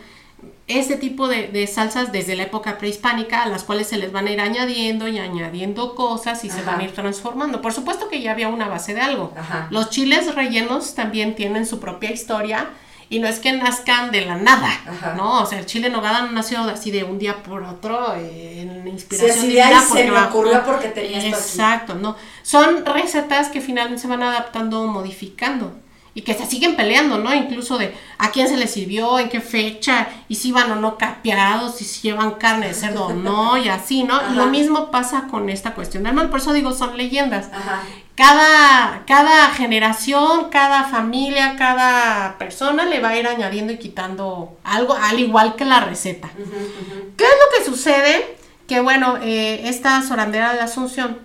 ese 0.68 0.96
tipo 0.96 1.28
de, 1.28 1.68
salsas 1.68 2.12
desde 2.12 2.36
la 2.36 2.44
época 2.44 2.78
prehispánica, 2.78 3.44
a 3.44 3.48
las 3.48 3.64
cuales 3.64 3.88
se 3.88 3.98
les 3.98 4.12
van 4.12 4.28
a 4.28 4.32
ir 4.32 4.40
añadiendo 4.40 5.08
y 5.08 5.20
añadiendo 5.20 5.94
cosas 5.94 6.44
y 6.46 6.50
se 6.50 6.62
van 6.62 6.80
a 6.80 6.84
ir 6.84 6.94
transformando. 6.94 7.62
Por 7.62 7.74
supuesto 7.74 8.08
que 8.08 8.22
ya 8.22 8.32
había 8.32 8.48
una 8.48 8.68
base 8.68 8.94
de 8.94 9.02
algo. 9.02 9.34
Los 9.70 9.90
chiles 9.90 10.34
rellenos 10.34 10.96
también 10.96 11.36
tienen 11.36 11.66
su 11.66 11.80
propia 11.80 12.12
historia 12.12 12.70
y 13.14 13.20
no 13.20 13.28
es 13.28 13.38
que 13.38 13.54
nazcan 13.54 14.10
de 14.10 14.26
la 14.26 14.38
nada, 14.38 14.72
¿no? 15.16 15.44
O 15.44 15.46
sea, 15.46 15.60
el 15.60 15.68
chile 15.68 15.92
nogada 15.92 16.24
no 16.24 16.32
nació 16.32 16.62
así 16.62 16.90
de 16.90 17.04
un 17.04 17.20
día 17.20 17.44
por 17.44 17.62
otro 17.62 18.16
eh, 18.16 18.62
en 18.62 18.88
inspiración 18.88 19.38
sí, 19.38 19.48
divina 19.50 19.84
porque 19.88 20.04
se 20.04 20.12
me 20.12 20.20
ocurrió 20.20 20.64
porque 20.66 20.88
tenía 20.88 21.20
esto 21.20 21.38
Exacto, 21.38 21.94
¿no? 21.94 22.16
Son 22.42 22.84
recetas 22.84 23.50
que 23.50 23.62
finalmente 23.62 24.02
se 24.02 24.08
van 24.08 24.24
adaptando, 24.24 24.88
modificando 24.88 25.76
y 26.16 26.24
que 26.24 26.34
se 26.34 26.48
siguen 26.48 26.76
peleando, 26.76 27.20
¿no? 27.20 27.32
Incluso 27.36 27.78
de 27.78 27.96
a 28.18 28.32
quién 28.32 28.48
se 28.48 28.58
les 28.58 28.72
sirvió, 28.72 29.20
en 29.20 29.30
qué 29.30 29.42
fecha, 29.42 30.08
y 30.28 30.36
si 30.36 30.52
van 30.52 30.72
o 30.72 30.76
no 30.76 30.98
capeados, 30.98 31.82
y 31.82 31.86
si 31.86 32.08
llevan 32.08 32.32
carne 32.32 32.70
de 32.70 32.74
cerdo 32.74 33.08
o 33.08 33.14
no, 33.14 33.58
y 33.58 33.68
así, 33.70 34.04
¿no? 34.04 34.22
Lo 34.32 34.48
mismo 34.48 34.90
pasa 34.90 35.28
con 35.30 35.50
esta 35.50 35.76
cuestión 35.76 36.04
del 36.04 36.14
mal, 36.14 36.30
por 36.30 36.40
eso 36.40 36.54
digo, 36.54 36.72
son 36.72 36.98
leyendas. 36.98 37.50
Ajá 37.52 37.84
cada, 38.16 39.04
cada 39.08 39.50
generación, 39.50 40.50
cada 40.50 40.84
familia, 40.84 41.56
cada 41.58 42.38
persona 42.38 42.86
le 42.86 43.00
va 43.00 43.10
a 43.10 43.18
ir 43.18 43.28
añadiendo 43.28 43.74
y 43.74 43.80
quitando 43.80 44.58
algo, 44.64 44.94
al 44.94 45.20
igual 45.20 45.56
que 45.56 45.66
la 45.66 45.80
receta. 45.80 46.30
¿Qué 46.36 47.24
es 47.24 47.32
lo 47.32 47.58
que 47.58 47.66
sucede? 47.66 48.38
Que 48.68 48.82
bueno, 48.82 49.18
eh, 49.22 49.68
esta 49.68 50.02
sorandera 50.04 50.52
de 50.52 50.60
la 50.60 50.66
Asunción 50.66 51.18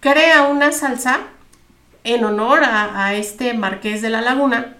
crea 0.00 0.42
una 0.42 0.70
salsa 0.70 1.20
en 2.04 2.24
honor 2.24 2.62
a, 2.62 3.06
a, 3.06 3.14
este 3.14 3.54
marqués 3.54 4.00
de 4.00 4.10
la 4.10 4.20
laguna. 4.20 4.76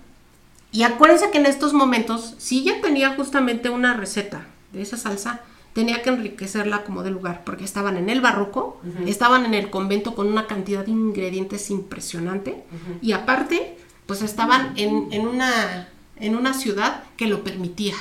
Y 0.70 0.82
acuérdense 0.82 1.30
que 1.30 1.38
en 1.38 1.46
estos 1.46 1.72
momentos, 1.72 2.34
si 2.38 2.62
ya 2.62 2.80
tenía 2.80 3.14
justamente 3.14 3.70
una 3.70 3.94
receta 3.94 4.46
de 4.72 4.82
esa 4.82 4.96
salsa, 4.96 5.40
tenía 5.74 6.02
que 6.02 6.08
enriquecerla 6.08 6.84
como 6.84 7.02
de 7.02 7.10
lugar, 7.10 7.42
porque 7.44 7.64
estaban 7.64 7.96
en 7.98 8.08
el 8.08 8.20
barroco, 8.20 8.80
estaban 9.06 9.44
en 9.44 9.54
el 9.54 9.70
convento 9.70 10.14
con 10.14 10.28
una 10.28 10.46
cantidad 10.46 10.84
de 10.84 10.92
ingredientes 10.92 11.68
impresionante 11.70 12.62
y 13.02 13.12
aparte, 13.12 13.76
pues 14.06 14.22
estaban 14.22 14.72
en, 14.76 15.08
en, 15.12 15.26
una, 15.26 15.88
en 16.20 16.37
una 16.37 16.54
ciudad 16.54 17.02
que 17.16 17.26
lo 17.26 17.42
permitía, 17.42 17.96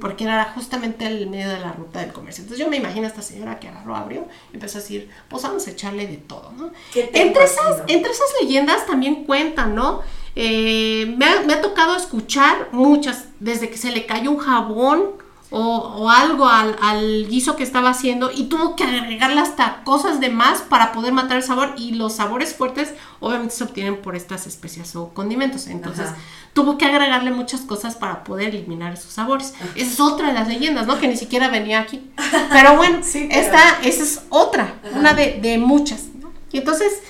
porque 0.00 0.24
era 0.24 0.52
justamente 0.54 1.06
el 1.06 1.28
medio 1.28 1.50
de 1.50 1.60
la 1.60 1.72
ruta 1.72 2.00
del 2.00 2.12
comercio. 2.12 2.42
Entonces 2.42 2.64
yo 2.64 2.70
me 2.70 2.78
imagino 2.78 3.04
a 3.04 3.08
esta 3.08 3.22
señora 3.22 3.60
que 3.60 3.68
agarró, 3.68 3.94
abrió 3.94 4.26
y 4.50 4.54
empezó 4.54 4.78
a 4.78 4.80
decir, 4.80 5.10
pues 5.28 5.42
vamos 5.42 5.66
a 5.66 5.70
echarle 5.70 6.06
de 6.06 6.16
todo, 6.16 6.52
¿no? 6.56 6.72
Entre 7.12 7.44
esas, 7.44 7.82
entre 7.88 8.10
esas 8.10 8.28
leyendas 8.40 8.86
también 8.86 9.24
cuentan, 9.24 9.74
¿no? 9.74 10.00
Eh, 10.34 11.14
me, 11.18 11.26
ha, 11.26 11.42
me 11.42 11.52
ha 11.52 11.60
tocado 11.60 11.94
escuchar 11.94 12.68
muchas, 12.72 13.26
desde 13.38 13.68
que 13.68 13.76
se 13.76 13.90
le 13.90 14.06
cayó 14.06 14.30
un 14.30 14.38
jabón, 14.38 15.27
o, 15.50 16.10
algo 16.10 16.46
al, 16.46 17.26
guiso 17.28 17.56
que 17.56 17.62
estaba 17.62 17.90
haciendo 17.90 18.30
y 18.34 18.44
tuvo 18.44 18.76
que 18.76 18.84
agregarle 18.84 19.40
hasta 19.40 19.82
cosas 19.84 20.20
de 20.20 20.28
más 20.28 20.60
para 20.60 20.92
poder 20.92 21.12
matar 21.12 21.38
el 21.38 21.42
sabor 21.42 21.74
y 21.76 21.92
los 21.92 22.16
sabores 22.16 22.54
fuertes 22.54 22.92
obviamente 23.20 23.54
se 23.54 23.64
obtienen 23.64 23.96
por 23.96 24.14
estas 24.14 24.46
especias 24.46 24.94
o 24.96 25.08
condimentos. 25.14 25.66
Entonces 25.66 26.10
tuvo 26.52 26.76
que 26.76 26.84
agregarle 26.84 27.30
muchas 27.30 27.62
cosas 27.62 27.96
para 27.96 28.24
poder 28.24 28.48
eliminar 28.48 28.92
esos 28.92 29.12
sabores. 29.12 29.54
Esa 29.74 29.92
es 29.92 30.00
otra 30.00 30.28
de 30.28 30.34
las 30.34 30.48
leyendas 30.48 30.86
no 30.86 30.98
que 30.98 31.08
ni 31.08 31.16
siquiera 31.16 31.48
venía 31.48 31.80
aquí. 31.80 32.10
Pero 32.50 32.76
bueno 32.76 32.98
esta 32.98 33.80
esa 33.82 34.02
es 34.02 34.22
otra 34.28 34.74
una 34.94 35.14
de, 35.14 35.58
muchas 35.58 36.04
y 36.52 36.58
entonces 36.58 37.02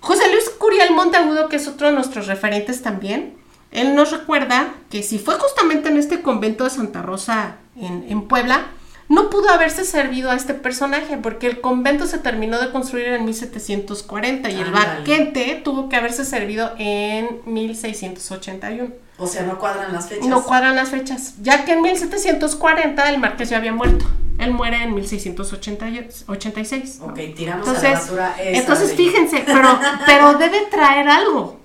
José 0.00 0.30
Luis 0.32 0.48
Curiel 0.58 0.92
Monteagudo, 0.92 1.48
que 1.48 1.56
es 1.56 1.68
otro 1.68 1.88
de 1.88 1.92
nuestros 1.92 2.26
referentes 2.26 2.82
también, 2.82 3.34
él 3.72 3.94
nos 3.94 4.12
recuerda 4.12 4.74
que 4.90 5.02
si 5.02 5.18
fue 5.18 5.34
justamente 5.38 5.88
en 5.88 5.96
este 5.96 6.22
convento 6.22 6.64
de 6.64 6.70
Santa 6.70 7.02
Rosa 7.02 7.56
en, 7.76 8.04
en 8.08 8.22
Puebla, 8.28 8.66
no 9.08 9.28
pudo 9.28 9.50
haberse 9.50 9.84
servido 9.84 10.30
a 10.30 10.36
este 10.36 10.54
personaje 10.54 11.16
porque 11.16 11.48
el 11.48 11.60
convento 11.60 12.06
se 12.06 12.18
terminó 12.18 12.60
de 12.60 12.70
construir 12.70 13.08
en 13.08 13.24
1740 13.24 14.50
y 14.50 14.54
el 14.54 14.68
Ándale. 14.68 14.86
banquete 14.98 15.60
tuvo 15.64 15.88
que 15.88 15.96
haberse 15.96 16.24
servido 16.24 16.72
en 16.78 17.40
1681. 17.44 18.88
O 19.18 19.26
sea, 19.26 19.42
no 19.42 19.58
cuadran 19.58 19.92
las 19.92 20.08
fechas. 20.08 20.26
No 20.28 20.44
cuadran 20.44 20.76
las 20.76 20.90
fechas, 20.90 21.34
ya 21.42 21.64
que 21.64 21.72
en 21.72 21.82
1740 21.82 23.08
el 23.10 23.18
marqués 23.18 23.50
ya 23.50 23.56
había 23.58 23.72
muerto. 23.72 24.06
Él 24.38 24.52
muere 24.52 24.82
en 24.84 24.94
1686. 24.94 27.00
¿no? 27.00 27.06
Ok, 27.08 27.18
tiramos 27.36 27.68
a 27.68 27.72
la 27.72 27.78
Entonces, 27.78 27.92
basura 27.92 28.34
esa 28.40 28.58
entonces 28.60 28.88
de- 28.90 28.96
fíjense, 28.96 29.42
pero, 29.46 29.78
pero 30.06 30.34
debe 30.34 30.62
traer 30.70 31.08
algo. 31.08 31.59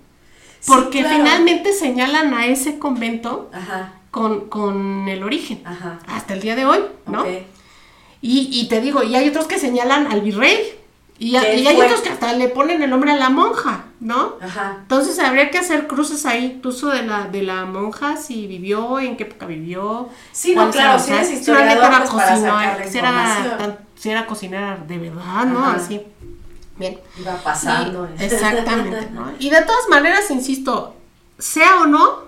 Sí, 0.66 0.72
Porque 0.74 1.02
claro. 1.02 1.18
finalmente 1.18 1.74
señalan 1.74 2.34
a 2.34 2.48
ese 2.48 2.80
convento 2.80 3.52
Ajá, 3.54 3.94
con, 4.10 4.50
con 4.50 5.08
el 5.08 5.22
origen. 5.24 5.62
ajá. 5.64 6.00
Hasta 6.08 6.34
el 6.34 6.42
día 6.42 6.56
de 6.56 6.66
hoy, 6.66 6.80
¿no? 7.06 7.24
Y, 8.22 8.50
y 8.52 8.68
te 8.68 8.82
digo, 8.82 9.04
y 9.04 9.16
hay 9.16 9.30
otros 9.30 9.46
que 9.46 9.60
señalan 9.60 10.08
al 10.08 10.22
virrey. 10.22 10.58
Y, 11.20 11.38
¿Qué 11.40 11.58
y 11.58 11.68
hay 11.68 11.80
otros 11.80 12.02
que 12.02 12.10
hasta 12.10 12.34
le 12.34 12.48
ponen 12.50 12.82
el 12.82 12.90
nombre 12.90 13.12
a 13.12 13.16
la 13.18 13.30
monja, 13.30 13.86
¿no? 14.00 14.34
Ajá. 14.42 14.78
Entonces 14.82 15.20
habría 15.20 15.52
que 15.52 15.60
hacer 15.60 15.86
cruces 15.86 16.26
ahí, 16.26 16.60
uso 16.66 16.90
de 16.90 17.04
la, 17.04 17.26
de 17.28 17.44
la 17.44 17.66
monja, 17.66 18.18
si 18.18 18.48
vivió, 18.48 19.00
en 19.00 19.16
qué 19.18 19.24
época 19.24 19.46
vivió. 19.46 20.10
Sí, 20.32 20.56
no, 20.56 20.72
claro, 20.72 21.00
si 21.00 21.12
eres 21.14 21.32
historiador, 21.32 21.78
era 21.86 22.00
pues, 22.00 22.10
para 22.12 22.36
si 22.90 22.98
era, 22.98 23.58
tan- 23.58 23.78
si 23.96 24.10
era 24.10 24.26
cocinera 24.26 24.78
de 24.88 24.98
verdad, 24.98 25.46
¿no? 25.46 25.64
Así. 25.66 26.02
Bien. 26.78 27.00
Iba 27.20 27.38
pasando. 27.38 28.08
Y- 28.20 28.24
exactamente, 28.24 29.10
¿no? 29.12 29.32
Y 29.40 29.50
de 29.50 29.62
todas 29.62 29.88
maneras, 29.90 30.30
insisto, 30.32 30.96
sea 31.40 31.82
o 31.82 31.86
no, 31.86 32.26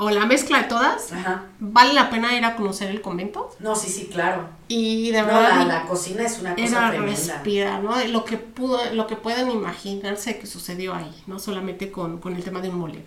o 0.00 0.10
la 0.10 0.26
mezcla 0.26 0.58
de 0.58 0.64
todas, 0.68 1.12
Ajá. 1.12 1.46
vale 1.58 1.92
la 1.92 2.08
pena 2.08 2.36
ir 2.36 2.44
a 2.44 2.54
conocer 2.54 2.88
el 2.88 3.00
convento. 3.00 3.50
No, 3.58 3.74
sí, 3.74 3.88
sí, 3.90 4.06
claro. 4.12 4.48
Y 4.68 5.10
de 5.10 5.22
No, 5.22 5.26
verdad. 5.26 5.58
la, 5.58 5.64
la 5.64 5.82
cocina 5.86 6.22
es 6.22 6.38
una 6.38 6.54
cosa 6.54 6.66
era 6.68 6.90
tremenda. 6.90 7.80
¿no? 7.80 8.04
Lo 8.04 8.24
que 8.24 8.36
pudo, 8.36 8.78
lo 8.94 9.08
que 9.08 9.16
pueden 9.16 9.50
imaginarse 9.50 10.38
que 10.38 10.46
sucedió 10.46 10.94
ahí, 10.94 11.12
no 11.26 11.40
solamente 11.40 11.90
con, 11.90 12.18
con 12.18 12.36
el 12.36 12.44
tema 12.44 12.60
de 12.60 12.68
un 12.68 12.76
mole. 12.78 13.02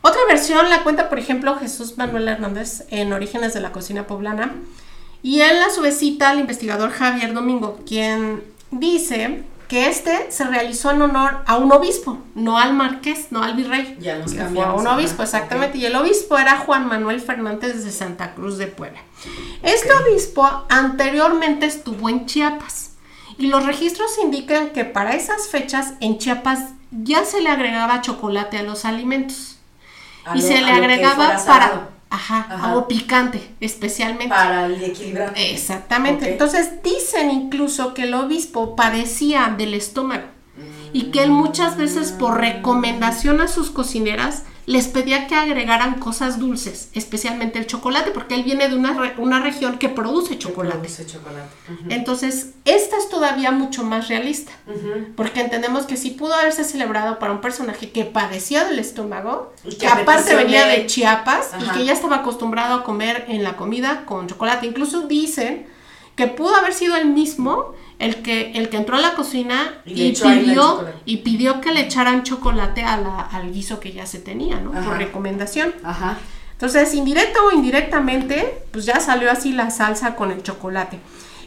Otra 0.00 0.20
versión 0.26 0.70
la 0.70 0.82
cuenta, 0.82 1.10
por 1.10 1.18
ejemplo, 1.18 1.54
Jesús 1.58 1.98
Manuel 1.98 2.26
Hernández 2.28 2.86
en 2.88 3.12
Orígenes 3.12 3.52
de 3.52 3.60
la 3.60 3.70
Cocina 3.72 4.06
Poblana. 4.06 4.54
Y 5.22 5.42
él 5.42 5.58
a 5.60 5.68
su 5.68 5.82
vez 5.82 5.98
cita 5.98 6.30
al 6.30 6.40
investigador 6.40 6.90
Javier 6.92 7.34
Domingo, 7.34 7.78
quien 7.86 8.42
dice 8.70 9.42
que 9.70 9.86
este 9.86 10.32
se 10.32 10.42
realizó 10.44 10.90
en 10.90 11.00
honor 11.00 11.44
a 11.46 11.56
un 11.56 11.70
obispo, 11.70 12.18
no 12.34 12.58
al 12.58 12.74
marqués, 12.74 13.28
no 13.30 13.44
al 13.44 13.54
virrey. 13.54 13.96
Ya 14.00 14.18
nos 14.18 14.32
fue 14.32 14.40
a 14.40 14.44
cambiamos, 14.46 14.80
un 14.80 14.88
obispo, 14.88 15.22
exactamente. 15.22 15.78
Y 15.78 15.86
el 15.86 15.94
obispo 15.94 16.36
era 16.36 16.56
Juan 16.58 16.88
Manuel 16.88 17.20
Fernández 17.20 17.84
de 17.84 17.92
Santa 17.92 18.34
Cruz 18.34 18.58
de 18.58 18.66
Puebla. 18.66 18.98
Este 19.62 19.88
obispo 19.94 20.66
anteriormente 20.68 21.66
estuvo 21.66 22.08
en 22.08 22.26
Chiapas. 22.26 22.90
Y 23.38 23.46
los 23.46 23.64
registros 23.64 24.10
indican 24.20 24.70
que 24.70 24.84
para 24.84 25.12
esas 25.14 25.46
fechas 25.46 25.94
en 26.00 26.18
Chiapas 26.18 26.70
ya 26.90 27.24
se 27.24 27.40
le 27.40 27.48
agregaba 27.48 28.00
chocolate 28.02 28.58
a 28.58 28.64
los 28.64 28.84
alimentos. 28.84 29.58
A 30.24 30.36
y 30.36 30.42
lo- 30.42 30.48
se 30.48 30.60
le 30.62 30.72
agregaba 30.72 31.36
para... 31.46 31.88
Ajá, 32.10 32.46
Ajá. 32.50 32.76
o 32.76 32.88
picante, 32.88 33.54
especialmente. 33.60 34.28
Para 34.28 34.66
el 34.66 34.82
equilibrar. 34.82 35.32
Exactamente. 35.36 36.32
Entonces 36.32 36.82
dicen 36.82 37.30
incluso 37.30 37.94
que 37.94 38.02
el 38.02 38.14
obispo 38.14 38.74
padecía 38.74 39.54
del 39.56 39.74
estómago 39.74 40.24
y 40.92 41.12
que 41.12 41.22
él 41.22 41.30
muchas 41.30 41.76
veces 41.76 42.10
por 42.10 42.38
recomendación 42.38 43.40
a 43.40 43.46
sus 43.48 43.70
cocineras 43.70 44.42
les 44.66 44.86
pedía 44.88 45.26
que 45.26 45.34
agregaran 45.34 45.98
cosas 45.98 46.38
dulces, 46.38 46.90
especialmente 46.94 47.58
el 47.58 47.66
chocolate, 47.66 48.10
porque 48.12 48.34
él 48.34 48.44
viene 48.44 48.68
de 48.68 48.76
una, 48.76 48.92
re- 48.92 49.14
una 49.18 49.40
región 49.40 49.78
que 49.78 49.88
produce 49.88 50.38
chocolate. 50.38 50.76
Produce 50.78 51.06
chocolate. 51.06 51.48
Entonces, 51.88 52.50
esta 52.64 52.96
es 52.98 53.08
todavía 53.08 53.50
mucho 53.50 53.82
más 53.82 54.08
realista, 54.08 54.52
porque 55.16 55.40
entendemos 55.40 55.86
que 55.86 55.96
sí 55.96 56.10
pudo 56.10 56.34
haberse 56.34 56.62
celebrado 56.64 57.18
para 57.18 57.32
un 57.32 57.40
personaje 57.40 57.90
que 57.90 58.04
padecía 58.04 58.64
del 58.64 58.78
estómago, 58.78 59.52
Y 59.64 59.74
que 59.76 59.86
aparte 60.02 60.34
venía 60.36 60.66
de- 60.66 60.76
de 60.82 60.86
Chiapas 60.86 61.50
y 61.60 61.64
que 61.78 61.84
ya 61.86 61.92
estaba 61.92 62.16
acostumbrado 62.16 62.74
a 62.74 62.84
comer 62.84 63.24
en 63.28 63.42
la 63.42 63.56
comida 63.56 64.04
con 64.04 64.28
chocolate. 64.28 64.66
Incluso 64.66 65.02
dicen 65.08 65.66
que 66.16 66.26
pudo 66.26 66.54
haber 66.54 66.74
sido 66.74 66.96
el 66.96 67.06
mismo 67.06 67.74
el 68.00 68.16
que, 68.22 68.52
el 68.52 68.68
que 68.68 68.76
entró 68.78 68.96
a 68.96 69.00
la 69.00 69.14
cocina 69.14 69.74
Y 69.86 70.12
pidió, 70.12 70.84
y 71.04 71.18
pidió 71.18 71.60
que 71.60 71.70
le 71.70 71.82
echaran 71.82 72.22
chocolate 72.24 72.82
a 72.82 72.96
la- 72.96 73.20
al 73.20 73.52
guiso 73.52 73.78
que 73.78 73.92
ya 73.92 74.06
se 74.06 74.18
tenía, 74.18 74.58
¿no? 74.58 74.72
Ajá. 74.72 74.88
Por 74.88 74.98
recomendación. 74.98 75.72
Ajá. 75.84 76.18
Entonces, 76.52 76.92
indirecto 76.94 77.38
o 77.46 77.52
indirectamente, 77.52 78.62
pues 78.72 78.84
ya 78.84 79.00
salió 79.00 79.30
así 79.30 79.52
la 79.52 79.70
salsa 79.70 80.14
con 80.16 80.30
el 80.30 80.42
chocolate. 80.42 80.98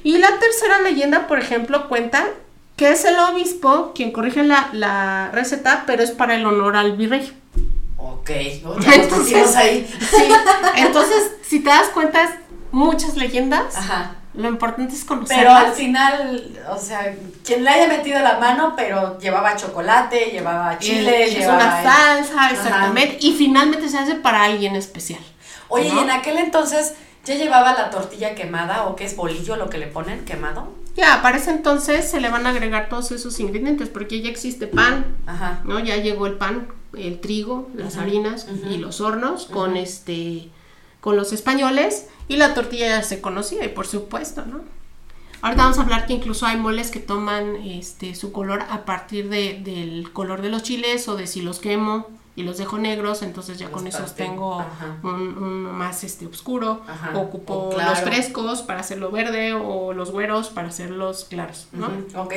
Y 0.04 0.18
la 0.18 0.40
tercera 0.40 0.82
leyenda, 0.82 1.28
por 1.28 1.40
ejemplo, 1.40 1.88
cuenta 1.88 2.26
que 2.76 2.90
es 2.92 3.06
el 3.06 3.16
obispo 3.20 3.92
quien 3.94 4.12
corrige 4.12 4.44
la, 4.44 4.70
la 4.74 5.30
receta, 5.32 5.84
pero 5.86 6.02
es 6.04 6.12
para 6.12 6.36
el 6.36 6.46
honor 6.46 6.76
al 6.76 6.94
virrey. 6.98 7.32
Ok. 7.98 8.30
¿no? 8.64 8.80
Ya 8.80 9.08
pusimos 9.10 9.56
ahí. 9.56 9.88
sí, 10.00 10.24
entonces, 10.78 11.32
si 11.48 11.60
te 11.60 11.70
das 11.70 11.90
cuenta, 11.90 12.24
es 12.24 12.30
muchas 12.72 13.16
leyendas. 13.16 13.76
Ajá. 13.78 14.16
Lo 14.34 14.50
importante 14.50 14.94
es 14.96 15.04
Pero 15.04 15.20
conocerlas. 15.20 15.66
al 15.66 15.74
final, 15.74 16.52
o 16.70 16.78
sea, 16.78 17.16
quien 17.46 17.64
le 17.64 17.70
haya 17.70 17.88
metido 17.88 18.20
la 18.20 18.40
mano, 18.40 18.74
pero 18.76 19.20
llevaba 19.20 19.56
chocolate, 19.56 20.32
llevaba 20.32 20.78
chile, 20.80 21.26
es 21.26 21.38
llevaba... 21.38 21.58
una 21.58 21.84
salsa, 21.84 22.50
exactamente. 22.52 23.18
Y 23.22 23.34
finalmente 23.34 23.88
se 23.90 24.00
hace 24.00 24.16
para 24.16 24.44
alguien 24.44 24.76
especial. 24.76 25.22
Oye, 25.68 25.90
¿no? 25.90 26.00
y 26.00 26.04
en 26.04 26.10
aquel 26.10 26.38
entonces, 26.40 26.96
¿ya 27.26 27.36
llevaba 27.36 27.74
la 27.74 27.92
tortilla 27.92 28.34
quemada 28.34 28.86
o 28.86 28.96
qué 28.96 29.06
es 29.06 29.16
bolillo 29.16 29.56
lo 29.56 29.70
que 29.70 29.78
le 29.78 29.88
ponen 29.88 30.26
quemado? 30.26 30.68
Ya, 30.96 31.22
para 31.22 31.38
ese 31.38 31.52
entonces 31.52 32.10
se 32.10 32.20
le 32.20 32.30
van 32.30 32.46
a 32.46 32.50
agregar 32.50 32.90
todos 32.90 33.12
esos 33.12 33.40
ingredientes, 33.40 33.90
porque 33.90 34.22
ya 34.22 34.30
existe 34.30 34.68
pan, 34.68 35.16
Ajá. 35.26 35.62
¿no? 35.64 35.80
Ya 35.80 35.98
llegó 35.98 36.28
el 36.28 36.34
pan, 36.34 36.68
el 36.96 37.20
trigo, 37.20 37.70
las 37.76 37.98
harinas 37.98 38.48
y 38.70 38.78
los 38.78 39.02
hornos 39.02 39.48
con 39.48 39.76
este 39.76 40.50
con 41.04 41.18
los 41.18 41.34
españoles 41.34 42.08
y 42.30 42.38
la 42.38 42.54
tortilla 42.54 42.88
ya 42.88 43.04
se 43.04 43.20
conocía 43.20 43.66
y 43.66 43.68
por 43.68 43.86
supuesto, 43.86 44.46
¿no? 44.46 44.62
Ahorita 45.42 45.64
vamos 45.64 45.78
a 45.78 45.82
hablar 45.82 46.06
que 46.06 46.14
incluso 46.14 46.46
hay 46.46 46.56
moles 46.56 46.92
que 46.92 47.02
toman 47.02 47.58
este 47.58 48.16
su 48.16 48.32
color 48.32 48.62
a 48.70 48.86
partir 48.86 49.28
de, 49.28 49.60
del 49.62 50.14
color 50.14 50.42
de 50.42 50.48
los 50.48 50.64
chiles 50.64 51.10
o 51.10 51.18
de 51.18 51.28
si 51.28 51.42
los 51.42 51.60
quemo 51.60 52.08
y 52.38 52.44
los 52.44 52.58
dejo 52.58 52.78
negros, 52.78 53.22
entonces 53.22 53.60
ya 53.60 53.66
Los 53.66 53.74
con 53.74 53.88
esos 53.88 54.16
tengo 54.16 54.66
un, 55.04 55.38
un 55.38 55.64
más 55.64 56.06
este 56.06 56.26
oscuro, 56.26 56.82
Ajá, 56.88 57.12
ocupo 57.18 57.54
o 57.54 57.70
claro. 57.72 57.90
los 57.90 58.00
frescos 58.00 58.62
para 58.62 58.80
hacerlo 58.80 59.12
verde 59.12 59.52
o 59.52 59.92
los 59.92 60.10
güeros 60.10 60.52
para 60.52 60.70
hacerlos 60.70 61.26
claros, 61.26 61.68
¿no? 61.74 61.92
Ok. 62.16 62.34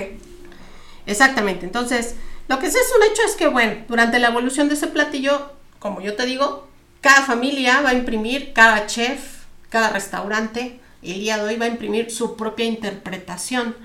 Exactamente. 1.07 1.65
Entonces, 1.65 2.17
lo 2.49 2.59
que 2.59 2.69
sí 2.69 2.77
es 2.77 2.93
un 2.97 3.13
hecho 3.13 3.23
es 3.29 3.37
que, 3.37 3.47
bueno, 3.47 3.85
durante 3.87 4.19
la 4.19 4.27
evolución 4.29 4.67
de 4.67 4.75
ese 4.75 4.89
platillo, 4.89 5.53
como 5.79 6.01
yo 6.01 6.17
te 6.17 6.27
digo, 6.27 6.66
cada 7.07 7.23
familia 7.23 7.83
va 7.83 7.91
a 7.91 7.95
imprimir, 7.95 8.53
cada 8.53 8.87
chef, 8.87 9.45
cada 9.69 9.91
restaurante, 9.91 10.81
el 11.05 11.21
día 11.21 11.37
de 11.39 11.45
hoy 11.45 11.57
va 11.57 11.67
a 11.67 11.69
imprimir 11.69 12.11
su 12.11 12.35
propia 12.37 12.65
interpretación 12.65 13.77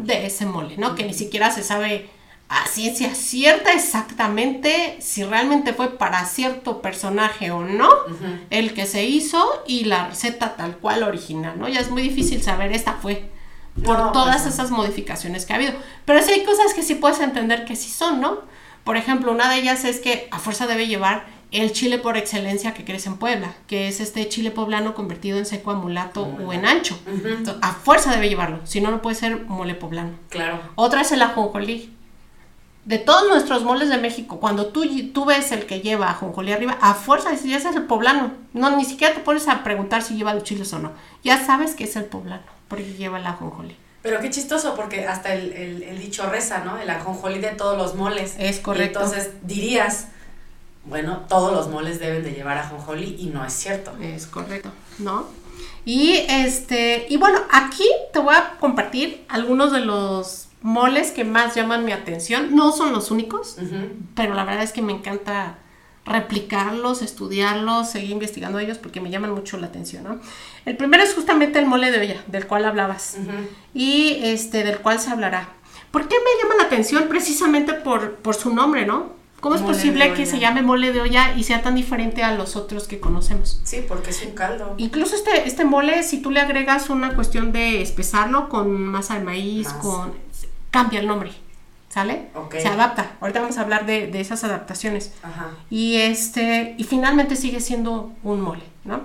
de 0.00 0.26
ese 0.26 0.44
mole, 0.44 0.76
¿no? 0.76 0.96
Que 0.96 1.04
ni 1.04 1.14
siquiera 1.14 1.52
se 1.52 1.62
sabe 1.62 2.10
a 2.48 2.66
ciencia 2.66 3.14
cierta 3.14 3.72
exactamente 3.72 4.96
si 5.00 5.22
realmente 5.22 5.72
fue 5.72 5.96
para 5.96 6.24
cierto 6.26 6.82
personaje 6.82 7.52
o 7.52 7.62
no 7.62 7.88
el 8.50 8.74
que 8.74 8.86
se 8.86 9.04
hizo 9.04 9.62
y 9.68 9.84
la 9.84 10.08
receta 10.08 10.56
tal 10.56 10.76
cual 10.78 11.04
original, 11.04 11.56
¿no? 11.56 11.68
Ya 11.68 11.78
es 11.78 11.90
muy 11.90 12.02
difícil 12.02 12.42
saber, 12.42 12.72
esta 12.72 12.94
fue 12.94 13.30
por 13.84 13.98
No, 13.98 14.10
todas 14.12 14.42
pues 14.42 14.46
no. 14.46 14.50
esas 14.64 14.70
modificaciones 14.72 15.46
que 15.46 15.52
ha 15.52 15.56
habido. 15.56 15.74
Pero 16.04 16.20
sí 16.22 16.32
hay 16.32 16.44
cosas 16.44 16.74
que 16.74 16.82
sí 16.82 16.96
puedes 16.96 17.20
entender 17.20 17.66
que 17.66 17.76
sí 17.76 17.88
son, 17.88 18.20
¿no? 18.20 18.40
Por 18.82 18.96
ejemplo, 18.96 19.30
una 19.30 19.48
de 19.48 19.58
ellas 19.60 19.84
es 19.84 20.00
que 20.00 20.26
a 20.32 20.38
fuerza 20.40 20.66
debe 20.66 20.88
llevar 20.88 21.26
el 21.54 21.72
chile 21.72 21.98
por 21.98 22.16
excelencia 22.16 22.74
que 22.74 22.84
crece 22.84 23.08
en 23.08 23.16
Puebla, 23.16 23.54
que 23.68 23.86
es 23.86 24.00
este 24.00 24.28
chile 24.28 24.50
poblano 24.50 24.92
convertido 24.92 25.38
en 25.38 25.46
seco, 25.46 25.70
amulato 25.70 26.24
o 26.24 26.52
en 26.52 26.66
ancho. 26.66 26.98
Entonces, 27.06 27.54
a 27.62 27.72
fuerza 27.72 28.10
debe 28.10 28.28
llevarlo, 28.28 28.58
si 28.64 28.80
no, 28.80 28.90
no 28.90 29.00
puede 29.00 29.14
ser 29.14 29.44
mole 29.46 29.76
poblano. 29.76 30.14
Claro. 30.30 30.58
Otra 30.74 31.02
es 31.02 31.12
el 31.12 31.22
ajonjolí. 31.22 31.94
De 32.84 32.98
todos 32.98 33.28
nuestros 33.28 33.62
moles 33.62 33.88
de 33.88 33.98
México, 33.98 34.40
cuando 34.40 34.66
tú, 34.66 34.84
tú 35.12 35.24
ves 35.24 35.52
el 35.52 35.64
que 35.64 35.80
lleva 35.80 36.10
ajonjolí 36.10 36.52
arriba, 36.52 36.76
a 36.80 36.94
fuerza 36.94 37.32
ya 37.32 37.56
ese 37.56 37.70
es 37.70 37.76
el 37.76 37.84
poblano. 37.84 38.32
No, 38.52 38.76
ni 38.76 38.84
siquiera 38.84 39.14
te 39.14 39.20
pones 39.20 39.46
a 39.46 39.62
preguntar 39.62 40.02
si 40.02 40.16
lleva 40.16 40.34
los 40.34 40.42
chiles 40.42 40.72
o 40.72 40.80
no. 40.80 40.92
Ya 41.22 41.42
sabes 41.46 41.76
que 41.76 41.84
es 41.84 41.94
el 41.94 42.04
poblano, 42.06 42.42
porque 42.66 42.94
lleva 42.94 43.20
el 43.20 43.26
ajonjolí. 43.26 43.76
Pero 44.02 44.20
qué 44.20 44.28
chistoso, 44.28 44.74
porque 44.74 45.06
hasta 45.06 45.32
el, 45.32 45.52
el, 45.52 45.82
el 45.84 45.98
dicho 45.98 46.28
reza, 46.28 46.64
¿no? 46.64 46.78
El 46.78 46.90
ajonjolí 46.90 47.38
de 47.38 47.52
todos 47.52 47.78
los 47.78 47.94
moles. 47.94 48.34
Es 48.38 48.58
correcto. 48.58 48.98
Y 48.98 49.02
entonces 49.04 49.30
dirías, 49.42 50.08
bueno, 50.86 51.24
todos 51.28 51.52
los 51.52 51.68
moles 51.68 51.98
deben 51.98 52.22
de 52.22 52.32
llevar 52.32 52.58
ajonjolí 52.58 53.16
y 53.18 53.26
no 53.26 53.44
es 53.44 53.52
cierto. 53.52 53.92
Es 54.00 54.26
correcto, 54.26 54.70
¿no? 54.98 55.26
Y 55.84 56.24
este, 56.28 57.06
y 57.08 57.16
bueno, 57.16 57.38
aquí 57.50 57.86
te 58.12 58.18
voy 58.18 58.34
a 58.34 58.56
compartir 58.58 59.24
algunos 59.28 59.72
de 59.72 59.80
los 59.80 60.48
moles 60.62 61.10
que 61.10 61.24
más 61.24 61.54
llaman 61.54 61.84
mi 61.84 61.92
atención. 61.92 62.54
No 62.54 62.72
son 62.72 62.92
los 62.92 63.10
únicos, 63.10 63.56
pero 64.14 64.34
la 64.34 64.44
verdad 64.44 64.62
es 64.62 64.72
que 64.72 64.82
me 64.82 64.92
encanta 64.92 65.58
replicarlos, 66.06 67.00
estudiarlos, 67.00 67.90
seguir 67.90 68.10
investigando 68.10 68.58
ellos 68.58 68.78
porque 68.78 69.00
me 69.00 69.10
llaman 69.10 69.32
mucho 69.32 69.56
la 69.56 69.68
atención, 69.68 70.04
¿no? 70.04 70.20
El 70.66 70.76
primero 70.76 71.02
es 71.02 71.14
justamente 71.14 71.58
el 71.58 71.66
mole 71.66 71.90
de 71.90 72.00
olla, 72.00 72.22
del 72.26 72.46
cual 72.46 72.64
hablabas 72.66 73.16
y 73.72 74.18
este 74.22 74.64
del 74.64 74.78
cual 74.78 75.00
se 75.00 75.10
hablará. 75.10 75.48
¿Por 75.90 76.08
qué 76.08 76.16
me 76.16 76.42
llama 76.42 76.56
la 76.56 76.64
atención? 76.64 77.08
Precisamente 77.08 77.72
por, 77.72 78.16
por 78.16 78.34
su 78.34 78.54
nombre, 78.54 78.84
¿no? 78.84 79.23
¿Cómo 79.44 79.56
es 79.56 79.60
Mole 79.60 79.74
posible 79.74 80.14
que 80.14 80.24
se 80.24 80.38
llame 80.38 80.62
mole 80.62 80.90
de 80.92 81.02
olla 81.02 81.34
y 81.36 81.44
sea 81.44 81.60
tan 81.60 81.74
diferente 81.74 82.22
a 82.22 82.34
los 82.34 82.56
otros 82.56 82.88
que 82.88 82.98
conocemos? 82.98 83.60
Sí, 83.62 83.84
porque 83.86 84.08
es 84.08 84.22
un 84.24 84.32
caldo. 84.32 84.74
Incluso 84.78 85.14
este, 85.14 85.46
este 85.46 85.66
mole, 85.66 86.02
si 86.02 86.22
tú 86.22 86.30
le 86.30 86.40
agregas 86.40 86.88
una 86.88 87.14
cuestión 87.14 87.52
de 87.52 87.82
espesarlo 87.82 88.48
con 88.48 88.72
masa 88.72 89.18
de 89.18 89.24
maíz, 89.24 89.66
Masa. 89.66 89.78
con 89.80 90.12
cambia 90.70 90.98
el 91.00 91.06
nombre, 91.06 91.30
¿sale? 91.90 92.28
Se 92.58 92.68
adapta. 92.68 93.12
Ahorita 93.20 93.40
vamos 93.42 93.58
a 93.58 93.60
hablar 93.60 93.84
de, 93.84 94.06
de 94.06 94.20
esas 94.20 94.44
adaptaciones. 94.44 95.12
Ajá. 95.22 95.50
Y 95.68 95.96
este, 95.96 96.74
y 96.78 96.84
finalmente 96.84 97.36
sigue 97.36 97.60
siendo 97.60 98.12
un 98.22 98.40
mole, 98.40 98.62
¿no? 98.84 99.02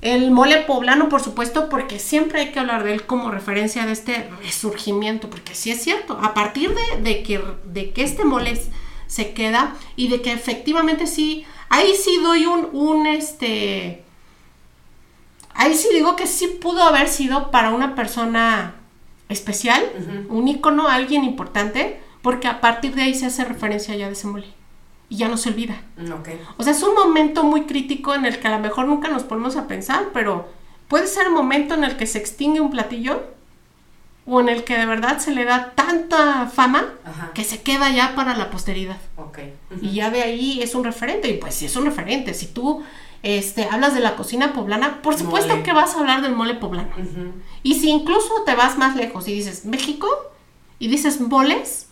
El 0.00 0.30
mole 0.30 0.58
poblano, 0.62 1.08
por 1.08 1.22
supuesto, 1.22 1.68
porque 1.68 1.98
siempre 1.98 2.40
hay 2.40 2.52
que 2.52 2.60
hablar 2.60 2.84
de 2.84 2.92
él 2.94 3.04
como 3.04 3.30
referencia 3.32 3.84
de 3.84 3.92
este 3.92 4.30
resurgimiento, 4.42 5.28
porque 5.28 5.54
sí 5.56 5.70
es 5.72 5.82
cierto, 5.82 6.18
a 6.22 6.34
partir 6.34 6.72
de, 6.74 7.02
de 7.02 7.22
que, 7.24 7.40
de 7.64 7.90
que 7.92 8.04
este 8.04 8.24
mole 8.24 8.52
s- 8.52 8.70
se 9.12 9.34
queda 9.34 9.76
y 9.94 10.08
de 10.08 10.22
que 10.22 10.32
efectivamente 10.32 11.06
sí, 11.06 11.44
ahí 11.68 11.94
sí 11.94 12.16
doy 12.22 12.46
un, 12.46 12.70
un 12.72 13.06
este, 13.06 14.04
ahí 15.52 15.74
sí 15.74 15.88
digo 15.92 16.16
que 16.16 16.26
sí 16.26 16.46
pudo 16.46 16.82
haber 16.82 17.08
sido 17.08 17.50
para 17.50 17.72
una 17.72 17.94
persona 17.94 18.74
especial, 19.28 19.82
un 20.30 20.48
ícono, 20.48 20.88
alguien 20.88 21.24
importante, 21.24 22.00
porque 22.22 22.48
a 22.48 22.62
partir 22.62 22.94
de 22.94 23.02
ahí 23.02 23.14
se 23.14 23.26
hace 23.26 23.44
referencia 23.44 23.94
ya 23.94 24.06
de 24.06 24.14
ese 24.14 24.28
mole 24.28 24.46
y 25.10 25.16
ya 25.18 25.28
no 25.28 25.36
se 25.36 25.50
olvida. 25.50 25.82
Mm. 25.98 26.12
O 26.56 26.62
sea, 26.62 26.72
es 26.72 26.82
un 26.82 26.94
momento 26.94 27.44
muy 27.44 27.66
crítico 27.66 28.14
en 28.14 28.24
el 28.24 28.40
que 28.40 28.48
a 28.48 28.56
lo 28.56 28.60
mejor 28.60 28.86
nunca 28.86 29.08
nos 29.08 29.24
ponemos 29.24 29.56
a 29.56 29.68
pensar, 29.68 30.06
pero 30.14 30.48
puede 30.88 31.06
ser 31.06 31.26
el 31.26 31.32
momento 31.32 31.74
en 31.74 31.84
el 31.84 31.98
que 31.98 32.06
se 32.06 32.16
extingue 32.16 32.62
un 32.62 32.70
platillo 32.70 33.24
o 34.26 34.40
en 34.40 34.48
el 34.48 34.64
que 34.64 34.76
de 34.78 34.86
verdad 34.86 35.18
se 35.18 35.32
le 35.32 35.44
da 35.44 35.72
tanta 35.74 36.46
fama 36.46 36.84
Ajá. 37.04 37.30
que 37.34 37.42
se 37.44 37.62
queda 37.62 37.90
ya 37.90 38.14
para 38.14 38.36
la 38.36 38.50
posteridad. 38.50 38.96
Ok. 39.16 39.38
Ujú. 39.74 39.84
Y 39.84 39.94
ya 39.94 40.10
de 40.10 40.22
ahí 40.22 40.62
es 40.62 40.74
un 40.74 40.84
referente. 40.84 41.28
Y 41.28 41.38
pues 41.38 41.54
si 41.54 41.66
es 41.66 41.74
un 41.76 41.84
referente, 41.86 42.32
si 42.34 42.46
tú 42.46 42.84
este, 43.24 43.64
hablas 43.64 43.94
de 43.94 44.00
la 44.00 44.14
cocina 44.16 44.52
poblana, 44.52 45.02
por 45.02 45.16
supuesto 45.16 45.50
Mole. 45.50 45.62
que 45.62 45.72
vas 45.72 45.94
a 45.94 46.00
hablar 46.00 46.22
del 46.22 46.34
mole 46.34 46.54
poblano. 46.54 46.90
Ujú. 46.96 47.32
Y 47.62 47.74
si 47.80 47.90
incluso 47.90 48.42
te 48.46 48.54
vas 48.54 48.78
más 48.78 48.94
lejos 48.96 49.26
y 49.28 49.32
dices 49.34 49.64
México 49.64 50.08
y 50.78 50.88
dices 50.88 51.20
moles, 51.20 51.86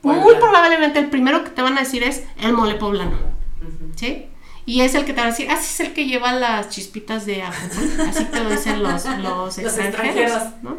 Puebla. 0.00 0.22
muy 0.22 0.34
probablemente 0.36 0.98
el 0.98 1.10
primero 1.10 1.42
que 1.44 1.50
te 1.50 1.62
van 1.62 1.76
a 1.76 1.80
decir 1.80 2.02
es 2.04 2.24
el 2.40 2.52
mole 2.52 2.74
poblano. 2.76 3.16
Ujú. 3.62 3.92
¿Sí? 3.96 4.26
Y 4.66 4.80
es 4.80 4.94
el 4.94 5.04
que 5.04 5.12
te 5.12 5.20
va 5.20 5.26
a 5.26 5.30
decir, 5.30 5.50
así 5.50 5.66
es 5.66 5.80
el 5.88 5.92
que 5.92 6.06
lleva 6.06 6.32
las 6.32 6.70
chispitas 6.70 7.26
de 7.26 7.42
ajo. 7.42 7.54
Así 8.08 8.24
te 8.26 8.40
lo 8.42 8.48
dicen 8.50 8.82
los, 8.82 9.04
los 9.18 9.58
extranjeros. 9.58 9.76
extranjeros. 9.76 10.42
¿no? 10.62 10.76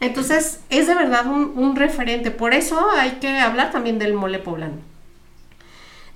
Entonces, 0.00 0.60
es 0.70 0.86
de 0.86 0.94
verdad 0.94 1.26
un, 1.26 1.52
un 1.56 1.74
referente. 1.76 2.30
Por 2.30 2.54
eso 2.54 2.90
hay 2.92 3.12
que 3.20 3.38
hablar 3.38 3.72
también 3.72 3.98
del 3.98 4.14
mole 4.14 4.38
poblano. 4.38 4.76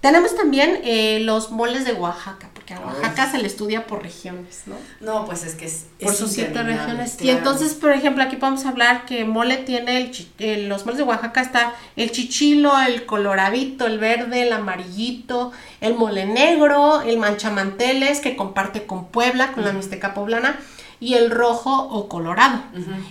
Tenemos 0.00 0.34
también 0.36 0.80
eh, 0.82 1.20
los 1.20 1.52
moles 1.52 1.84
de 1.84 1.92
Oaxaca, 1.92 2.50
porque 2.54 2.74
a 2.74 2.80
Oaxaca 2.80 3.30
se 3.30 3.38
le 3.38 3.46
estudia 3.46 3.86
por 3.86 4.02
regiones, 4.02 4.62
¿no? 4.66 4.74
No, 5.00 5.24
pues 5.26 5.44
es 5.44 5.54
que 5.54 5.66
es. 5.66 5.86
por 6.02 6.10
es 6.10 6.18
sus 6.18 6.32
siete 6.32 6.60
regiones. 6.60 7.16
Y 7.22 7.30
entonces, 7.30 7.74
por 7.74 7.92
ejemplo, 7.92 8.24
aquí 8.24 8.34
podemos 8.34 8.66
hablar 8.66 9.04
que 9.04 9.24
mole 9.24 9.58
tiene 9.58 9.98
el, 9.98 10.10
chi- 10.10 10.32
eh, 10.40 10.64
los 10.66 10.84
moles 10.86 10.98
de 10.98 11.04
Oaxaca 11.04 11.40
está 11.40 11.74
el 11.94 12.10
chichilo, 12.10 12.80
el 12.80 13.06
coloradito, 13.06 13.86
el 13.86 14.00
verde, 14.00 14.42
el 14.42 14.52
amarillito, 14.52 15.52
el 15.80 15.94
mole 15.94 16.26
negro, 16.26 17.02
el 17.02 17.18
manchamanteles 17.18 18.18
que 18.18 18.34
comparte 18.34 18.86
con 18.86 19.06
Puebla, 19.06 19.52
con 19.52 19.64
la 19.64 19.72
Mixteca 19.72 20.14
poblana, 20.14 20.58
y 21.02 21.14
el 21.14 21.32
rojo 21.32 21.88
o 21.90 22.08
colorado. 22.08 22.62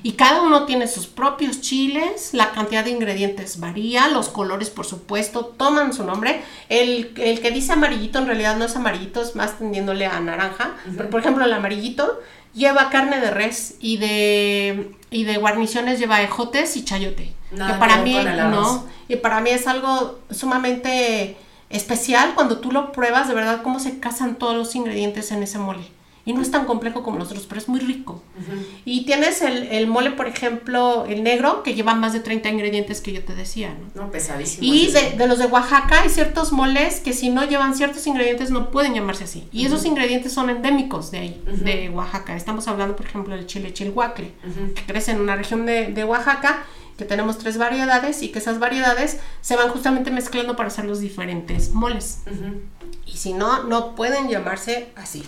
Y 0.02 0.14
cada 0.14 0.44
uno 0.44 0.64
tiene 0.64 0.88
sus 0.88 1.08
propios 1.08 1.60
chiles, 1.60 2.34
la 2.34 2.52
cantidad 2.52 2.86
de 2.86 2.90
ingredientes 2.90 3.60
varía, 3.60 4.08
los 4.08 4.30
colores 4.30 4.70
por 4.70 4.86
supuesto 4.86 5.46
toman 5.46 5.92
su 5.92 6.06
nombre. 6.06 6.42
El, 6.70 7.12
el 7.18 7.42
que 7.42 7.52
dice 7.52 7.74
amarillito 7.74 8.20
en 8.20 8.28
realidad 8.28 8.56
no 8.56 8.64
es 8.64 8.78
amarillito, 8.78 9.22
es 9.22 9.36
más 9.36 9.58
tendiéndole 9.58 10.06
a 10.06 10.22
naranja. 10.22 10.72
Pero 10.96 11.10
por 11.10 11.20
ejemplo 11.20 11.44
el 11.44 11.52
amarillito 11.52 12.18
lleva 12.54 12.90
carne 12.90 13.20
de 13.20 13.30
res 13.30 13.76
y 13.82 13.98
de, 13.98 14.96
y 15.10 15.26
de 15.26 15.36
guarniciones 15.36 16.00
lleva 16.00 16.22
ejotes 16.22 16.78
y 16.78 16.86
chayote. 16.86 17.34
Nada 17.52 17.74
que 17.74 17.80
para 17.80 17.98
mí 17.98 18.18
no, 18.50 18.88
y 19.10 19.18
para 19.18 19.42
mí 19.42 19.50
es 19.50 19.68
algo 19.68 20.20
sumamente 20.30 21.36
especial 21.70 22.36
cuando 22.36 22.60
tú 22.60 22.72
lo 22.72 22.94
pruebas, 22.94 23.28
de 23.28 23.34
verdad 23.34 23.64
cómo 23.64 23.82
se 23.82 24.00
casan 24.00 24.36
todos 24.36 24.56
los 24.56 24.76
ingredientes 24.76 25.30
en 25.34 25.44
ese 25.44 25.58
mole. 25.58 25.92
Y 26.24 26.34
no 26.34 26.42
es 26.42 26.52
tan 26.52 26.66
complejo 26.66 27.02
como 27.02 27.18
los 27.18 27.30
otros, 27.32 27.48
pero 27.48 27.60
es 27.60 27.68
muy 27.68 27.80
rico. 27.80 28.22
Ujú. 28.40 28.62
Y 28.86 29.06
tienes 29.06 29.42
el, 29.42 29.64
el 29.64 29.88
mole, 29.88 30.12
por 30.12 30.28
ejemplo, 30.28 31.06
el 31.08 31.24
negro, 31.24 31.64
que 31.64 31.74
lleva 31.74 31.96
más 31.96 32.14
de 32.14 32.20
30 32.20 32.48
ingredientes 32.50 33.02
que 33.02 33.12
yo 33.12 33.24
te 33.24 33.34
decía, 33.34 33.74
¿no? 33.96 34.04
No, 34.04 34.12
pesadísimo. 34.12 34.62
Y 34.72 34.92
de, 34.92 35.12
de 35.18 35.28
los 35.28 35.40
de 35.40 35.46
Oaxaca 35.48 36.02
hay 36.02 36.10
ciertos 36.10 36.52
moles 36.52 37.00
que 37.00 37.14
si 37.14 37.30
no 37.30 37.44
llevan 37.46 37.74
ciertos 37.76 38.06
ingredientes 38.06 38.52
no 38.52 38.70
pueden 38.70 38.94
llamarse 38.94 39.24
así. 39.24 39.48
Y 39.52 39.66
esos 39.66 39.84
ingredientes 39.86 40.32
son 40.32 40.50
endémicos 40.52 41.10
de 41.10 41.18
ahí, 41.18 41.44
Ujú. 41.48 41.64
de 41.64 41.90
Oaxaca. 41.90 42.36
Estamos 42.36 42.68
hablando, 42.68 42.96
por 42.96 43.06
ejemplo, 43.08 43.36
del 43.36 43.48
chile 43.48 43.74
chilhuacle, 43.74 44.32
que 44.76 44.84
crece 44.86 45.12
en 45.12 45.22
una 45.22 45.36
región 45.36 45.66
de, 45.66 45.88
de 45.88 46.04
Oaxaca, 46.04 46.64
que 46.98 47.06
tenemos 47.06 47.40
tres 47.40 47.58
variedades 47.58 48.22
y 48.22 48.30
que 48.30 48.38
esas 48.38 48.60
variedades 48.60 49.18
se 49.42 49.56
van 49.56 49.70
justamente 49.70 50.12
mezclando 50.12 50.56
para 50.56 50.68
hacer 50.68 50.86
los 50.86 51.00
diferentes 51.00 51.72
moles. 51.72 52.20
Ujú. 52.28 52.62
Y 53.08 53.18
si 53.18 53.34
no, 53.34 53.64
no 53.64 53.96
pueden 53.96 54.30
llamarse 54.30 54.90
así. 54.96 55.24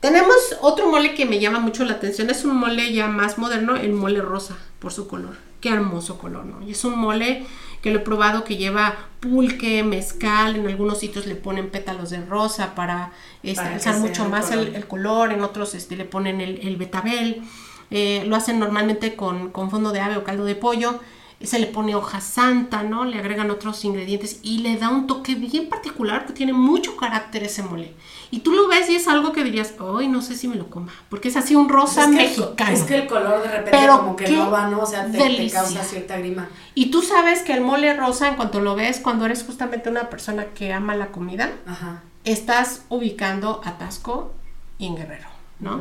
Tenemos 0.00 0.34
otro 0.62 0.90
mole 0.90 1.14
que 1.14 1.26
me 1.26 1.38
llama 1.38 1.60
mucho 1.60 1.84
la 1.84 1.94
atención. 1.94 2.30
Es 2.30 2.44
un 2.44 2.56
mole 2.56 2.92
ya 2.92 3.06
más 3.06 3.36
moderno, 3.36 3.76
el 3.76 3.92
mole 3.92 4.22
rosa, 4.22 4.56
por 4.78 4.92
su 4.92 5.06
color. 5.06 5.36
Qué 5.60 5.68
hermoso 5.68 6.18
color, 6.18 6.46
¿no? 6.46 6.66
Y 6.66 6.70
es 6.72 6.84
un 6.84 6.98
mole 6.98 7.44
que 7.82 7.90
lo 7.90 7.98
he 7.98 8.02
probado 8.02 8.44
que 8.44 8.56
lleva 8.56 8.94
pulque, 9.20 9.82
mezcal. 9.82 10.56
En 10.56 10.66
algunos 10.66 10.98
sitios 10.98 11.26
le 11.26 11.34
ponen 11.34 11.68
pétalos 11.68 12.08
de 12.10 12.24
rosa 12.24 12.74
para, 12.74 13.12
este, 13.42 13.62
Para 13.62 13.74
alzar 13.74 13.98
mucho 13.98 14.24
el 14.24 14.30
más 14.30 14.50
el, 14.50 14.58
color. 14.60 14.76
el 14.76 14.86
color. 14.86 15.32
En 15.32 15.42
otros 15.42 15.74
este, 15.74 15.96
le 15.96 16.06
ponen 16.06 16.40
el, 16.40 16.66
el 16.66 16.76
betabel. 16.76 17.42
Eh, 17.90 18.24
lo 18.26 18.36
hacen 18.36 18.58
normalmente 18.58 19.16
con, 19.16 19.50
con 19.50 19.70
fondo 19.70 19.92
de 19.92 20.00
ave 20.00 20.16
o 20.16 20.24
caldo 20.24 20.44
de 20.44 20.54
pollo. 20.54 20.98
Se 21.42 21.58
le 21.58 21.66
pone 21.68 21.94
hoja 21.94 22.20
santa, 22.20 22.82
¿no? 22.82 23.06
Le 23.06 23.18
agregan 23.18 23.50
otros 23.50 23.82
ingredientes 23.86 24.40
y 24.42 24.58
le 24.58 24.76
da 24.76 24.90
un 24.90 25.06
toque 25.06 25.34
bien 25.36 25.70
particular 25.70 26.26
que 26.26 26.34
tiene 26.34 26.52
mucho 26.52 26.98
carácter 26.98 27.42
ese 27.44 27.62
mole. 27.62 27.94
Y 28.30 28.40
tú 28.40 28.52
lo 28.52 28.68
ves 28.68 28.90
y 28.90 28.96
es 28.96 29.08
algo 29.08 29.32
que 29.32 29.42
dirías, 29.42 29.72
ay, 29.98 30.08
no 30.08 30.20
sé 30.20 30.34
si 30.36 30.48
me 30.48 30.56
lo 30.56 30.68
coma, 30.68 30.92
porque 31.08 31.28
es 31.28 31.36
así 31.36 31.56
un 31.56 31.70
rosa 31.70 32.04
Es 32.04 32.10
que 32.10 32.24
el 32.26 32.34
co- 32.36 32.40
mexicano. 32.42 32.70
Es 32.72 32.82
que 32.82 32.94
el 32.94 33.06
color 33.06 33.42
de 33.42 33.48
repente 33.48 33.70
Pero 33.70 33.98
como 34.00 34.16
que 34.16 34.28
no 34.28 34.50
va, 34.50 34.68
¿no? 34.68 34.80
O 34.80 34.86
sea, 34.86 35.10
te, 35.10 35.50
causa 35.50 35.82
cierta 35.82 36.18
grima. 36.18 36.48
Y 36.74 36.90
tú 36.90 37.00
sabes 37.00 37.40
que 37.40 37.54
el 37.54 37.62
mole 37.62 37.94
rosa, 37.96 38.28
en 38.28 38.34
cuanto 38.36 38.60
lo 38.60 38.74
ves, 38.74 39.00
cuando 39.00 39.24
eres 39.24 39.42
justamente 39.42 39.88
una 39.88 40.10
persona 40.10 40.44
que 40.54 40.74
ama 40.74 40.94
la 40.94 41.06
comida, 41.10 41.52
Ajá. 41.66 42.02
estás 42.24 42.82
ubicando 42.90 43.62
a 43.64 43.78
Tasco 43.78 44.34
y 44.78 44.86
en 44.88 44.96
Guerrero, 44.96 45.28
¿no? 45.58 45.80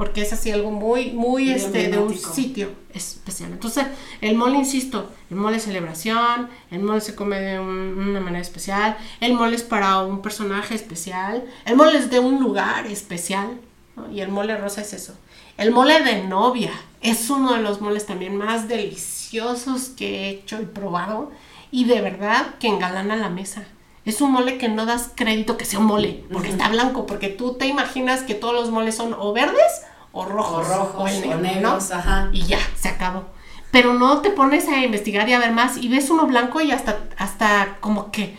Porque 0.00 0.22
es 0.22 0.32
así 0.32 0.50
algo 0.50 0.70
muy, 0.70 1.10
muy 1.12 1.50
este, 1.50 1.88
de 1.88 1.98
un 1.98 2.16
sitio 2.16 2.70
especial. 2.94 3.52
Entonces, 3.52 3.84
el 4.22 4.34
mole, 4.34 4.56
insisto, 4.56 5.10
el 5.30 5.36
mole 5.36 5.58
es 5.58 5.64
celebración, 5.64 6.48
el 6.70 6.78
mole 6.80 7.02
se 7.02 7.14
come 7.14 7.38
de 7.38 7.60
un- 7.60 7.98
una 8.08 8.18
manera 8.20 8.40
especial, 8.40 8.96
el 9.20 9.34
mole 9.34 9.56
es 9.56 9.62
para 9.62 9.98
un 10.00 10.22
personaje 10.22 10.74
especial, 10.74 11.44
el 11.66 11.76
mole 11.76 11.98
es 11.98 12.08
de 12.10 12.18
un 12.18 12.40
lugar 12.40 12.86
especial, 12.86 13.60
¿no? 13.94 14.10
y 14.10 14.22
el 14.22 14.30
mole 14.30 14.56
rosa 14.56 14.80
es 14.80 14.94
eso. 14.94 15.12
El 15.58 15.70
mole 15.70 16.00
de 16.02 16.22
novia 16.24 16.72
es 17.02 17.28
uno 17.28 17.52
de 17.52 17.60
los 17.60 17.82
moles 17.82 18.06
también 18.06 18.36
más 18.38 18.68
deliciosos 18.68 19.90
que 19.90 20.06
he 20.24 20.28
hecho 20.30 20.62
y 20.62 20.64
probado, 20.64 21.30
y 21.70 21.84
de 21.84 22.00
verdad 22.00 22.54
que 22.58 22.68
engalana 22.68 23.16
la 23.16 23.28
mesa. 23.28 23.64
Es 24.06 24.22
un 24.22 24.32
mole 24.32 24.56
que 24.56 24.70
no 24.70 24.86
das 24.86 25.10
crédito 25.14 25.58
que 25.58 25.66
sea 25.66 25.78
un 25.78 25.84
mole, 25.84 26.24
porque 26.32 26.48
Ujú. 26.48 26.56
está 26.56 26.70
blanco, 26.70 27.04
porque 27.04 27.28
tú 27.28 27.52
te 27.58 27.66
imaginas 27.66 28.22
que 28.22 28.34
todos 28.34 28.54
los 28.54 28.70
moles 28.70 28.94
son 28.96 29.12
o 29.12 29.34
verdes 29.34 29.70
o 30.12 30.24
rojos. 30.24 30.66
O 30.66 30.74
rojos, 30.74 31.12
negros, 31.12 31.90
¿no? 31.90 31.96
ajá. 31.96 32.28
Y 32.32 32.42
ya, 32.42 32.58
se 32.78 32.88
acabó. 32.88 33.24
Pero 33.70 33.94
no 33.94 34.20
te 34.20 34.30
pones 34.30 34.66
a 34.68 34.78
investigar 34.78 35.28
y 35.28 35.32
a 35.32 35.38
ver 35.38 35.52
más 35.52 35.76
y 35.76 35.88
ves 35.88 36.10
uno 36.10 36.26
blanco 36.26 36.60
y 36.60 36.72
hasta, 36.72 36.98
hasta 37.16 37.76
como 37.80 38.10
que 38.10 38.36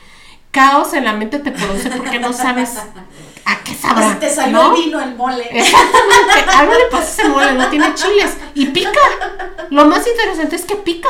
caos 0.52 0.94
en 0.94 1.06
la 1.06 1.14
mente 1.14 1.40
te 1.40 1.52
produce 1.52 1.90
porque 1.90 2.20
no 2.20 2.34
sabes 2.34 2.78
a 3.46 3.64
qué 3.64 3.74
sabrá. 3.74 4.08
Pues 4.08 4.20
te 4.20 4.30
salió 4.30 4.62
¿no? 4.62 4.76
el 4.76 4.84
vino, 4.84 5.02
el 5.02 5.16
mole. 5.16 5.48
Exactamente, 5.50 6.52
algo 6.58 6.74
le 6.74 6.86
pasa 6.92 7.04
ese 7.04 7.30
mole, 7.30 7.54
no 7.54 7.70
tiene 7.70 7.94
chiles 7.96 8.38
y 8.54 8.68
pica. 8.68 9.00
Lo 9.70 9.86
más 9.86 10.06
interesante 10.06 10.58
es 10.58 10.66
que 10.66 10.76
pica. 10.76 11.10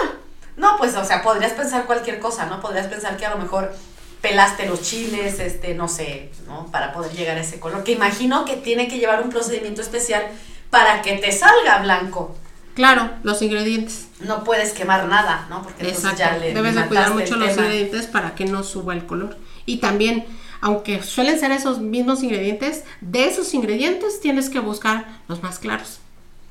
No, 0.57 0.77
pues, 0.77 0.95
o 0.95 1.03
sea, 1.03 1.23
podrías 1.23 1.53
pensar 1.53 1.85
cualquier 1.85 2.19
cosa, 2.19 2.45
¿no? 2.45 2.61
Podrías 2.61 2.85
pensar 2.85 3.17
que 3.17 3.25
a 3.25 3.31
lo 3.31 3.37
mejor 3.37 3.73
pelaste 4.21 4.67
los 4.67 4.81
chiles, 4.81 5.39
este, 5.39 5.73
no 5.73 5.87
sé, 5.87 6.29
¿no? 6.47 6.67
Para 6.67 6.93
poder 6.93 7.11
llegar 7.11 7.37
a 7.37 7.41
ese 7.41 7.59
color. 7.59 7.83
Que 7.83 7.91
imagino 7.91 8.45
que 8.45 8.55
tiene 8.55 8.87
que 8.87 8.99
llevar 8.99 9.23
un 9.23 9.29
procedimiento 9.29 9.81
especial 9.81 10.23
para 10.69 11.01
que 11.01 11.17
te 11.17 11.31
salga 11.31 11.79
blanco. 11.81 12.35
Claro, 12.75 13.09
los 13.23 13.41
ingredientes. 13.41 14.07
No 14.21 14.43
puedes 14.43 14.71
quemar 14.73 15.07
nada, 15.07 15.47
¿no? 15.49 15.61
Porque 15.61 15.85
entonces 15.85 16.17
ya 16.17 16.37
le 16.37 16.53
Debes 16.53 16.75
de 16.75 16.85
cuidar 16.85 17.13
mucho 17.13 17.35
los 17.35 17.49
ingredientes 17.49 18.07
para 18.07 18.33
que 18.35 18.45
no 18.45 18.63
suba 18.63 18.93
el 18.93 19.05
color. 19.05 19.37
Y 19.65 19.77
también, 19.77 20.25
aunque 20.61 21.03
suelen 21.03 21.39
ser 21.39 21.51
esos 21.51 21.79
mismos 21.79 22.23
ingredientes, 22.23 22.83
de 23.01 23.25
esos 23.25 23.53
ingredientes 23.53 24.21
tienes 24.21 24.49
que 24.49 24.59
buscar 24.59 25.05
los 25.27 25.43
más 25.43 25.59
claros. 25.59 25.99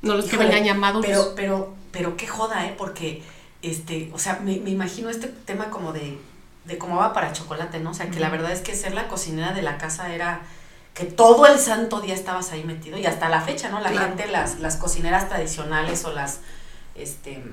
No 0.01 0.15
los 0.15 0.25
que 0.25 0.37
vengan 0.37 0.63
llamados. 0.63 1.05
Pero, 1.05 1.33
pero, 1.35 1.75
pero 1.91 2.17
qué 2.17 2.27
joda, 2.27 2.65
¿eh? 2.65 2.75
Porque, 2.77 3.23
este, 3.61 4.11
o 4.13 4.19
sea, 4.19 4.39
me, 4.43 4.59
me 4.59 4.69
imagino 4.69 5.09
este 5.09 5.27
tema 5.27 5.69
como 5.69 5.93
de, 5.93 6.17
de 6.65 6.77
cómo 6.77 6.97
va 6.97 7.13
para 7.13 7.33
chocolate, 7.33 7.79
¿no? 7.79 7.91
O 7.91 7.93
sea, 7.93 8.09
que 8.09 8.19
la 8.19 8.29
verdad 8.29 8.51
es 8.51 8.61
que 8.61 8.75
ser 8.75 8.93
la 8.93 9.07
cocinera 9.07 9.51
de 9.53 9.61
la 9.61 9.77
casa 9.77 10.13
era 10.13 10.41
que 10.93 11.05
todo 11.05 11.45
el 11.47 11.57
santo 11.57 12.01
día 12.01 12.13
estabas 12.13 12.51
ahí 12.51 12.63
metido 12.63 12.97
y 12.97 13.05
hasta 13.05 13.29
la 13.29 13.41
fecha, 13.41 13.69
¿no? 13.69 13.79
La 13.79 13.89
Claro. 13.91 14.07
gente, 14.09 14.27
las, 14.27 14.59
las 14.59 14.75
cocineras 14.75 15.29
tradicionales 15.29 16.03
o 16.05 16.11
las, 16.11 16.39
este, 16.95 17.43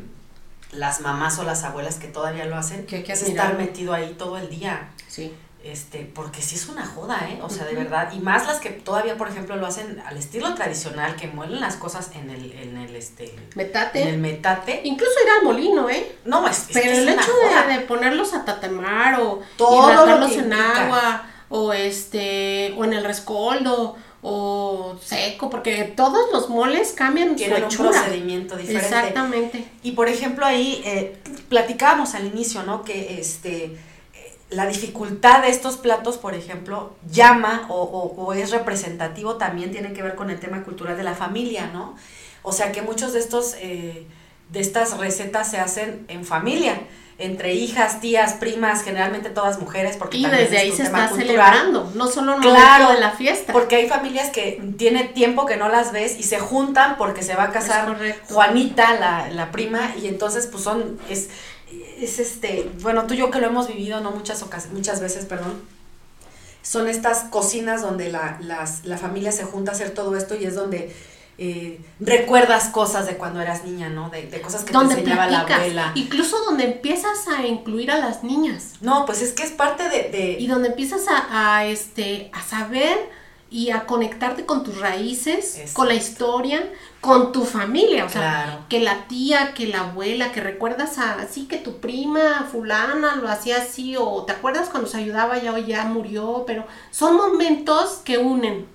las 0.73 1.01
mamás 1.01 1.39
o 1.39 1.45
las 1.45 1.63
abuelas 1.65 1.97
que 1.97 2.09
todavía 2.09 2.45
lo 2.47 2.57
hacen, 2.57 2.85
Que 2.87 2.97
hay 2.97 3.03
que 3.05 3.13
es 3.13 3.23
estar 3.23 3.57
metido 3.57 3.95
ahí 3.95 4.15
todo 4.19 4.37
el 4.39 4.51
día. 4.51 4.91
Sí. 5.07 5.33
Este, 5.71 6.11
porque 6.15 6.41
sí 6.41 6.55
es 6.55 6.69
una 6.69 6.87
joda, 6.87 7.29
¿eh? 7.29 7.41
O 7.43 7.51
sea, 7.51 7.67
de 7.67 7.75
verdad. 7.75 8.11
Y 8.13 8.21
más 8.21 8.47
las 8.47 8.59
que 8.59 8.71
todavía, 8.71 9.19
por 9.19 9.29
ejemplo, 9.29 9.57
lo 9.57 9.67
hacen 9.67 10.03
al 10.07 10.17
estilo 10.17 10.55
tradicional, 10.55 11.15
que 11.17 11.27
muelen 11.27 11.61
las 11.61 11.77
cosas 11.77 12.11
en 12.15 12.31
el, 12.31 12.53
en 12.53 12.79
el, 12.79 12.97
este, 12.97 13.35
Metate. 13.55 14.03
en 14.03 14.09
el 14.09 14.19
metate. 14.19 14.81
Incluso 14.85 15.13
ir 15.25 15.31
al 15.39 15.45
molino, 15.45 15.91
¿eh? 15.91 16.17
No, 16.25 16.49
es, 16.49 16.59
es 16.59 16.67
Pero 16.73 16.91
que 16.91 16.99
el 16.99 17.09
hecho 17.11 17.31
de, 17.67 17.75
de 17.75 17.81
ponerlos 17.81 18.33
a 18.33 18.45
tatemar 18.47 19.21
o 19.21 19.41
Todo 19.57 19.89
lo 19.89 19.93
hidratarlos 19.93 20.33
en 20.33 20.53
agua 20.55 21.27
o 21.51 21.73
este 21.73 22.75
o 22.77 22.85
en 22.85 22.93
el 22.95 23.05
rescoldo 23.05 23.97
o 24.23 24.97
seco, 25.03 25.49
porque 25.49 25.85
todos 25.85 26.33
los 26.33 26.49
moles 26.49 26.93
cambian 26.93 27.37
Tienen 27.37 27.65
un 27.65 27.71
procedimiento 27.71 28.57
diferente. 28.57 28.87
Exactamente. 28.87 29.69
Y 29.83 29.93
por 29.93 30.09
ejemplo 30.09 30.45
ahí 30.45 30.83
eh, 30.85 31.17
platicábamos 31.49 32.15
al 32.15 32.27
inicio, 32.27 32.63
¿no? 32.65 32.85
Que 32.85 33.21
este 33.21 33.77
la 34.51 34.67
dificultad 34.67 35.43
de 35.43 35.49
estos 35.51 35.77
platos, 35.77 36.17
por 36.17 36.35
ejemplo, 36.35 36.95
llama 37.11 37.67
o, 37.69 37.83
o- 37.83 38.25
o 38.25 38.33
es 38.33 38.51
representativo 38.51 39.37
también 39.37 39.71
tiene 39.73 39.93
que 39.93 40.03
ver 40.03 40.15
con 40.15 40.31
el 40.31 40.41
tema 40.41 40.63
cultural 40.65 40.97
de 40.97 41.03
la 41.05 41.15
familia, 41.15 41.71
¿no? 41.73 41.97
O 42.43 42.53
sea 42.53 42.73
que 42.73 42.81
muchos 42.83 43.13
de 43.13 43.19
estos 43.21 43.55
eh, 43.61 44.07
de 44.51 44.61
estas 44.61 44.97
recetas 44.97 45.51
se 45.51 45.59
hacen 45.59 46.07
en 46.09 46.25
familia, 46.25 46.81
entre 47.19 47.53
hijas, 47.53 48.01
tías, 48.01 48.35
primas, 48.35 48.83
generalmente 48.83 49.29
todas 49.29 49.59
mujeres, 49.59 49.97
porque 49.99 50.17
Y 50.19 50.23
también 50.23 50.45
desde 50.45 50.57
es 50.57 50.63
ahí 50.63 50.71
un 50.71 50.77
se 50.79 50.85
tema 50.85 50.99
está 51.05 51.11
cultural. 51.17 51.53
celebrando, 51.53 51.93
no 51.97 52.07
solo 52.09 52.35
en 52.37 52.41
Claro, 52.41 52.93
de 52.93 53.01
la 53.01 53.11
fiesta. 53.11 53.53
Porque 53.53 53.77
hay 53.77 53.89
familias 53.89 54.31
que 54.31 54.63
tiene 54.79 55.05
tiempo 55.05 55.45
que 55.45 55.57
no 55.59 55.69
las 55.69 55.93
ves 55.93 56.19
y 56.19 56.23
se 56.23 56.39
juntan 56.39 56.97
porque 56.97 57.23
se 57.23 57.35
va 57.35 57.43
a 57.45 57.51
casar. 57.53 57.99
Juanita, 58.31 58.95
la, 58.95 59.29
la 59.31 59.51
prima, 59.51 59.93
y 60.01 60.07
entonces 60.07 60.47
pues 60.47 60.63
son, 60.65 60.99
es, 61.11 61.29
es 61.99 62.19
este, 62.19 62.71
bueno, 62.81 63.07
tú 63.07 63.15
y 63.15 63.19
yo 63.19 63.31
que 63.31 63.41
lo 63.41 63.47
hemos 63.47 63.69
vivido, 63.69 64.01
no 64.01 64.11
muchas 64.13 64.43
ocas- 64.43 64.71
muchas 64.73 65.01
veces, 65.01 65.25
perdón, 65.27 65.61
son 66.63 66.89
estas 66.89 67.25
cocinas 67.25 67.83
donde 67.83 68.11
la, 68.11 68.39
las, 68.41 68.85
la 68.85 68.99
familia 68.99 69.33
se 69.33 69.45
junta 69.45 69.73
a 69.73 69.75
hacer 69.75 69.91
todo 69.95 70.17
esto 70.17 70.35
y 70.37 70.45
es 70.45 70.55
donde 70.55 70.95
eh, 71.41 71.81
recuerdas 72.01 72.69
cosas 72.71 73.07
de 73.07 73.17
cuando 73.17 73.41
eras 73.41 73.65
niña, 73.65 73.89
¿no? 73.89 74.11
De, 74.11 74.27
de 74.27 74.41
cosas 74.41 74.65
que 74.65 74.73
donde 74.73 74.97
te 74.97 75.01
enseñaba 75.03 75.29
la 75.29 75.41
abuela. 75.43 75.93
incluso 75.95 76.37
donde 76.45 76.65
empiezas 76.65 77.29
a 77.29 77.47
incluir 77.47 77.93
a 77.93 77.99
las 77.99 78.25
niñas 78.25 78.73
No, 78.81 79.07
pues 79.07 79.23
es 79.23 79.33
que 79.35 79.45
es 79.45 79.53
parte 79.53 79.89
de... 79.89 80.11
de- 80.11 80.37
y 80.39 80.47
donde 80.49 80.69
empiezas 80.69 81.03
a, 81.09 81.57
a, 81.59 81.65
este 81.67 82.31
a 82.35 82.43
saber 82.43 82.99
y 83.51 83.71
a 83.71 83.87
conectarte 83.87 84.45
con 84.45 84.63
tus 84.63 84.79
raíces, 84.79 85.57
Exacto. 85.57 85.73
con 85.75 85.89
la 85.89 85.95
historia, 85.95 86.71
con 87.01 87.33
tu 87.33 87.45
familia, 87.45 88.05
o 88.05 88.09
sea, 88.09 88.21
Claro. 88.45 88.59
que 88.69 88.81
la 88.81 89.07
tía, 89.09 89.55
que 89.55 89.67
la 89.69 89.81
abuela, 89.81 90.33
que 90.33 90.41
recuerdas 90.43 90.99
a 90.99 91.15
así 91.15 91.47
que 91.47 91.57
tu 91.57 91.79
prima 91.79 92.47
fulana 92.53 93.17
lo 93.17 93.29
hacía 93.29 93.59
así 93.59 93.97
o 93.97 94.25
te 94.25 94.33
acuerdas 94.33 94.69
cuando 94.69 94.89
se 94.89 94.99
ayudaba 94.99 95.39
ya 95.39 95.53
o 95.55 95.59
ya 95.59 95.85
murió, 95.85 96.45
pero 96.47 96.67
son 96.91 97.17
momentos 97.17 98.01
que 98.05 98.19
unen. 98.19 98.67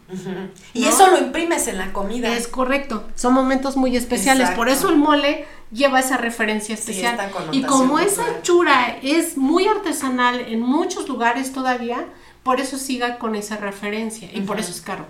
Y 0.74 0.82
¿no? 0.82 0.90
eso 0.90 1.08
lo 1.12 1.18
imprimes 1.20 1.68
en 1.68 1.78
la 1.78 1.92
comida. 1.94 2.36
Es 2.36 2.48
correcto, 2.48 3.04
son 3.16 3.34
momentos 3.34 3.76
muy 3.76 3.96
especiales, 3.96 4.50
por 4.52 4.70
eso 4.70 4.90
el 4.90 4.96
mole 4.96 5.46
lleva 5.72 6.00
esa 6.00 6.18
referencia 6.18 6.74
especial. 6.76 7.20
y 7.52 7.62
como 7.64 8.00
esa 8.00 8.24
hechura 8.40 8.98
es 9.04 9.38
muy 9.38 9.68
artesanal 9.68 10.40
en 10.40 10.62
muchos 10.62 11.08
lugares 11.08 11.52
todavía, 11.52 12.06
por 12.44 12.60
eso 12.60 12.78
siga 12.78 13.18
con 13.18 13.36
esa 13.36 13.58
referencia 13.58 14.30
y 14.34 14.42
por 14.42 14.60
eso 14.60 14.72
es 14.72 14.82
caro. 14.82 15.06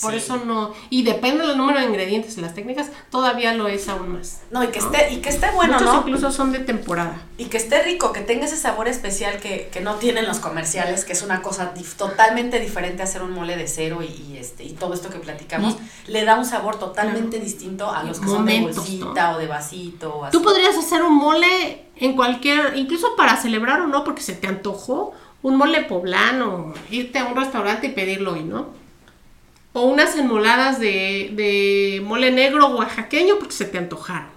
Por 0.00 0.12
Sí. 0.12 0.16
eso 0.20 0.38
no, 0.38 0.72
y 0.88 1.02
depende 1.02 1.46
del 1.46 1.58
número 1.58 1.78
de 1.78 1.84
ingredientes 1.84 2.38
y 2.38 2.40
las 2.40 2.54
técnicas, 2.54 2.86
todavía 3.10 3.52
lo 3.52 3.68
es 3.68 3.90
aún 3.90 4.14
más. 4.14 4.40
No, 4.50 4.64
y 4.64 4.68
que 4.68 4.78
esté, 4.78 5.12
y 5.12 5.18
que 5.18 5.28
esté 5.28 5.50
bueno, 5.50 5.74
Muchos 5.74 5.92
¿no? 5.92 6.00
incluso 6.00 6.32
son 6.32 6.50
de 6.50 6.60
temporada. 6.60 7.20
Y 7.36 7.44
que 7.44 7.58
esté 7.58 7.82
rico, 7.82 8.10
que 8.10 8.22
tenga 8.22 8.46
ese 8.46 8.56
sabor 8.56 8.88
especial 8.88 9.36
que, 9.38 9.68
que 9.70 9.82
no 9.82 9.96
tienen 9.96 10.26
los 10.26 10.38
comerciales, 10.40 11.04
que 11.04 11.12
es 11.12 11.20
una 11.20 11.42
cosa 11.42 11.74
dif- 11.74 11.96
totalmente 11.96 12.58
diferente 12.58 13.02
a 13.02 13.04
hacer 13.04 13.22
un 13.22 13.32
mole 13.32 13.54
de 13.54 13.68
cero 13.68 13.98
y, 14.02 14.06
y 14.32 14.38
este 14.38 14.64
y 14.64 14.70
todo 14.70 14.94
esto 14.94 15.10
que 15.10 15.18
platicamos, 15.18 15.76
le 16.06 16.24
da 16.24 16.38
un 16.38 16.46
sabor 16.46 16.78
totalmente 16.78 17.38
distinto 17.38 17.90
a 17.90 18.02
los 18.02 18.18
que 18.18 18.24
Momentos, 18.28 18.76
son 18.76 18.84
de 18.86 18.98
bolsita 19.04 19.36
o 19.36 19.38
de 19.38 19.46
vasito 19.46 20.14
o 20.14 20.24
así. 20.24 20.32
Tú 20.38 20.42
podrías 20.42 20.74
hacer 20.74 21.02
un 21.02 21.16
mole 21.16 21.84
en 21.96 22.16
cualquier, 22.16 22.78
incluso 22.78 23.14
para 23.14 23.36
celebrar 23.36 23.82
o 23.82 23.86
no, 23.88 24.04
porque 24.04 24.22
se 24.22 24.32
te 24.32 24.46
antojó 24.46 25.12
un 25.42 25.56
mole 25.56 25.82
poblano, 25.82 26.72
irte 26.90 27.18
a 27.18 27.24
un 27.24 27.36
restaurante 27.36 27.88
y 27.88 27.90
pedirlo 27.90 28.32
hoy, 28.32 28.44
¿no? 28.44 28.68
O 29.72 29.82
unas 29.82 30.16
enmoladas 30.16 30.78
de, 30.78 31.30
de 31.34 32.02
mole 32.04 32.30
negro 32.30 32.68
oaxaqueño 32.68 33.38
porque 33.38 33.54
se 33.54 33.64
te 33.64 33.78
antojaron, 33.78 34.30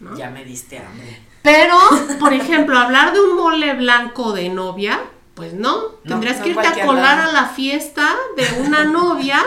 ¿no? 0.00 0.16
Ya 0.16 0.30
me 0.30 0.44
diste 0.44 0.78
hambre. 0.78 1.20
Pero, 1.42 1.76
por 2.20 2.32
ejemplo, 2.32 2.78
hablar 2.78 3.12
de 3.12 3.20
un 3.20 3.36
mole 3.36 3.74
blanco 3.74 4.32
de 4.32 4.48
novia, 4.48 5.00
pues 5.34 5.52
no. 5.54 5.82
Tendrías 6.06 6.38
no 6.38 6.44
que 6.44 6.50
en 6.50 6.56
irte 6.56 6.82
a 6.82 6.86
colar 6.86 7.18
lado. 7.18 7.30
a 7.30 7.32
la 7.32 7.46
fiesta 7.48 8.14
de 8.36 8.62
una 8.62 8.84
novia 8.84 9.42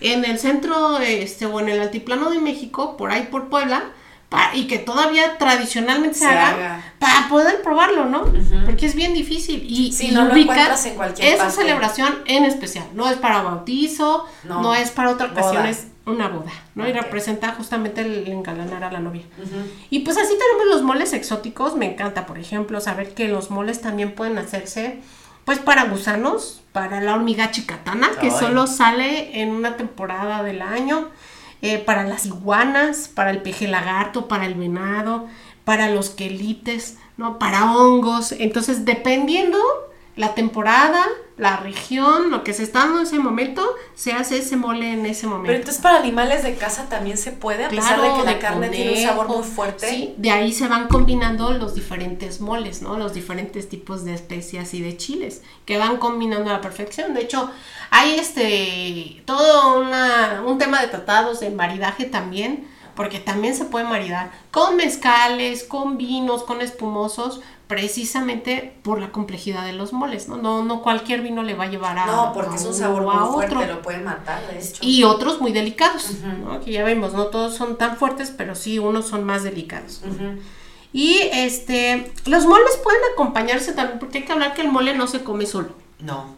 en 0.00 0.24
el 0.24 0.38
centro, 0.38 0.98
este, 0.98 1.46
o 1.46 1.60
en 1.60 1.68
el 1.68 1.80
altiplano 1.80 2.30
de 2.30 2.40
México, 2.40 2.96
por 2.96 3.10
ahí 3.10 3.28
por 3.30 3.48
Puebla, 3.48 3.92
pa- 4.28 4.50
y 4.54 4.66
que 4.66 4.78
todavía 4.78 5.38
tradicionalmente 5.38 6.14
se, 6.18 6.24
Se 6.26 6.30
haga, 6.30 6.48
haga. 6.48 6.82
para 6.98 7.28
poder 7.28 7.62
probarlo, 7.62 8.04
¿no? 8.04 8.22
Ujú. 8.22 8.64
Porque 8.66 8.86
es 8.86 8.94
bien 8.94 9.14
difícil. 9.14 9.62
Y, 9.68 9.94
y 10.00 10.10
no 10.12 10.24
lo 10.26 10.36
encuentras 10.36 10.84
en 10.86 10.94
cualquier 10.96 11.34
esa 11.34 11.44
parte. 11.44 11.56
celebración 11.62 12.14
en 12.26 12.44
especial. 12.44 12.84
No 12.94 13.08
es 13.08 13.16
para 13.18 13.42
bautizo, 13.42 14.26
no, 14.44 14.62
No. 14.62 14.74
es 14.74 14.90
para 14.90 15.10
otra 15.10 15.28
ocasión, 15.28 15.56
Boda. 15.56 15.70
es 15.70 15.86
una 16.06 16.28
boda, 16.28 16.52
¿no? 16.74 16.88
Y 16.88 16.92
representa 16.92 17.52
justamente 17.52 18.00
el 18.00 18.28
engalanar 18.28 18.82
a 18.84 18.90
la 18.90 18.98
novia. 19.00 19.24
Ujú. 19.38 19.56
Y 19.90 20.00
pues 20.00 20.16
así 20.16 20.32
tenemos 20.38 20.66
los 20.74 20.82
moles 20.82 21.12
exóticos. 21.12 21.76
Me 21.76 21.86
encanta, 21.92 22.24
por 22.26 22.38
ejemplo, 22.38 22.80
saber 22.80 23.12
que 23.14 23.28
los 23.28 23.50
moles 23.50 23.80
también 23.82 24.14
pueden 24.14 24.38
hacerse, 24.38 25.00
pues 25.44 25.58
para 25.58 25.84
gusanos, 25.84 26.62
para 26.72 27.00
la 27.02 27.14
hormiga 27.14 27.50
chicatana, 27.50 28.10
que 28.20 28.30
solo 28.30 28.66
sale 28.66 29.40
en 29.42 29.50
una 29.50 29.76
temporada 29.76 30.42
del 30.42 30.62
año, 30.62 31.08
eh, 31.62 31.78
para 31.78 32.04
las 32.04 32.26
iguanas, 32.26 33.08
para 33.08 33.30
el 33.30 33.42
peje 33.42 33.68
lagarto, 33.68 34.28
para 34.28 34.46
el 34.46 34.54
venado, 34.54 35.26
para 35.64 35.90
los 35.90 36.10
quelites, 36.10 36.96
¿no? 37.16 37.38
Para 37.38 37.74
hongos. 37.74 38.32
Entonces, 38.32 38.84
dependiendo 38.84 39.58
la 40.16 40.34
temporada, 40.34 41.04
la 41.38 41.56
región, 41.56 42.30
lo 42.30 42.42
que 42.42 42.52
se 42.52 42.64
está 42.64 42.80
dando 42.80 42.98
en 42.98 43.06
ese 43.06 43.18
momento, 43.20 43.64
se 43.94 44.12
hace 44.12 44.38
ese 44.38 44.56
mole 44.56 44.92
en 44.92 45.06
ese 45.06 45.26
momento. 45.26 45.46
Pero 45.46 45.58
entonces 45.58 45.80
para 45.80 45.98
animales 45.98 46.42
de 46.42 46.56
casa 46.56 46.88
también 46.88 47.16
se 47.16 47.30
puede, 47.30 47.64
a 47.64 47.68
pesar 47.68 48.02
de 48.02 48.12
que 48.12 48.24
la 48.24 48.34
de 48.34 48.38
carne 48.38 48.68
tiene 48.68 48.90
un 48.90 49.02
sabor 49.02 49.28
muy 49.28 49.44
fuerte. 49.44 49.88
Sí, 49.88 50.14
de 50.16 50.32
ahí 50.32 50.52
se 50.52 50.66
van 50.66 50.88
combinando 50.88 51.52
los 51.52 51.74
diferentes 51.74 52.40
moles, 52.40 52.82
¿no? 52.82 52.98
Los 52.98 53.14
diferentes 53.14 53.68
tipos 53.68 54.04
de 54.04 54.14
especias 54.14 54.74
y 54.74 54.82
de 54.82 54.96
chiles 54.96 55.42
que 55.64 55.78
van 55.78 55.98
combinando 55.98 56.50
a 56.50 56.54
la 56.54 56.60
perfección. 56.60 57.14
De 57.14 57.22
hecho, 57.22 57.50
hay 57.90 58.16
este 58.18 59.22
todo 59.24 59.80
una, 59.80 60.42
un 60.44 60.58
tema 60.58 60.80
de 60.80 60.88
tratados 60.88 61.38
de 61.38 61.50
maridaje 61.50 62.04
también, 62.04 62.66
porque 62.96 63.20
también 63.20 63.54
se 63.54 63.64
puede 63.64 63.84
maridar 63.84 64.32
con 64.50 64.74
mezcales, 64.74 65.62
con 65.62 65.98
vinos, 65.98 66.42
con 66.42 66.60
espumosos, 66.60 67.40
precisamente 67.68 68.72
por 68.82 68.98
la 68.98 69.12
complejidad 69.12 69.64
de 69.64 69.74
los 69.74 69.92
moles, 69.92 70.26
¿no? 70.26 70.38
No, 70.38 70.64
no 70.64 70.82
cualquier 70.82 71.20
vino 71.20 71.42
le 71.42 71.54
va 71.54 71.64
a 71.64 71.68
llevar 71.68 71.98
a 71.98 72.06
No, 72.06 72.32
porque 72.32 72.56
es 72.56 72.62
un 72.62 72.68
uno 72.68 72.76
sabor 72.76 73.02
a 73.02 73.20
muy 73.20 73.34
fuerte, 73.34 73.54
otro 73.56 73.74
lo 73.74 73.82
puede 73.82 73.98
matar, 73.98 74.42
de 74.48 74.58
hecho. 74.58 74.78
y 74.80 75.04
otros 75.04 75.40
muy 75.40 75.52
delicados. 75.52 76.14
¿no? 76.42 76.60
que 76.60 76.72
ya 76.72 76.82
vemos, 76.82 77.12
no 77.12 77.26
todos 77.26 77.54
son 77.54 77.76
tan 77.76 77.96
fuertes, 77.96 78.32
pero 78.36 78.54
sí 78.54 78.78
unos 78.78 79.06
son 79.06 79.24
más 79.24 79.44
delicados. 79.44 80.00
Y 80.92 81.18
este, 81.32 82.10
los 82.24 82.46
moles 82.46 82.80
pueden 82.82 83.00
acompañarse 83.12 83.72
también, 83.74 83.98
porque 83.98 84.18
hay 84.18 84.24
que 84.24 84.32
hablar 84.32 84.54
que 84.54 84.62
el 84.62 84.72
mole 84.72 84.94
no 84.94 85.06
se 85.06 85.22
come 85.22 85.44
solo. 85.44 85.74
No. 86.00 86.36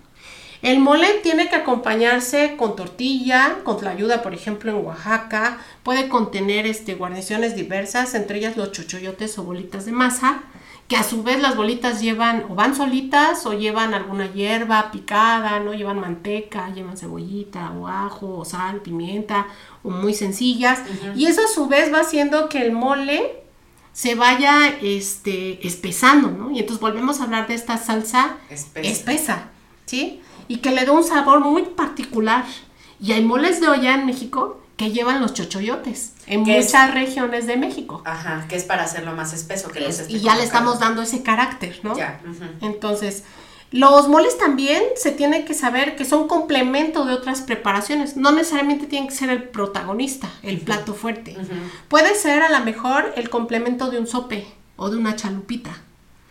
El 0.62 0.78
mole 0.81 1.20
tiene 1.22 1.49
que 1.49 1.57
acompañarse 1.57 2.57
con 2.59 2.76
tortilla, 2.76 3.59
con 3.64 3.78
tlayuda, 3.78 4.20
por 4.22 4.35
ejemplo, 4.35 4.70
en 4.70 4.85
Oaxaca. 4.85 5.59
Puede 5.83 6.09
contener 6.09 6.66
este, 6.66 6.97
guarniciones 6.97 7.55
diversas, 7.57 8.14
entre 8.14 8.39
ellas 8.39 8.57
los 8.57 8.72
chochoyotes 8.72 9.39
o 9.39 9.45
bolitas 9.45 9.87
de 9.87 9.93
masa, 9.93 10.43
que 10.91 10.97
a 10.97 11.05
su 11.05 11.22
vez 11.22 11.41
las 11.41 11.55
bolitas 11.55 12.03
llevan 12.03 12.47
o 12.51 12.57
van 12.57 12.74
solitas 12.74 13.47
o 13.47 13.53
llevan 13.53 13.95
alguna 13.95 14.26
hierba 14.26 14.91
picada, 14.91 15.61
¿no? 15.61 15.72
Llevan 15.72 16.01
manteca, 16.01 16.68
llevan 16.74 16.97
cebollita 16.97 17.70
o 17.70 17.86
ajo 17.86 18.38
o 18.38 18.45
sal, 18.45 18.80
pimienta 18.80 19.47
o 19.84 19.91
muy 19.91 20.14
sencillas. 20.14 20.80
Y 21.14 21.26
eso 21.26 21.43
a 21.45 21.47
su 21.47 21.68
vez 21.68 21.95
va 21.95 22.01
haciendo 22.01 22.49
que 22.49 22.62
el 22.62 22.72
mole 22.72 23.45
se 23.93 24.16
vaya 24.16 24.66
este, 24.82 25.64
espesando, 25.64 26.32
¿no? 26.32 26.51
Y 26.51 26.59
entonces 26.59 26.80
volvemos 26.80 27.20
a 27.20 27.24
hablar 27.24 27.47
de 27.47 27.55
esta 27.55 27.78
salsa 27.78 28.38
Espesa. 28.51 28.88
espesa, 28.88 29.49
¿sí? 29.86 30.20
Y 30.49 30.57
que 30.57 30.72
le 30.72 30.84
da 30.86 30.91
un 30.91 31.05
sabor 31.05 31.38
muy 31.38 31.62
particular. 31.66 32.45
Y 33.01 33.12
hay 33.12 33.24
moles 33.24 33.61
de 33.61 33.68
olla 33.68 33.95
en 33.95 34.07
México 34.07 34.60
que 34.81 34.93
llevan 34.93 35.20
los 35.20 35.35
chochoyotes 35.35 36.14
en 36.26 36.49
es- 36.49 36.64
muchas 36.66 36.95
regiones 36.95 37.47
de 37.47 37.59
México. 37.59 38.01
Ajá, 38.07 38.47
que 38.49 38.57
es 38.57 38.64
para 38.64 38.85
hacerlo 38.85 39.12
más 39.12 39.35
espeso. 39.35 39.68
Que 39.68 39.81
los 39.81 39.99
esté 39.99 40.14
y 40.14 40.20
ya 40.20 40.37
le 40.37 40.43
estamos 40.43 40.81
dando 40.81 41.03
ese 41.03 41.22
carácter, 41.22 41.78
¿no? 41.83 41.95
Ya. 41.95 42.18
Entonces, 42.62 43.24
los 43.72 44.09
moles 44.09 44.39
también 44.39 44.83
se 44.97 45.12
tiene 45.12 45.45
que 45.45 45.53
saber 45.53 45.97
que 45.97 46.07
son 46.07 46.26
complemento 46.26 47.05
de 47.05 47.12
otras 47.12 47.43
preparaciones. 47.43 48.16
No 48.16 48.33
necesariamente 48.33 48.87
tienen 48.87 49.11
que 49.11 49.14
ser 49.14 49.28
el 49.28 49.43
protagonista, 49.51 50.31
el 50.43 50.59
plato 50.61 50.95
fuerte. 50.95 51.37
Puede 51.89 52.14
ser 52.14 52.43
a 52.43 52.49
lo 52.49 52.64
mejor 52.64 53.12
el 53.16 53.28
complemento 53.28 53.91
de 53.91 53.99
un 53.99 54.07
sope 54.07 54.47
o 54.76 54.89
de 54.89 54.97
una 54.97 55.14
chalupita. 55.14 55.72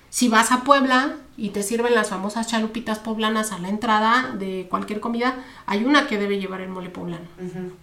Si 0.10 0.28
vas 0.28 0.52
a 0.52 0.64
Puebla 0.64 1.16
y 1.38 1.50
te 1.50 1.64
sirven 1.64 1.96
las 1.96 2.10
famosas 2.10 2.48
chalupitas 2.48 3.00
poblanas 3.00 3.52
a 3.52 3.60
la 3.60 3.70
entrada 3.70 4.34
de 4.38 4.68
cualquier 4.70 5.00
comida, 5.00 5.36
hay 5.66 5.84
una 5.86 6.08
que 6.08 6.18
debe 6.18 6.40
llevar 6.40 6.62
el 6.62 6.70
mole 6.70 6.90
poblano, 6.90 7.26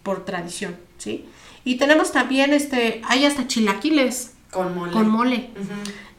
por 0.02 0.24
tradición, 0.24 0.76
¿sí? 0.98 1.26
Y 1.64 1.76
tenemos 1.76 2.12
también, 2.12 2.52
este, 2.52 3.00
hay 3.04 3.24
hasta 3.24 3.46
chilaquiles 3.46 4.34
Con 4.50 4.74
mole. 4.74 4.92
con 4.92 5.08
mole. 5.08 5.50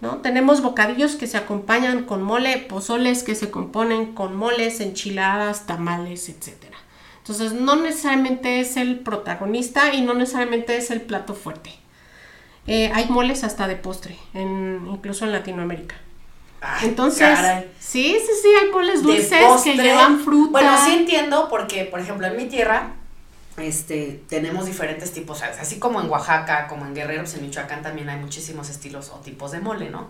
¿no? 0.02 0.18
Tenemos 0.18 0.62
bocadillos 0.62 1.16
que 1.16 1.28
se 1.28 1.38
acompañan 1.38 2.04
con 2.04 2.22
mole, 2.22 2.58
pozoles 2.58 3.24
que 3.24 3.36
se 3.36 3.50
componen 3.50 4.14
con 4.14 4.36
moles, 4.36 4.80
enchiladas, 4.82 5.66
tamales, 5.66 6.30
etcétera. 6.30 6.78
Entonces, 7.20 7.54
no 7.54 7.76
necesariamente 7.76 8.60
es 8.60 8.78
el 8.78 9.00
protagonista 9.00 9.94
y 9.94 10.02
no 10.02 10.14
necesariamente 10.14 10.78
es 10.78 10.92
el 10.92 11.02
plato 11.02 11.34
fuerte. 11.34 11.72
Eh, 12.68 12.92
hay 12.94 13.08
moles 13.08 13.44
hasta 13.44 13.68
de 13.68 13.76
postre, 13.76 14.18
en, 14.34 14.86
incluso 14.92 15.26
en 15.26 15.32
Latinoamérica. 15.32 15.96
Ay, 16.60 16.90
Entonces, 16.90 17.28
caray. 17.28 17.72
sí, 17.80 18.18
sí, 18.20 18.32
sí, 18.42 18.50
hay 18.62 18.70
moles 18.72 19.04
dulces 19.04 19.64
que 19.64 19.76
llevan 19.76 20.20
fruta. 20.20 20.52
Bueno, 20.52 20.78
sí 20.86 20.96
entiendo 20.98 21.48
porque, 21.50 21.86
por 21.86 22.00
ejemplo, 22.00 22.28
en 22.28 22.36
mi 22.36 22.46
tierra 22.46 22.94
este, 23.58 24.24
tenemos 24.28 24.66
diferentes 24.66 25.14
tipos, 25.14 25.40
¿sabes? 25.40 25.58
así 25.60 25.80
como 25.80 26.02
en 26.02 26.10
Oaxaca, 26.10 26.68
como 26.68 26.86
en 26.86 26.94
Guerrero, 26.94 27.24
pues 27.24 27.36
en 27.36 27.44
Michoacán 27.44 27.82
también 27.82 28.10
hay 28.10 28.20
muchísimos 28.20 28.70
estilos 28.70 29.10
o 29.10 29.16
tipos 29.18 29.52
de 29.52 29.60
mole, 29.60 29.90
¿no? 29.90 30.10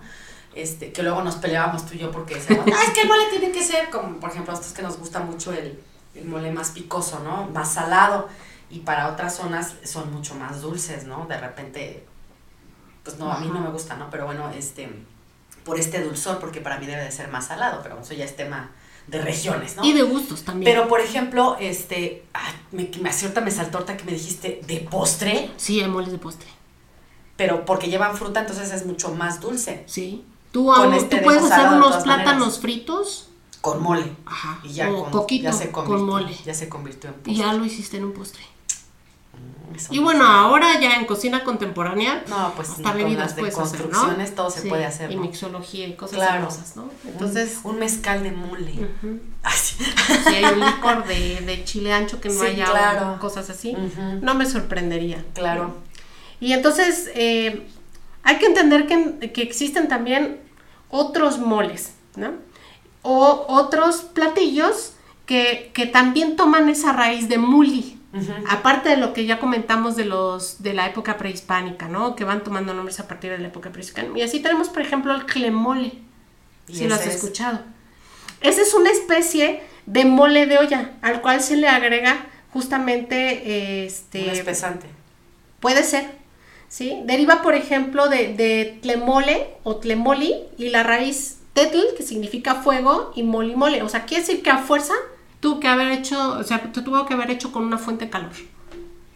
Este, 0.55 0.91
que 0.91 1.03
luego 1.03 1.21
nos 1.23 1.35
peleábamos 1.35 1.85
tú 1.85 1.93
y 1.95 1.99
yo 1.99 2.11
porque 2.11 2.35
decíamos, 2.35 2.65
ah, 2.67 2.83
es 2.85 2.93
que 2.93 3.01
el 3.01 3.07
mole 3.07 3.25
tiene 3.29 3.51
que 3.51 3.63
ser, 3.63 3.89
como 3.89 4.19
por 4.19 4.31
ejemplo, 4.31 4.51
a 4.51 4.55
nosotros 4.55 4.73
que 4.73 4.81
nos 4.81 4.97
gusta 4.97 5.19
mucho 5.19 5.53
el, 5.53 5.79
el 6.15 6.25
mole 6.25 6.51
más 6.51 6.71
picoso, 6.71 7.19
¿no? 7.19 7.47
Más 7.53 7.73
salado. 7.73 8.27
Y 8.69 8.79
para 8.79 9.07
otras 9.07 9.35
zonas 9.35 9.75
son 9.83 10.11
mucho 10.11 10.35
más 10.35 10.61
dulces, 10.61 11.05
¿no? 11.05 11.25
De 11.25 11.37
repente, 11.37 12.03
pues 13.07 13.19
no, 13.19 13.31
a 13.31 13.39
mí 13.39 13.47
no 13.47 13.59
me 13.61 13.69
gusta, 13.69 13.95
¿no? 13.95 14.09
Pero 14.09 14.25
bueno, 14.25 14.49
este, 14.49 14.89
por 15.63 15.79
este 15.79 16.03
dulzor, 16.03 16.39
porque 16.39 16.59
para 16.61 16.77
mí 16.79 16.85
debe 16.85 17.03
de 17.03 17.11
ser 17.11 17.29
más 17.29 17.47
salado, 17.47 17.79
pero 17.83 17.99
eso 18.01 18.13
ya 18.13 18.25
es 18.25 18.35
tema 18.35 18.71
de 19.07 19.21
regiones, 19.21 19.77
¿no? 19.77 19.85
Y 19.85 19.93
de 19.93 20.03
gustos 20.03 20.43
también. 20.43 20.69
Pero 20.71 20.89
por 20.89 20.99
ejemplo, 20.99 21.55
este, 21.59 22.25
ay, 22.33 22.53
me, 22.73 22.89
me 23.01 23.09
acierta, 23.09 23.39
me 23.39 23.51
saltó 23.51 23.77
ahorita 23.77 23.95
que 23.95 24.03
me 24.03 24.11
dijiste 24.11 24.61
de 24.67 24.79
postre, 24.81 25.51
sí, 25.55 25.79
hay 25.81 25.87
moles 25.89 26.11
de 26.11 26.17
postre. 26.17 26.47
pero 27.37 27.63
porque 27.65 27.87
llevan 27.89 28.17
fruta, 28.17 28.41
entonces 28.41 28.71
es 28.73 28.85
mucho 28.85 29.11
más 29.15 29.39
dulce. 29.39 29.83
Sí. 29.87 30.25
Tú, 30.51 30.73
aún- 30.73 30.93
este 30.93 31.09
tú 31.09 31.15
de 31.17 31.21
puedes 31.23 31.43
hacer 31.43 31.67
unos 31.67 31.97
plátanos 32.03 32.25
maneras. 32.39 32.59
fritos 32.59 33.29
Con 33.61 33.81
mole. 33.83 34.11
Ajá. 34.25 34.59
Y 34.63 34.73
ya, 34.73 34.89
o 34.91 35.03
con, 35.03 35.11
coquito 35.11 35.43
ya 35.45 35.53
se 35.53 35.71
con 35.71 35.85
convirtió, 35.85 36.05
mole. 36.05 36.37
Ya 36.45 36.53
se 36.53 36.67
convirtió 36.69 37.09
en 37.09 37.15
Y 37.15 37.17
postre. 37.19 37.35
ya 37.35 37.53
lo 37.53 37.65
hiciste 37.65 37.97
en 37.97 38.05
un 38.05 38.13
postre. 38.13 38.41
Eso 39.75 39.93
Y 39.93 39.97
no 39.97 40.03
bueno, 40.03 40.25
ahora 40.25 40.79
ya 40.79 40.95
en 40.95 41.05
cocina 41.05 41.43
contemporánea, 41.43 42.23
No, 42.27 42.53
pues 42.55 42.69
hasta 42.69 42.83
con 42.83 42.97
bebidas 42.97 43.27
las 43.27 43.35
de 43.35 43.41
puedes 43.41 43.57
hacer, 43.57 43.79
¿no? 43.79 43.85
construcciones 43.87 44.35
todo 44.35 44.49
se 44.49 44.61
Sí, 44.61 44.69
puede 44.69 44.85
hacer, 44.85 45.11
Y 45.11 45.15
¿no? 45.15 45.21
mixología 45.23 45.87
y 45.87 45.93
cosas 45.95 46.17
Claro. 46.17 46.35
hermosas, 46.37 46.75
¿no? 46.75 46.89
Entonces, 47.05 47.59
un, 47.63 47.77
mezcal 47.79 48.23
de 48.23 48.31
sí. 49.55 49.75
si 50.27 50.35
hay 50.35 50.45
un 50.53 50.59
licor 50.65 51.05
de, 51.05 51.41
de 51.41 51.63
chile 51.65 51.93
ancho 51.93 52.19
que 52.21 52.29
no 52.29 52.39
Sí, 52.41 52.47
haya 52.47 52.65
claro. 52.65 53.17
cosas 53.19 53.49
así, 53.49 53.75
no 54.21 54.33
me 54.35 54.45
sorprendería. 54.45 55.23
Claro. 55.33 55.75
Y 56.39 56.53
entonces, 56.53 57.09
eh, 57.15 57.67
hay 58.23 58.37
que 58.37 58.45
entender 58.45 58.87
que, 58.87 59.31
que 59.33 59.41
existen 59.41 59.87
también 59.87 60.39
otros 60.89 61.39
moles, 61.39 61.93
¿no? 62.15 62.31
O 63.01 63.45
otros 63.47 63.97
platillos 63.97 64.93
que, 65.25 65.71
que 65.73 65.85
también 65.85 66.35
toman 66.35 66.69
esa 66.69 66.93
raíz 66.93 67.27
de 67.29 67.37
muli. 67.37 67.96
Aparte 68.49 68.89
de 68.89 68.97
lo 68.97 69.13
que 69.13 69.25
ya 69.25 69.39
comentamos 69.39 69.95
de 69.95 70.05
los 70.05 70.61
de 70.63 70.73
la 70.73 70.85
época 70.87 71.17
prehispánica, 71.17 71.87
¿no? 71.87 72.15
Que 72.15 72.23
van 72.23 72.43
tomando 72.43 72.73
nombres 72.73 72.99
a 72.99 73.07
partir 73.07 73.31
de 73.31 73.37
la 73.39 73.47
época 73.47 73.71
prehispánica. 73.71 74.17
Y 74.17 74.21
así 74.21 74.39
tenemos, 74.39 74.69
por 74.69 74.81
ejemplo, 74.81 75.13
el 75.13 75.25
clemole, 75.25 75.93
si 76.71 76.87
lo 76.87 76.95
has 76.95 77.05
es- 77.05 77.15
escuchado. 77.15 77.59
Esa 78.41 78.61
es 78.61 78.73
una 78.73 78.91
especie 78.91 79.61
de 79.85 80.05
mole 80.05 80.45
de 80.45 80.57
olla, 80.59 80.91
al 81.01 81.21
cual 81.21 81.41
se 81.41 81.55
le 81.55 81.67
agrega 81.67 82.25
justamente 82.53 83.41
Un 83.43 83.51
este 83.87 84.31
espesante. 84.31 84.87
Puede 85.59 85.83
ser, 85.83 86.05
¿sí? 86.69 87.01
Deriva, 87.05 87.41
por 87.41 87.55
ejemplo, 87.55 88.09
de, 88.09 88.33
de 88.35 88.77
tlemole 88.81 89.47
o 89.63 89.77
tlemoli 89.77 90.35
y 90.57 90.69
la 90.69 90.83
raíz 90.83 91.37
tetl, 91.53 91.79
que 91.97 92.03
significa 92.03 92.55
fuego, 92.55 93.11
y 93.15 93.23
moli 93.23 93.55
mole. 93.55 93.81
O 93.81 93.89
sea, 93.89 94.05
quiere 94.05 94.23
decir 94.23 94.43
que 94.43 94.51
a 94.51 94.59
fuerza 94.59 94.93
tuvo 95.39 95.59
que 95.59 95.67
haber 95.67 95.91
hecho, 95.91 96.37
o 96.37 96.43
sea, 96.43 96.61
te 96.71 96.81
tuvo 96.81 97.05
que 97.05 97.13
haber 97.13 97.31
hecho 97.31 97.51
con 97.51 97.63
una 97.63 97.77
fuente 97.77 98.05
de 98.05 98.11
calor, 98.11 98.31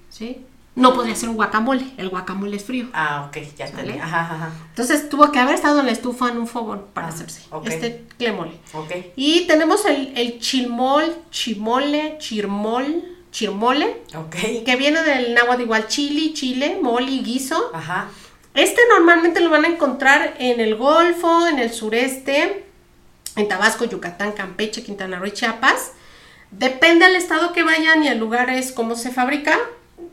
¿sí? 0.10 0.46
No 0.74 0.94
podría 0.94 1.16
ser 1.16 1.28
un 1.28 1.36
guacamole, 1.36 1.86
el 1.98 2.08
guacamole 2.08 2.56
es 2.56 2.64
frío. 2.64 2.88
Ah, 2.94 3.26
ok, 3.28 3.38
ya 3.58 3.68
¿Sale? 3.68 3.82
entendí. 3.82 4.00
Ajá, 4.00 4.22
ajá. 4.22 4.50
Entonces 4.70 5.10
tuvo 5.10 5.30
que 5.30 5.38
haber 5.40 5.56
estado 5.56 5.82
en 5.82 5.86
la 5.88 5.92
estufa 5.92 6.30
en 6.30 6.38
un 6.38 6.48
fogón 6.48 6.86
para 6.94 7.08
Ah, 7.08 7.10
hacerse 7.10 7.42
ok. 7.52 7.68
este 7.68 8.06
tlemole. 8.18 8.54
Ok. 8.74 8.92
Y 9.18 9.48
tenemos 9.48 9.86
el, 9.86 10.14
el 10.16 10.40
chilmol, 10.40 11.14
chimole, 11.30 12.16
chirmol, 12.20 13.04
chirmole, 13.32 14.02
Ok. 14.16 14.64
que 14.66 14.76
viene 14.78 15.04
del 15.04 15.34
náhuatl 15.34 15.62
igual 15.64 15.88
chili, 15.88 16.34
chile, 16.34 16.80
moli, 16.82 17.20
guiso. 17.22 17.70
Ajá. 17.74 18.08
Este 18.54 18.80
normalmente 18.90 19.42
lo 19.42 19.50
van 19.50 19.66
a 19.66 19.68
encontrar 19.68 20.36
en 20.40 20.62
el 20.62 20.76
Golfo, 20.76 21.48
en 21.48 21.60
el 21.60 21.72
sureste, 21.74 22.66
en 23.36 23.48
Tabasco, 23.50 23.84
Yucatán, 23.84 24.32
Campeche, 24.32 24.84
Quintana 24.84 25.20
Roo 25.20 25.28
y 25.28 25.32
Chiapas. 25.32 25.92
Depende 26.52 27.06
del 27.06 27.16
estado 27.16 27.54
que 27.54 27.64
vayan 27.64 28.04
y 28.04 28.10
el 28.10 28.20
lugar 28.20 28.50
es 28.50 28.72
cómo 28.72 28.96
se 28.96 29.12
fabrica. 29.12 29.58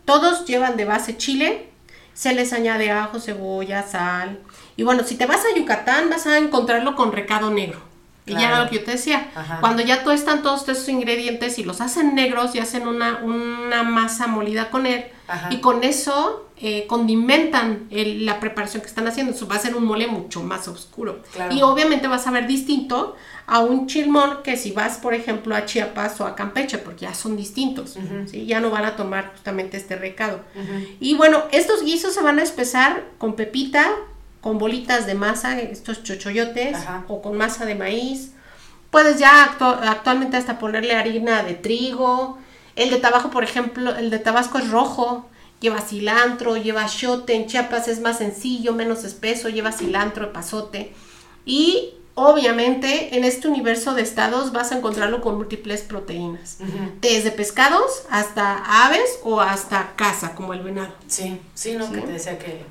Todos 0.04 0.46
llevan 0.46 0.76
de 0.76 0.84
base 0.84 1.16
chile. 1.16 1.68
Se 2.14 2.32
les 2.32 2.52
añade 2.52 2.90
ajo, 2.90 3.20
cebolla, 3.20 3.82
sal. 3.82 4.38
Y 4.76 4.84
bueno, 4.84 5.04
si 5.04 5.16
te 5.16 5.26
vas 5.26 5.44
a 5.44 5.56
Yucatán 5.56 6.08
vas 6.10 6.26
a 6.26 6.38
encontrarlo 6.38 6.94
con 6.94 7.12
recado 7.12 7.50
negro. 7.50 7.87
Y 8.28 8.32
ya 8.34 8.48
era 8.48 8.64
lo 8.64 8.70
que 8.70 8.76
yo 8.76 8.84
te 8.84 8.92
decía. 8.92 9.30
Ajá. 9.34 9.60
Cuando 9.60 9.82
ya 9.82 10.04
tú 10.04 10.10
están 10.10 10.42
todos 10.42 10.68
esos 10.68 10.88
ingredientes 10.88 11.58
y 11.58 11.64
los 11.64 11.80
hacen 11.80 12.14
negros 12.14 12.54
y 12.54 12.58
hacen 12.58 12.86
una, 12.88 13.18
una 13.22 13.82
masa 13.82 14.26
molida 14.26 14.70
con 14.70 14.86
él. 14.86 15.04
Ajá. 15.26 15.48
Y 15.52 15.58
con 15.60 15.84
eso 15.84 16.44
eh, 16.60 16.86
condimentan 16.88 17.86
el- 17.90 18.26
la 18.26 18.40
preparación 18.40 18.80
que 18.82 18.88
están 18.88 19.06
haciendo. 19.06 19.32
Eso 19.32 19.46
va 19.46 19.54
a 19.56 19.58
ser 19.60 19.76
un 19.76 19.84
mole 19.84 20.06
mucho 20.08 20.42
más 20.42 20.66
oscuro. 20.68 21.22
Claro. 21.32 21.54
Y 21.54 21.62
obviamente 21.62 22.08
vas 22.08 22.26
a 22.26 22.30
ver 22.32 22.46
distinto 22.48 23.14
a 23.46 23.60
un 23.60 23.86
chilmón 23.86 24.38
que 24.42 24.56
si 24.56 24.72
vas, 24.72 24.98
por 24.98 25.14
ejemplo, 25.14 25.54
a 25.54 25.64
Chiapas 25.66 26.20
o 26.20 26.26
a 26.26 26.34
Campeche, 26.34 26.78
porque 26.78 27.02
ya 27.06 27.14
son 27.14 27.36
distintos. 27.36 27.96
¿sí? 28.26 28.44
Ya 28.46 28.60
no 28.60 28.70
van 28.70 28.84
a 28.84 28.96
tomar 28.96 29.30
justamente 29.32 29.76
este 29.76 29.96
recado. 29.96 30.40
Y 31.00 31.14
bueno, 31.14 31.44
estos 31.52 31.82
guisos 31.84 32.12
se 32.14 32.22
van 32.22 32.38
a 32.38 32.42
espesar 32.42 33.04
con 33.18 33.34
pepita, 33.36 33.88
con 34.40 34.58
bolitas 34.58 35.06
de 35.06 35.14
masa, 35.14 35.60
estos 35.60 36.02
chochoyotes, 36.02 36.74
Ajá. 36.76 37.04
o 37.08 37.20
con 37.22 37.36
masa 37.36 37.64
de 37.66 37.74
maíz. 37.74 38.32
Puedes 38.90 39.18
ya 39.18 39.46
actu- 39.46 39.80
actualmente 39.86 40.36
hasta 40.36 40.58
ponerle 40.58 40.94
harina 40.94 41.42
de 41.42 41.54
trigo. 41.54 42.38
El 42.76 42.90
de 42.90 42.96
Tabasco, 42.98 43.30
por 43.30 43.44
ejemplo, 43.44 43.94
el 43.96 44.10
de 44.10 44.18
Tabasco 44.18 44.58
es 44.58 44.70
rojo. 44.70 45.26
Lleva 45.60 45.80
cilantro, 45.80 46.56
lleva 46.56 46.86
chote. 46.86 47.34
En 47.34 47.46
Chiapas 47.46 47.88
es 47.88 48.00
más 48.00 48.18
sencillo, 48.18 48.72
menos 48.74 49.04
espeso. 49.04 49.48
Lleva 49.48 49.72
cilantro, 49.72 50.32
pasote. 50.32 50.92
Y 51.44 51.94
obviamente 52.14 53.16
en 53.16 53.24
este 53.24 53.48
universo 53.48 53.94
de 53.94 54.02
estados 54.02 54.52
vas 54.52 54.70
a 54.72 54.78
encontrarlo 54.78 55.20
con 55.20 55.36
múltiples 55.36 55.82
proteínas. 55.82 56.58
Desde 57.00 57.30
pescados 57.32 58.04
hasta 58.10 58.86
aves 58.86 59.18
o 59.24 59.40
hasta 59.40 59.92
caza, 59.96 60.34
como 60.34 60.52
el 60.54 60.60
venado. 60.60 60.94
Sí, 61.08 61.40
sí, 61.54 61.74
no, 61.76 61.90
que 61.92 62.00
te 62.00 62.12
decía 62.12 62.38
que 62.38 62.64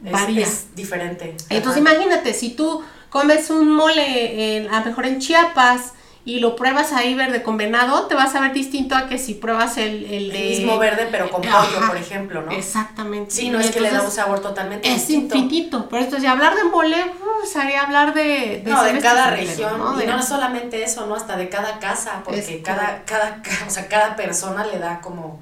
Varía. 0.00 0.46
es 0.46 0.74
diferente. 0.74 1.36
Entonces 1.50 1.82
Ajá. 1.82 1.92
imagínate, 1.94 2.34
si 2.34 2.50
tú 2.50 2.82
comes 3.10 3.50
un 3.50 3.70
mole, 3.70 4.56
en- 4.56 4.72
a 4.72 4.80
lo 4.80 4.86
mejor 4.86 5.06
en 5.06 5.18
Chiapas, 5.18 5.92
y 6.24 6.40
lo 6.40 6.56
pruebas 6.56 6.92
ahí 6.92 7.14
verde 7.14 7.42
con 7.42 7.56
venado, 7.56 8.06
te 8.06 8.14
vas 8.14 8.34
a 8.34 8.40
ver 8.42 8.52
distinto 8.52 8.94
a 8.94 9.08
que 9.08 9.16
si 9.16 9.32
pruebas 9.32 9.78
el, 9.78 10.04
el 10.04 10.30
de... 10.30 10.52
El 10.52 10.58
mismo 10.58 10.78
verde, 10.78 11.08
pero 11.10 11.30
con 11.30 11.40
pollo, 11.40 11.86
por 11.86 11.96
ejemplo, 11.96 12.42
¿no? 12.42 12.52
Exactamente. 12.52 13.30
Sí, 13.30 13.48
no 13.48 13.58
es 13.58 13.70
que 13.70 13.80
le 13.80 13.90
da 13.90 14.02
un 14.02 14.10
sabor 14.10 14.40
totalmente 14.40 14.92
Es 14.92 15.08
infinito. 15.08 15.88
Por 15.88 16.00
eso, 16.00 16.20
si 16.20 16.26
hablar 16.26 16.54
de 16.54 16.64
mole, 16.64 17.02
uh, 17.02 17.46
sería 17.46 17.82
hablar 17.82 18.12
de... 18.12 18.62
no, 18.66 18.82
de 18.84 18.98
cada 18.98 19.30
región. 19.30 19.78
¿no? 19.78 20.02
Y 20.02 20.06
no 20.06 20.22
solamente 20.22 20.82
eso, 20.82 21.06
¿no? 21.06 21.14
Hasta 21.14 21.34
de 21.38 21.48
cada 21.48 21.78
casa, 21.78 22.20
porque 22.22 22.60
cada, 22.62 23.04
cada, 23.06 23.40
o 23.66 23.70
sea, 23.70 23.88
cada 23.88 24.14
persona 24.14 24.66
le 24.66 24.78
da 24.78 25.00
como... 25.00 25.40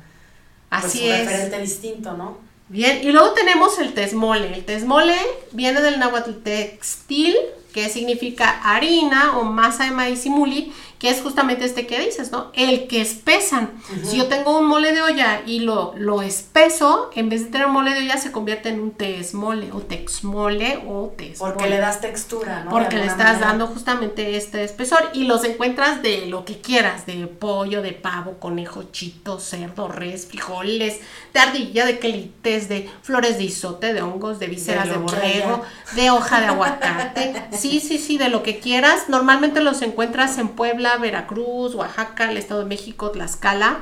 Pues, 0.68 0.84
Así 0.84 1.04
un 1.04 1.12
es. 1.12 1.26
referente 1.26 1.60
distinto, 1.62 2.12
¿no? 2.12 2.38
Bien, 2.68 3.00
y 3.02 3.12
luego 3.12 3.30
tenemos 3.30 3.78
el 3.78 3.94
tesmole. 3.94 4.52
El 4.52 4.64
tesmole 4.64 5.16
viene 5.52 5.80
del 5.80 6.00
náhuatl 6.00 6.42
textil, 6.42 7.36
que 7.72 7.88
significa 7.88 8.60
harina 8.64 9.38
o 9.38 9.44
masa 9.44 9.84
de 9.84 9.92
maíz 9.92 10.26
y 10.26 10.30
muli, 10.30 10.72
que 10.98 11.10
es 11.10 11.20
justamente 11.20 11.64
este 11.64 11.86
que 11.86 12.00
dices, 12.00 12.32
¿no? 12.32 12.50
El 12.54 12.86
que 12.86 13.00
espesan. 13.00 13.72
Si 14.02 14.16
yo 14.16 14.26
tengo 14.26 14.58
un 14.58 14.66
mole 14.66 14.92
de 14.92 15.02
olla 15.02 15.42
y 15.46 15.60
lo, 15.60 15.94
lo 15.96 16.22
espeso, 16.22 17.10
en 17.14 17.28
vez 17.28 17.44
de 17.44 17.50
tener 17.50 17.68
mole 17.68 17.92
de 17.94 18.00
olla 18.00 18.16
se 18.16 18.32
convierte 18.32 18.70
en 18.70 18.80
un 18.80 18.92
tesmole 18.92 19.72
o 19.72 19.80
texmole 19.80 20.82
o 20.88 21.12
tesmole. 21.16 21.52
Porque 21.52 21.68
le 21.68 21.78
das 21.78 22.00
textura, 22.00 22.64
¿no? 22.64 22.70
Porque 22.70 22.96
le 22.96 23.06
estás 23.06 23.40
dando 23.40 23.66
justamente 23.66 24.36
este 24.36 24.64
espesor 24.64 25.10
y 25.12 25.24
los 25.24 25.44
encuentras 25.44 26.02
de 26.02 26.26
lo 26.26 26.44
que 26.44 26.60
quieras, 26.60 27.06
de 27.06 27.26
pollo, 27.26 27.82
de 27.82 27.92
pavo, 27.92 28.38
conejo, 28.38 28.84
chito, 28.92 29.38
cerdo, 29.38 29.88
res, 29.88 30.26
frijoles, 30.26 31.00
de 31.34 31.40
ardilla, 31.40 31.84
de 31.84 31.98
quelites, 31.98 32.68
de 32.68 32.88
flores 33.02 33.38
de 33.38 33.44
isote, 33.44 33.92
de 33.92 34.02
hongos, 34.02 34.38
de 34.38 34.46
vísceras 34.46 34.86
de, 34.86 34.92
de 34.92 34.98
borrego, 34.98 35.62
de 35.94 36.10
hoja 36.10 36.40
de 36.40 36.46
aguacate. 36.46 37.34
Sí, 37.52 37.80
sí, 37.80 37.98
sí, 37.98 38.18
de 38.18 38.28
lo 38.28 38.42
que 38.42 38.58
quieras. 38.58 39.08
Normalmente 39.08 39.60
los 39.60 39.82
encuentras 39.82 40.38
en 40.38 40.48
Puebla, 40.48 40.85
Veracruz, 40.98 41.74
Oaxaca, 41.74 42.30
el 42.30 42.36
Estado 42.36 42.60
de 42.60 42.66
México, 42.66 43.10
Tlaxcala. 43.10 43.78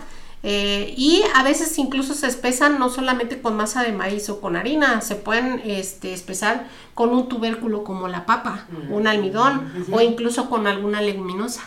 Eh, 0.46 0.92
y 0.98 1.22
a 1.34 1.42
veces 1.42 1.78
incluso 1.78 2.12
se 2.12 2.26
espesan 2.26 2.78
no 2.78 2.90
solamente 2.90 3.40
con 3.40 3.56
masa 3.56 3.82
de 3.82 3.92
maíz 3.92 4.28
o 4.28 4.42
con 4.42 4.56
harina, 4.56 5.00
se 5.00 5.14
pueden 5.14 5.62
este, 5.64 6.12
espesar 6.12 6.66
con 6.92 7.08
un 7.14 7.30
tubérculo 7.30 7.82
como 7.82 8.08
la 8.08 8.26
papa, 8.26 8.66
un 8.90 9.06
almidón 9.06 9.72
o 9.90 10.02
incluso 10.02 10.50
con 10.50 10.66
alguna 10.66 11.00
leguminosa, 11.00 11.62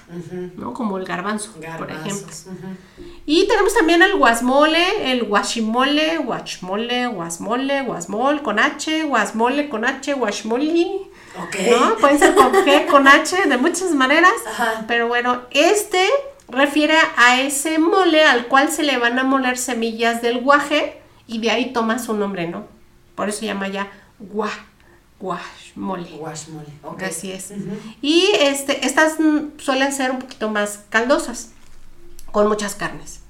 ¿no? 0.57 0.75
Como 0.75 0.99
el 0.99 1.05
garbanzo, 1.05 1.53
por 1.79 1.89
ejemplo. 1.89 2.31
Y 3.25 3.47
tenemos 3.47 3.73
también 3.73 4.03
el 4.03 4.15
guasmole, 4.15 5.11
el 5.11 5.23
guachimole, 5.23 6.19
guachmole, 6.19 7.07
guasmole, 7.07 7.81
guasmol 7.81 8.43
con 8.43 8.59
H, 8.59 9.05
guasmole 9.05 9.69
con 9.69 9.85
H, 9.85 10.13
guachmoli. 10.13 11.09
¿No? 11.37 11.95
Pueden 11.97 12.19
ser 12.19 12.35
con 12.35 12.53
G, 12.53 12.87
con 12.87 13.07
H, 13.07 13.47
de 13.47 13.57
muchas 13.57 13.91
maneras. 13.91 14.33
Pero 14.87 15.07
bueno, 15.07 15.41
este 15.51 16.07
refiere 16.47 16.97
a 17.17 17.41
ese 17.41 17.79
mole 17.79 18.23
al 18.23 18.47
cual 18.47 18.71
se 18.71 18.83
le 18.83 18.97
van 18.97 19.19
a 19.19 19.23
moler 19.23 19.57
semillas 19.57 20.21
del 20.21 20.41
guaje 20.41 21.01
y 21.27 21.39
de 21.39 21.51
ahí 21.51 21.73
toma 21.73 21.99
su 21.99 22.13
nombre, 22.13 22.47
¿no? 22.47 22.65
Por 23.15 23.29
eso 23.29 23.39
se 23.39 23.45
llama 23.47 23.67
ya 23.67 23.91
gua, 24.19 24.49
guashmole. 25.19 26.09
Guashmole, 26.11 26.67
ok. 26.83 27.03
Así 27.03 27.31
es. 27.31 27.51
Y 28.01 28.29
este, 28.39 28.85
estas 28.85 29.17
suelen 29.57 29.91
ser 29.91 30.11
un 30.11 30.19
poquito 30.19 30.49
más 30.49 30.81
caldosas, 30.89 31.51
con 32.31 32.47
muchas 32.47 32.75
carnes. 32.75 33.21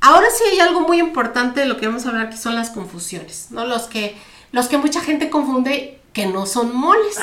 Ahora 0.00 0.26
sí 0.30 0.44
hay 0.52 0.60
algo 0.60 0.82
muy 0.82 1.00
importante 1.00 1.60
de 1.60 1.66
lo 1.66 1.78
que 1.78 1.86
vamos 1.86 2.06
a 2.06 2.10
hablar 2.10 2.30
que 2.30 2.36
son 2.36 2.54
las 2.54 2.70
confusiones, 2.70 3.48
¿no? 3.50 3.64
Los 3.64 3.84
que, 3.84 4.16
los 4.52 4.68
que 4.68 4.78
mucha 4.78 5.00
gente 5.00 5.30
confunde 5.30 6.00
que 6.16 6.24
no 6.24 6.46
son 6.46 6.74
moles, 6.74 7.18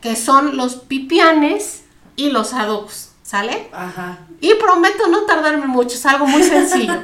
que 0.00 0.14
son 0.14 0.56
los 0.56 0.76
pipianes 0.76 1.82
y 2.14 2.30
los 2.30 2.52
adobos. 2.52 3.08
¿Sale? 3.24 3.68
Ajá. 3.72 4.20
Y 4.40 4.54
prometo 4.54 5.08
no 5.08 5.22
tardarme 5.22 5.66
mucho, 5.66 5.96
es 5.96 6.06
algo 6.06 6.28
muy 6.28 6.44
sencillo. 6.44 6.94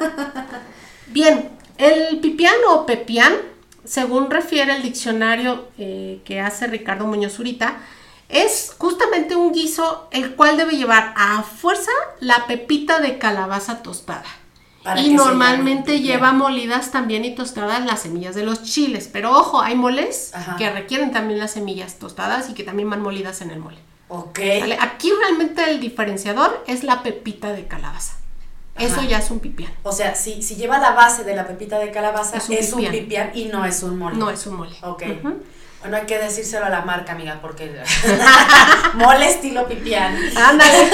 Bien, 1.08 1.50
el 1.78 2.20
pipián 2.20 2.54
o 2.68 2.86
pepián, 2.86 3.34
según 3.84 4.30
refiere 4.30 4.76
el 4.76 4.84
diccionario 4.84 5.66
eh, 5.78 6.20
que 6.24 6.40
hace 6.40 6.68
Ricardo 6.68 7.06
Muñoz 7.06 7.32
Zurita, 7.32 7.78
es 8.28 8.76
justamente 8.78 9.34
un 9.34 9.52
guiso 9.52 10.06
el 10.12 10.36
cual 10.36 10.56
debe 10.56 10.76
llevar 10.76 11.12
a 11.16 11.42
fuerza 11.42 11.90
la 12.20 12.46
pepita 12.46 13.00
de 13.00 13.18
calabaza 13.18 13.82
tostada. 13.82 14.26
Y 14.96 15.14
normalmente 15.14 16.00
lleva 16.00 16.32
molidas 16.32 16.90
también 16.90 17.24
y 17.24 17.34
tostadas 17.34 17.84
las 17.84 18.00
semillas 18.02 18.34
de 18.34 18.44
los 18.44 18.62
chiles. 18.62 19.08
Pero 19.12 19.32
ojo, 19.32 19.60
hay 19.60 19.74
moles 19.74 20.32
que 20.58 20.70
requieren 20.70 21.12
también 21.12 21.38
las 21.38 21.52
semillas 21.52 21.98
tostadas 21.98 22.50
y 22.50 22.54
que 22.54 22.64
también 22.64 22.88
van 22.90 23.02
molidas 23.02 23.40
en 23.40 23.50
el 23.50 23.58
mole. 23.58 23.78
Ok. 24.08 24.38
Aquí 24.80 25.12
realmente 25.20 25.68
el 25.70 25.80
diferenciador 25.80 26.62
es 26.66 26.84
la 26.84 27.02
pepita 27.02 27.52
de 27.52 27.66
calabaza. 27.66 28.14
Eso 28.78 29.02
ya 29.02 29.18
es 29.18 29.30
un 29.30 29.40
pipián. 29.40 29.72
O 29.82 29.92
sea, 29.92 30.14
si, 30.14 30.42
si 30.42 30.56
lleva 30.56 30.78
la 30.78 30.92
base 30.92 31.24
de 31.24 31.34
la 31.34 31.46
pepita 31.46 31.78
de 31.78 31.90
calabaza, 31.90 32.36
es 32.36 32.72
un, 32.72 32.84
pipián. 32.84 33.30
y 33.34 33.46
no 33.46 33.64
es 33.64 33.82
un 33.82 33.98
mole. 33.98 34.16
No 34.16 34.30
es 34.30 34.46
un 34.46 34.56
mole. 34.56 34.76
Ok. 34.82 35.02
Bueno, 35.80 35.98
hay 35.98 36.06
que 36.06 36.18
decírselo 36.18 36.66
a 36.66 36.70
la 36.70 36.82
marca, 36.82 37.12
amiga, 37.12 37.38
porque 37.40 37.80
mole 38.94 39.28
estilo 39.28 39.66
pipián. 39.68 40.16
Ándale. 40.36 40.90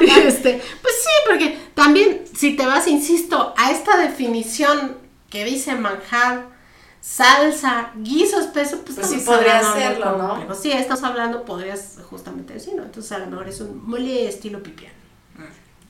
este, 0.26 0.62
pues 0.82 0.94
sí, 1.02 1.10
porque 1.26 1.58
también 1.74 2.24
si 2.34 2.56
te 2.56 2.66
vas, 2.66 2.86
insisto, 2.86 3.54
a 3.56 3.70
esta 3.70 3.96
definición 3.96 4.98
que 5.30 5.44
dice 5.44 5.74
manjar, 5.74 6.46
salsa, 7.00 7.90
guiso 7.96 8.40
espeso, 8.40 8.80
pues, 8.84 8.96
pues 8.96 9.08
sí 9.08 9.18
podría 9.18 9.58
hacerlo, 9.58 10.16
¿no? 10.16 10.40
Pero 10.40 10.54
sí, 10.54 10.72
estás 10.72 11.02
hablando, 11.02 11.44
podrías 11.44 11.98
justamente 12.08 12.54
decir, 12.54 12.74
¿no? 12.74 12.82
Entonces 12.82 13.12
a 13.12 13.18
lo 13.18 13.26
mejor 13.26 13.48
es 13.48 13.60
un 13.60 13.86
mole 13.86 14.26
estilo 14.26 14.62
pipián. 14.62 14.93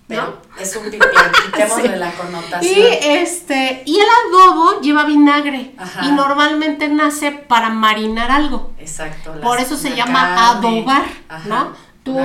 ¿No? 0.09 0.35
es 0.61 0.77
un 0.77 0.91
pipián, 0.91 1.33
quitémosle 1.47 1.97
la 1.97 2.13
connotación. 2.13 2.63
Y 2.63 2.83
este, 3.03 3.83
y 3.87 3.99
el 3.99 4.07
adobo 4.27 4.81
lleva 4.81 5.05
vinagre 5.05 5.75
y 6.03 6.13
normalmente 6.13 6.89
nace 6.89 7.33
para 7.33 7.71
marinar 7.71 8.31
algo. 8.31 8.73
Exacto. 8.79 9.41
Por 9.41 9.61
eso 9.61 9.77
se 9.77 9.95
llama 9.95 10.51
adobar, 10.51 11.05
¿no? 11.47 11.73
Tú, 12.05 12.19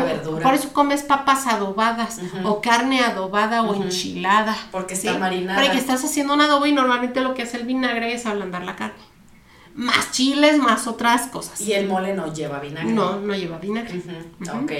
por 0.43 0.53
eso 0.53 0.73
comes 0.73 1.03
papas 1.03 1.47
adobadas 1.47 2.19
o 2.43 2.59
carne 2.59 2.99
adobada 2.99 3.63
o 3.63 3.73
enchilada. 3.73 4.55
Porque 4.71 4.93
está 4.93 5.17
marinada. 5.17 5.61
Porque 5.61 5.77
estás 5.77 6.03
haciendo 6.03 6.33
un 6.33 6.41
adobo 6.41 6.65
y 6.65 6.73
normalmente 6.73 7.21
lo 7.21 7.33
que 7.33 7.43
hace 7.43 7.57
el 7.57 7.65
vinagre 7.65 8.13
es 8.13 8.25
ablandar 8.25 8.63
la 8.63 8.75
carne. 8.75 8.99
Más 9.75 10.11
chiles, 10.11 10.57
más 10.57 10.87
otras 10.87 11.27
cosas. 11.27 11.61
Y 11.61 11.71
el 11.71 11.87
mole 11.87 12.13
no 12.13 12.33
lleva 12.33 12.59
vinagre. 12.59 12.91
No, 12.91 13.21
no 13.21 13.33
lleva 13.33 13.57
vinagre. 13.59 14.01
Ok. 14.53 14.71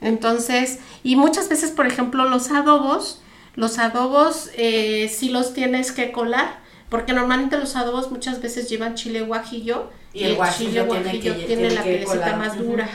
Entonces, 0.00 0.78
y 1.02 1.16
muchas 1.16 1.48
veces, 1.48 1.70
por 1.70 1.86
ejemplo, 1.86 2.28
los 2.28 2.50
adobos, 2.50 3.22
los 3.54 3.78
adobos 3.78 4.50
eh, 4.56 5.10
sí 5.14 5.30
los 5.30 5.54
tienes 5.54 5.92
que 5.92 6.12
colar, 6.12 6.58
porque 6.88 7.12
normalmente 7.12 7.56
los 7.56 7.74
adobos 7.74 8.10
muchas 8.10 8.40
veces 8.40 8.68
llevan 8.68 8.94
chile 8.94 9.22
guajillo 9.22 9.90
y 10.12 10.24
el, 10.24 10.38
chile 10.56 10.82
guajillo 10.82 11.34
tiene, 11.34 11.70
la 11.70 11.82
pielecita 11.82 12.36
más 12.36 12.56
dura, 12.56 12.88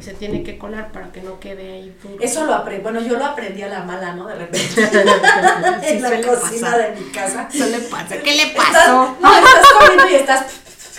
se 0.00 0.12
tiene 0.14 0.42
que 0.42 0.58
colar 0.58 0.92
para 0.92 1.10
que 1.10 1.22
no 1.22 1.40
quede 1.40 1.72
ahí 1.72 1.96
duro. 2.02 2.22
Eso 2.22 2.44
lo 2.44 2.54
aprendí, 2.54 2.82
bueno, 2.82 3.00
yo 3.00 3.18
lo 3.18 3.24
aprendí 3.24 3.62
a 3.62 3.68
la 3.68 3.84
mala, 3.84 4.14
¿no? 4.14 4.26
De 4.26 4.34
repente. 4.34 4.88
en 5.82 6.02
la 6.02 6.20
cocina 6.20 6.78
de 6.78 7.00
mi 7.00 7.10
casa. 7.10 7.48
Eso 7.52 7.66
le 7.66 7.78
pasa. 7.80 8.18
¿Qué 8.18 8.34
le 8.36 8.46
pasó? 8.54 9.16
no, 9.20 9.34
estás 9.34 9.66
comiendo 9.78 10.08
y 10.10 10.14
estás 10.14 10.44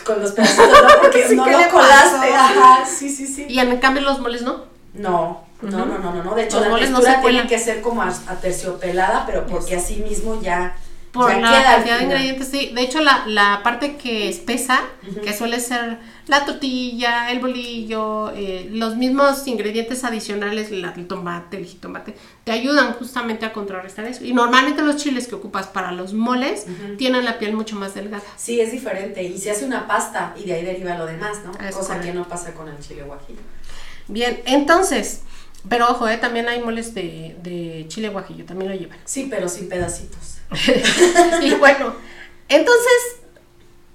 con 0.04 0.22
los 0.22 0.32
pedacitos, 0.32 0.70
¿no? 0.70 0.88
Porque 1.02 1.36
no 1.36 1.46
lo 1.46 1.70
colaste. 1.70 2.34
Ajá, 2.34 2.86
sí, 2.86 3.10
sí, 3.10 3.28
sí. 3.28 3.46
Y 3.48 3.60
en 3.60 3.78
cambio 3.78 4.02
los 4.02 4.20
moles 4.20 4.42
no. 4.42 4.66
No, 4.94 5.46
no, 5.62 5.86
no, 5.86 5.98
no, 6.00 6.24
no, 6.24 6.36
De 6.36 6.44
hecho, 6.44 6.60
la 6.62 6.76
textura 6.78 7.22
tiene 7.22 7.48
que 7.48 7.60
ser 7.60 7.82
como 7.82 8.02
aterciopelada, 8.02 9.26
pero 9.26 9.46
porque 9.46 9.76
así 9.76 9.98
mismo 9.98 10.42
ya. 10.42 10.76
Por 11.12 11.34
la 11.34 11.64
cantidad 11.64 11.98
de 11.98 12.04
ingredientes, 12.04 12.50
sí. 12.50 12.72
De 12.74 12.82
hecho, 12.82 13.02
la, 13.02 13.24
la 13.26 13.62
parte 13.64 13.98
que 13.98 14.30
espesa, 14.30 14.82
que 15.24 15.34
suele 15.34 15.60
ser 15.60 15.98
la 16.28 16.46
tortilla, 16.46 17.32
el 17.32 17.40
bolillo, 17.40 18.32
eh, 18.36 18.70
los 18.72 18.96
mismos 18.96 19.48
ingredientes 19.48 20.04
adicionales, 20.04 20.70
el 20.72 21.08
tomate, 21.08 21.58
el 21.58 21.66
jitomate, 21.66 22.16
te 22.44 22.52
ayudan 22.52 22.94
justamente 22.94 23.48
a 23.48 23.54
contrarrestar 23.54 24.06
eso. 24.06 24.24
Y 24.24 24.34
normalmente 24.34 24.84
los 24.84 24.98
chiles 24.98 25.28
que 25.28 25.34
ocupas 25.34 25.66
para 25.66 25.92
los 25.92 26.14
moles 26.14 26.68
tienen 27.00 27.26
la 27.26 27.40
piel 27.40 27.54
mucho 27.54 27.76
más 27.76 27.96
delgada. 27.96 28.22
Sí, 28.38 28.62
es 28.62 28.72
diferente. 28.72 29.24
Y 29.24 29.40
se 29.40 29.50
hace 29.50 29.66
una 29.66 29.88
pasta 29.88 30.36
y 30.38 30.46
de 30.46 30.54
ahí 30.54 30.64
deriva 30.64 30.96
lo 30.96 31.08
demás, 31.08 31.40
¿no? 31.44 31.52
Cosa 31.72 32.00
que 32.00 32.14
no 32.14 32.28
pasa 32.30 32.54
con 32.54 32.70
el 32.70 32.78
chile 32.80 33.02
guajillo. 33.02 33.42
Bien, 34.08 34.42
entonces, 34.46 35.22
pero 35.68 35.90
ojo, 35.90 36.08
¿eh? 36.08 36.18
también 36.18 36.48
hay 36.48 36.62
moles 36.62 36.94
de, 36.94 37.36
de 37.44 37.86
chile 37.90 38.10
guajillo, 38.10 38.46
también 38.46 38.72
lo 38.72 38.78
llevan. 38.78 38.98
Sí, 39.06 39.28
pero 39.30 39.50
sin 39.50 39.68
pedacitos. 39.68 40.38
y 41.42 41.52
bueno, 41.56 41.94
entonces, 42.48 43.22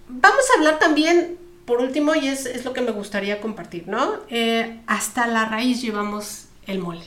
vamos 0.08 0.44
a 0.50 0.58
hablar 0.58 0.78
también, 0.78 1.38
por 1.64 1.80
último, 1.80 2.14
y 2.14 2.28
es, 2.28 2.46
es 2.46 2.64
lo 2.64 2.72
que 2.72 2.82
me 2.82 2.92
gustaría 2.92 3.40
compartir, 3.40 3.88
¿no? 3.88 4.20
Eh, 4.28 4.80
hasta 4.86 5.26
la 5.26 5.46
raíz 5.46 5.80
llevamos 5.80 6.46
el 6.66 6.78
mole. 6.78 7.04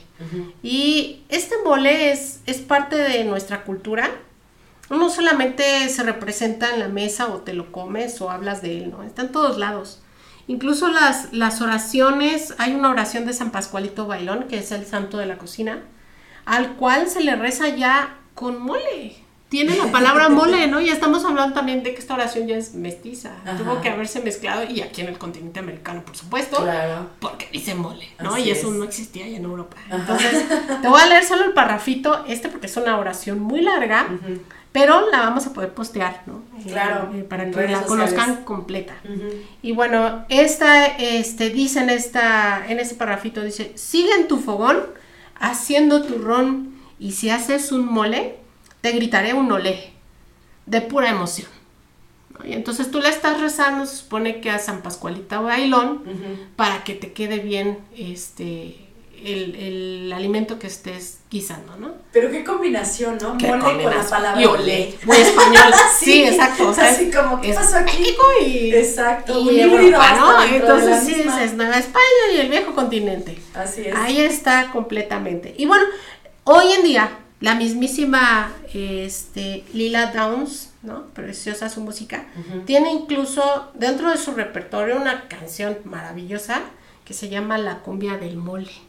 Y 0.62 1.22
este 1.28 1.56
mole 1.64 2.12
es, 2.12 2.40
es 2.46 2.58
parte 2.58 2.96
de 2.96 3.24
nuestra 3.24 3.64
cultura. 3.64 4.10
No 4.90 5.10
solamente 5.10 5.88
se 5.88 6.02
representa 6.02 6.72
en 6.72 6.80
la 6.80 6.88
mesa 6.88 7.28
o 7.28 7.38
te 7.38 7.52
lo 7.52 7.72
comes 7.72 8.20
o 8.20 8.30
hablas 8.30 8.62
de 8.62 8.78
él, 8.78 8.90
¿no? 8.90 9.02
Está 9.02 9.22
en 9.22 9.32
todos 9.32 9.58
lados. 9.58 10.00
Incluso 10.48 10.88
las, 10.88 11.32
las 11.32 11.60
oraciones, 11.60 12.54
hay 12.58 12.74
una 12.74 12.88
oración 12.90 13.24
de 13.26 13.32
San 13.32 13.50
Pascualito 13.52 14.06
Bailón, 14.06 14.44
que 14.48 14.58
es 14.58 14.72
el 14.72 14.84
santo 14.86 15.18
de 15.18 15.26
la 15.26 15.38
cocina, 15.38 15.80
al 16.46 16.74
cual 16.76 17.08
se 17.08 17.20
le 17.22 17.36
reza 17.36 17.68
ya 17.68 18.16
con 18.34 18.60
mole. 18.60 19.14
Tiene 19.50 19.76
la 19.76 19.86
palabra 19.92 20.28
mole, 20.30 20.66
¿no? 20.66 20.80
Ya 20.80 20.92
estamos 20.92 21.24
hablando 21.24 21.54
también 21.54 21.82
de 21.82 21.94
que 21.94 22.00
esta 22.00 22.14
oración 22.14 22.46
ya 22.46 22.56
es 22.56 22.74
mestiza. 22.74 23.30
Tuvo 23.56 23.80
que 23.80 23.88
haberse 23.90 24.20
mezclado 24.20 24.64
y 24.64 24.80
aquí 24.82 25.00
en 25.02 25.08
el 25.08 25.18
continente 25.18 25.58
americano, 25.60 26.02
por 26.02 26.16
supuesto, 26.16 26.62
Claro. 26.62 27.10
porque 27.20 27.48
dice 27.52 27.74
mole, 27.74 28.08
¿no? 28.20 28.34
Así 28.34 28.42
y 28.44 28.50
eso 28.50 28.68
es. 28.68 28.74
no 28.74 28.84
existía 28.84 29.26
ya 29.26 29.36
en 29.38 29.44
Europa. 29.44 29.76
Entonces, 29.90 30.44
te 30.82 30.88
voy 30.88 31.00
a 31.00 31.06
leer 31.06 31.24
solo 31.24 31.44
el 31.44 31.52
parrafito 31.52 32.24
este 32.26 32.48
porque 32.48 32.66
es 32.66 32.76
una 32.76 32.98
oración 32.98 33.40
muy 33.40 33.62
larga. 33.62 34.06
Pero 34.72 35.10
la 35.10 35.20
vamos 35.20 35.46
a 35.46 35.52
poder 35.52 35.72
postear, 35.72 36.22
¿no? 36.26 36.42
Eh, 36.58 36.70
Claro, 36.70 37.10
eh, 37.14 37.22
para 37.24 37.44
que 37.50 37.50
la 37.56 37.80
sociales. 37.80 37.86
conozcan 37.86 38.44
completa. 38.44 38.94
Y 39.62 39.72
bueno, 39.72 40.24
esta, 40.28 40.86
este, 40.86 41.50
dice 41.50 41.80
en 41.80 41.90
esta, 41.90 42.64
en 42.68 42.78
este 42.78 42.94
parrafito, 42.94 43.42
dice, 43.42 43.72
sigue 43.76 44.12
en 44.14 44.28
tu 44.28 44.38
fogón 44.38 44.78
haciendo 45.40 46.02
tu 46.02 46.18
ron 46.18 46.74
y 46.98 47.12
si 47.12 47.30
haces 47.30 47.72
un 47.72 47.86
mole, 47.86 48.36
te 48.80 48.92
gritaré 48.92 49.34
un 49.34 49.50
olé, 49.52 49.92
de 50.66 50.80
pura 50.80 51.10
emoción. 51.10 51.48
¿No? 52.38 52.46
Y 52.46 52.52
entonces 52.52 52.90
tú 52.90 53.00
le 53.00 53.08
estás 53.08 53.40
rezando, 53.40 53.86
se 53.86 53.96
supone 53.96 54.40
que 54.40 54.50
a 54.50 54.58
San 54.58 54.82
Pascualita 54.82 55.40
Bailón, 55.40 56.02
Ujú. 56.06 56.46
para 56.56 56.84
que 56.84 56.94
te 56.94 57.12
quede 57.12 57.38
bien 57.38 57.78
este, 57.96 58.76
el, 59.24 59.54
el 59.54 60.12
alimento 60.12 60.58
que 60.58 60.66
estés 60.66 61.18
guisando, 61.30 61.76
¿no? 61.76 61.92
Pero 62.12 62.30
qué 62.30 62.44
combinación, 62.44 63.18
¿no? 63.20 63.36
Qué 63.36 63.46
Mole 63.48 63.82
con 63.82 63.84
la 63.84 64.08
palabra 64.08 64.40
Y 64.40 64.44
olé. 64.46 64.98
Muy 65.04 65.16
español. 65.16 65.72
sí, 65.98 66.24
exacto. 66.24 66.68
o 66.68 66.74
sea, 66.74 66.90
así 66.90 67.10
como, 67.10 67.40
¿qué 67.40 67.50
es 67.50 67.56
pasó 67.56 67.76
aquí? 67.78 67.98
México 67.98 68.22
y, 68.44 68.74
Exacto, 68.74 69.50
y 69.50 69.60
Europa, 69.60 70.16
¿no? 70.16 70.42
Entonces 70.42 71.04
sí 71.04 71.16
misma. 71.16 71.36
dices 71.36 71.56
Nueva 71.56 71.78
España 71.78 72.32
y 72.34 72.40
el 72.40 72.48
viejo 72.48 72.74
continente. 72.74 73.38
Así 73.54 73.82
es. 73.82 73.94
Ahí 73.94 74.20
está 74.20 74.70
completamente. 74.72 75.54
Y 75.58 75.66
bueno, 75.66 75.84
hoy 76.44 76.72
en 76.72 76.82
día, 76.82 77.10
la 77.40 77.54
mismísima 77.54 78.52
este, 78.72 79.64
Lila 79.72 80.12
Downs, 80.12 80.70
¿no? 80.82 81.06
Preciosa 81.08 81.68
su 81.68 81.80
música, 81.80 82.26
tiene 82.66 82.92
incluso 82.92 83.70
dentro 83.74 84.10
de 84.10 84.16
su 84.16 84.32
repertorio 84.32 84.96
una 84.96 85.28
canción 85.28 85.78
maravillosa 85.84 86.62
que 87.04 87.14
se 87.14 87.28
llama 87.28 87.58
La 87.58 87.78
cumbia 87.78 88.16
del 88.16 88.36
mole. 88.36 88.87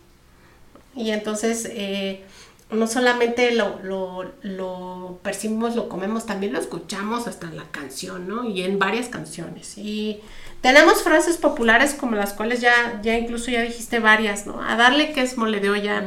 Y 0.96 1.12
entonces, 1.12 1.68
eh, 1.72 2.24
no 2.72 2.88
solamente 2.88 3.52
lo, 3.54 3.80
lo, 3.84 4.32
lo 4.42 5.20
percibimos, 5.24 5.76
lo 5.76 5.90
comemos, 5.90 6.26
también 6.26 6.54
lo 6.54 6.60
escuchamos 6.60 7.28
hasta 7.28 7.48
en 7.48 7.58
la 7.58 7.66
canción, 7.72 8.28
¿no? 8.28 8.44
Y 8.48 8.62
en 8.64 8.78
varias 8.80 9.08
canciones. 9.08 9.78
Y 9.78 10.20
tenemos 10.62 11.02
frases 11.04 11.38
populares 11.38 11.94
como 11.94 12.16
las 12.16 12.34
cuales 12.34 12.62
ya, 12.62 13.00
ya 13.02 13.18
incluso 13.18 13.50
ya 13.50 13.62
dijiste 13.62 14.00
varias, 14.00 14.46
¿no? 14.46 14.62
A 14.62 14.76
darle 14.76 15.14
que 15.14 15.22
es 15.22 15.38
mole 15.38 15.60
de 15.62 15.70
olla, 15.70 16.04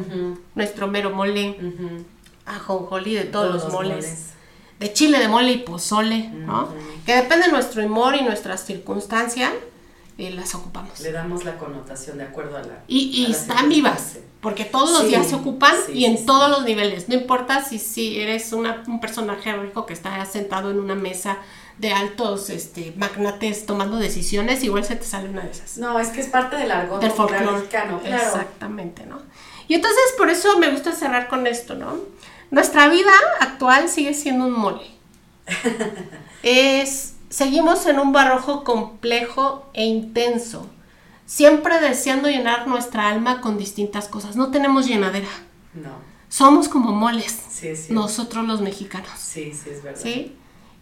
nuestro 0.54 0.88
mero 0.88 1.10
mole, 1.10 1.56
ajonjolí 2.46 3.14
de 3.14 3.24
todos, 3.24 3.48
Todos 3.48 3.64
los 3.64 3.72
moles. 3.72 3.94
moles. 4.04 4.28
De 4.78 4.92
chile 4.92 5.18
de 5.20 5.28
mole 5.28 5.52
y 5.52 5.58
pozole, 5.58 6.28
¿no? 6.28 6.68
Que 7.06 7.14
depende 7.14 7.46
de 7.46 7.52
nuestro 7.52 7.84
humor 7.84 8.16
y 8.16 8.22
nuestra 8.22 8.56
circunstancia, 8.56 9.52
eh, 10.26 10.30
las 10.30 10.54
ocupamos. 10.54 11.00
Le 11.00 11.12
damos 11.12 11.44
la 11.44 11.58
connotación 11.58 12.18
de 12.18 12.24
acuerdo 12.24 12.56
a 12.56 12.62
la. 12.62 12.82
Y, 12.88 13.10
y 13.10 13.26
a 13.26 13.28
la 13.30 13.36
están 13.36 13.68
vivas, 13.68 14.18
porque 14.40 14.64
todos 14.64 14.92
los 14.92 15.06
días 15.08 15.26
se 15.28 15.34
ocupan 15.34 15.74
sí, 15.86 15.92
y 15.92 16.04
en 16.04 16.18
sí, 16.18 16.26
todos 16.26 16.50
los 16.50 16.64
niveles. 16.64 17.08
No 17.08 17.14
importa 17.14 17.64
si, 17.64 17.78
si 17.78 18.20
eres 18.20 18.52
una- 18.52 18.82
un 18.86 19.00
personaje 19.00 19.52
rico 19.56 19.86
que 19.86 19.92
está 19.92 20.24
sentado 20.26 20.70
en 20.70 20.78
una 20.80 20.94
mesa 20.94 21.38
de 21.78 21.92
altos 21.92 22.50
este, 22.50 22.92
magnates 22.96 23.64
tomando 23.66 23.96
decisiones, 23.96 24.62
igual 24.62 24.84
se 24.84 24.96
te 24.96 25.04
sale 25.04 25.28
una 25.28 25.42
de 25.42 25.50
esas. 25.50 25.78
No, 25.78 25.98
es 25.98 26.08
que 26.08 26.20
es 26.20 26.26
parte 26.28 26.56
del 26.56 26.70
argot 26.70 27.00
Del 27.00 27.10
folclore. 27.10 27.44
mexicano, 27.52 28.00
claro. 28.00 28.22
Exactamente, 28.22 29.06
¿no? 29.06 29.20
Y 29.68 29.74
entonces 29.74 30.02
por 30.18 30.28
eso 30.28 30.58
me 30.58 30.70
gusta 30.70 30.92
cerrar 30.92 31.28
con 31.28 31.46
esto, 31.46 31.74
¿no? 31.74 31.96
Nuestra 32.50 32.88
vida 32.88 33.12
actual 33.40 33.88
sigue 33.88 34.12
siendo 34.12 34.44
un 34.44 34.52
mole. 34.52 34.84
es, 36.42 37.11
seguimos 37.32 37.86
en 37.86 37.98
un 37.98 38.12
barrojo 38.12 38.62
complejo 38.62 39.66
e 39.72 39.86
intenso, 39.86 40.66
siempre 41.24 41.80
deseando 41.80 42.28
llenar 42.28 42.68
nuestra 42.68 43.08
alma 43.08 43.40
con 43.40 43.56
distintas 43.56 44.06
cosas. 44.06 44.36
No 44.36 44.50
tenemos 44.50 44.86
llenadera. 44.86 45.30
No, 45.72 45.90
Somos 46.28 46.68
como 46.68 46.92
moles, 46.92 47.32
sí, 47.48 47.74
cierto. 47.74 47.94
nosotros 47.94 48.46
los 48.46 48.60
mexicanos. 48.60 49.08
Sí, 49.16 49.52
sí, 49.54 49.70
es 49.70 49.82
verdad. 49.82 50.00
¿Sí? 50.00 50.36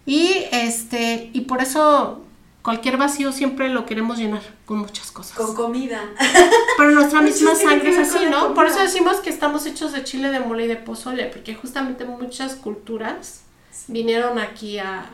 Y 0.05 0.45
este, 0.51 1.31
y 1.33 1.43
por 1.43 1.63
eso 1.63 2.25
cualquier 2.63 2.97
vacío 2.97 3.31
siempre 3.31 3.69
lo 3.69 3.87
queremos 3.87 4.19
llenar 4.19 4.43
con 4.67 4.79
muchas 4.79 5.13
cosas. 5.13 5.37
Con 5.37 5.55
comida. 5.55 6.03
Pero 6.77 6.91
nuestra 6.91 7.23
misma 7.23 7.55
sangre 7.55 7.91
es 7.91 7.99
así, 7.99 8.27
¿no? 8.29 8.55
Por 8.55 8.67
eso 8.67 8.81
decimos 8.81 9.19
que 9.19 9.31
estamos 9.31 9.67
hechos 9.67 9.93
de 9.93 10.03
chile, 10.03 10.31
de 10.31 10.41
mole 10.41 10.65
y 10.65 10.69
de 10.69 10.77
pozole, 10.77 11.27
porque 11.27 11.55
justamente 11.55 12.05
muchas 12.05 12.57
culturas 12.57 13.43
vinieron 13.87 14.41
aquí 14.41 14.79
a, 14.79 15.09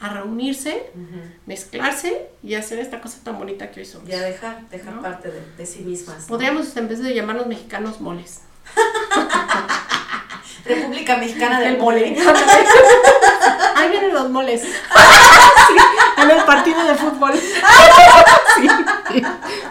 a 0.00 0.08
reunirse, 0.08 0.90
mezclarse 1.46 2.28
y 2.42 2.54
hacer 2.54 2.78
esta 2.78 3.00
cosa 3.00 3.18
tan 3.22 3.38
bonita 3.38 3.70
que 3.70 3.80
hoy 3.80 3.86
somos. 3.86 4.08
Y 4.08 4.12
a 4.14 4.20
dejar, 4.20 4.68
dejar 4.70 4.94
¿No? 4.94 5.02
parte 5.02 5.30
de, 5.30 5.40
de 5.56 5.66
sí 5.66 5.80
mismas. 5.80 6.22
¿no? 6.22 6.26
Podríamos, 6.28 6.74
en 6.76 6.88
vez 6.88 7.02
de 7.02 7.14
llamarnos 7.14 7.46
mexicanos, 7.46 8.00
moles. 8.00 8.40
República 10.64 11.16
Mexicana 11.16 11.60
del 11.60 11.74
El 11.74 11.78
Mole. 11.78 12.16
Ahí 13.76 13.90
vienen 13.90 14.12
los 14.14 14.28
moles. 14.30 14.62
Sí, 15.70 15.76
en 16.22 16.30
el 16.30 16.44
partido 16.44 16.82
de 16.84 16.94
fútbol. 16.96 17.32
Sí. 17.38 18.68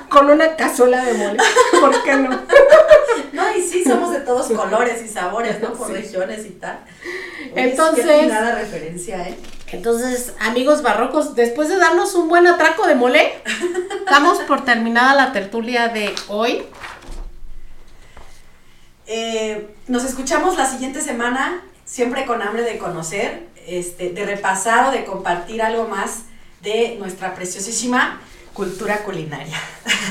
Con 0.10 0.30
una 0.30 0.56
cazuela 0.56 1.04
de 1.04 1.14
mole. 1.14 1.44
¿Por 1.80 2.04
qué 2.04 2.16
no? 2.16 2.30
No, 3.34 3.56
y 3.58 3.62
sí, 3.62 3.84
somos 3.84 4.12
de 4.14 4.22
todos 4.22 4.48
colores 4.48 5.04
y 5.04 5.10
sabores, 5.10 5.60
¿no? 5.62 5.74
Por 5.74 5.88
Sí. 5.88 5.94
regiones 5.94 6.46
y 6.46 6.52
tal. 6.52 6.80
Entonces- 7.54 8.06
Qué 8.06 8.26
nada 8.28 8.56
referencia, 8.56 9.28
¿eh? 9.28 9.38
Entonces, 9.72 10.34
amigos 10.40 10.82
barrocos, 10.82 11.36
después 11.36 11.70
de 11.70 11.78
darnos 11.78 12.16
un 12.16 12.28
buen 12.28 12.48
atraco 12.48 12.88
de 12.88 12.96
mole, 12.96 13.34
damos 14.06 14.40
por 14.40 14.66
terminada 14.66 15.14
la 15.14 15.32
tertulia 15.32 15.90
de 15.90 16.14
hoy. 16.28 16.64
Eh, 19.06 19.76
nos 19.88 20.04
escuchamos 20.04 20.58
la 20.58 20.66
siguiente 20.66 21.02
semana, 21.02 21.62
siempre 21.86 22.26
con 22.26 22.42
hambre 22.42 22.64
de 22.64 22.78
conocer, 22.78 23.48
este, 23.68 24.10
de 24.10 24.26
repasar 24.26 24.88
o 24.88 24.92
de 24.92 25.06
compartir 25.06 25.62
algo 25.62 25.88
más 25.88 26.24
de 26.62 26.96
nuestra 27.00 27.36
preciosísima 27.36 28.20
cultura 28.54 29.04
culinaria. 29.04 29.58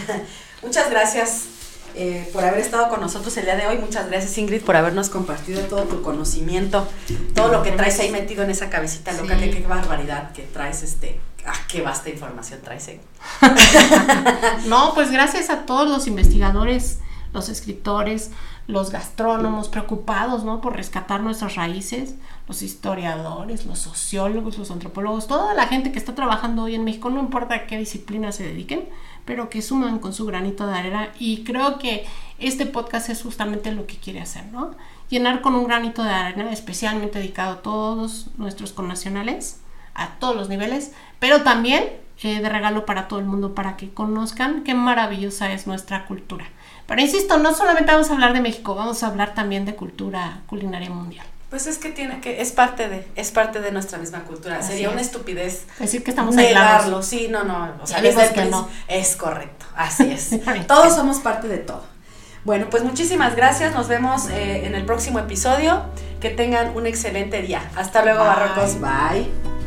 Muchas 0.63 0.91
gracias 0.91 1.58
eh, 1.99 2.31
por 2.33 2.45
haber 2.45 2.61
estado 2.61 2.89
con 2.89 3.01
nosotros 3.01 3.37
el 3.37 3.45
día 3.45 3.57
de 3.57 3.67
hoy. 3.67 3.77
Muchas 3.79 4.09
gracias 4.09 4.39
Ingrid 4.39 4.63
por 4.63 4.77
habernos 4.77 5.11
compartido 5.11 5.63
todo 5.63 5.83
tu 5.83 6.01
conocimiento, 6.01 6.87
todo 7.35 7.49
lo 7.49 7.63
que 7.65 7.73
traes 7.73 7.99
ahí 7.99 8.11
metido 8.11 8.45
en 8.45 8.51
esa 8.51 8.71
cabecita 8.71 9.13
loca. 9.13 9.37
Sí. 9.39 9.51
Qué, 9.51 9.51
qué 9.63 9.67
barbaridad 9.67 10.31
que 10.33 10.43
traes 10.43 10.83
este. 10.83 11.21
Ah, 11.45 11.55
qué 11.67 11.83
vasta 11.83 12.09
información 12.11 12.61
traes. 12.63 12.87
eh. 12.89 13.01
No, 14.67 14.95
pues 14.95 15.11
gracias 15.11 15.51
a 15.51 15.67
todos 15.67 15.89
los 15.89 16.07
investigadores, 16.07 17.01
los 17.33 17.49
escritores, 17.49 18.31
los 18.69 18.91
gastrónomos 18.91 19.69
preocupados, 19.69 20.45
¿no? 20.45 20.61
Por 20.61 20.77
rescatar 20.77 21.21
nuestras 21.21 21.57
raíces, 21.57 22.15
los 22.47 22.63
historiadores, 22.63 23.65
los 23.67 23.79
sociólogos, 23.79 24.59
los 24.59 24.71
antropólogos, 24.71 25.27
toda 25.27 25.55
la 25.55 25.67
gente 25.67 25.91
que 25.91 25.99
está 25.99 26.15
trabajando 26.15 26.65
hoy 26.65 26.75
en 26.75 26.85
México, 26.85 27.09
no 27.11 27.19
importa 27.19 27.55
a 27.55 27.67
qué 27.67 27.79
disciplina 27.79 28.31
se 28.31 28.45
dediquen, 28.45 28.89
pero 29.29 29.51
que 29.51 29.61
suman 29.61 29.99
con 29.99 30.15
su 30.15 30.25
granito 30.25 30.67
de 30.67 30.73
arena 30.73 31.11
y 31.19 31.45
creo 31.45 31.79
que 31.79 32.07
este 32.39 32.65
podcast 32.65 33.11
es 33.11 33.23
justamente 33.23 33.73
lo 33.73 33.87
que 33.87 33.99
quiere 33.99 34.23
hacer, 34.23 34.47
¿no? 34.47 34.71
Llenar 35.11 35.43
con 35.43 35.55
un 35.55 35.67
granito 35.67 36.03
de 36.03 36.09
arena 36.09 36.51
especialmente 36.51 37.19
dedicado 37.19 37.53
a 37.53 37.63
todos 37.63 38.29
nuestros 38.39 38.73
connacionales, 38.73 39.61
a 39.95 40.19
todos 40.19 40.35
los 40.35 40.49
niveles, 40.49 40.93
pero 41.19 41.43
también 41.43 41.85
eh, 42.23 42.41
de 42.41 42.49
regalo 42.49 42.87
para 42.87 43.07
todo 43.07 43.19
el 43.19 43.27
mundo, 43.27 43.55
para 43.55 43.77
que 43.77 43.93
conozcan 43.93 44.65
qué 44.65 44.73
maravillosa 44.73 45.53
es 45.53 45.67
nuestra 45.67 46.07
cultura. 46.07 46.47
Pero 46.87 47.03
insisto, 47.03 47.37
no 47.37 47.53
solamente 47.53 47.93
vamos 47.93 48.09
a 48.09 48.15
hablar 48.15 48.33
de 48.33 48.41
México, 48.41 48.77
vamos 48.77 49.03
a 49.03 49.09
hablar 49.09 49.35
también 49.35 49.67
de 49.67 49.77
cultura 49.77 50.41
culinaria 50.47 50.89
mundial. 50.89 51.27
Pues 51.51 51.67
es 51.67 51.79
que 51.79 51.91
tiene 51.91 52.21
que, 52.21 52.43
es 52.43 52.53
parte 52.53 52.89
de, 52.89 53.07
es 53.17 53.31
parte 53.31 53.61
de 53.61 53.73
nuestra 53.73 53.99
misma 53.99 54.25
cultura. 54.25 54.59
Así 54.59 54.73
Sería 54.73 54.91
una 54.91 55.01
es. 55.01 55.07
estupidez 55.07 55.63
Decir 55.79 56.05
que 56.05 56.11
estamos 56.11 56.35
negarlo, 56.35 57.03
sí, 57.03 57.29
no, 57.31 57.45
no, 57.45 57.75
o 57.83 57.87
sea, 57.87 58.03
desde 58.03 58.33
que 58.35 58.45
no. 58.45 58.69
Es 58.87 59.17
correcto, 59.17 59.65
así 59.75 60.11
es. 60.11 60.31
Todos 60.67 60.95
somos 60.95 61.19
parte 61.19 61.49
de 61.49 61.59
todo. 61.59 61.85
Bueno, 62.45 62.69
pues 62.71 62.85
muchísimas 62.85 63.35
gracias, 63.35 63.75
nos 63.75 63.89
vemos 63.89 64.29
eh, 64.29 64.67
en 64.67 64.75
el 64.75 64.85
próximo 64.85 65.19
episodio. 65.19 65.85
Que 66.21 66.31
tengan 66.31 66.77
un 66.77 66.87
excelente 66.87 67.43
día. 67.43 67.63
Hasta 67.77 68.03
luego, 68.03 68.25
barrocos. 68.25 68.81
Bye. 68.81 69.58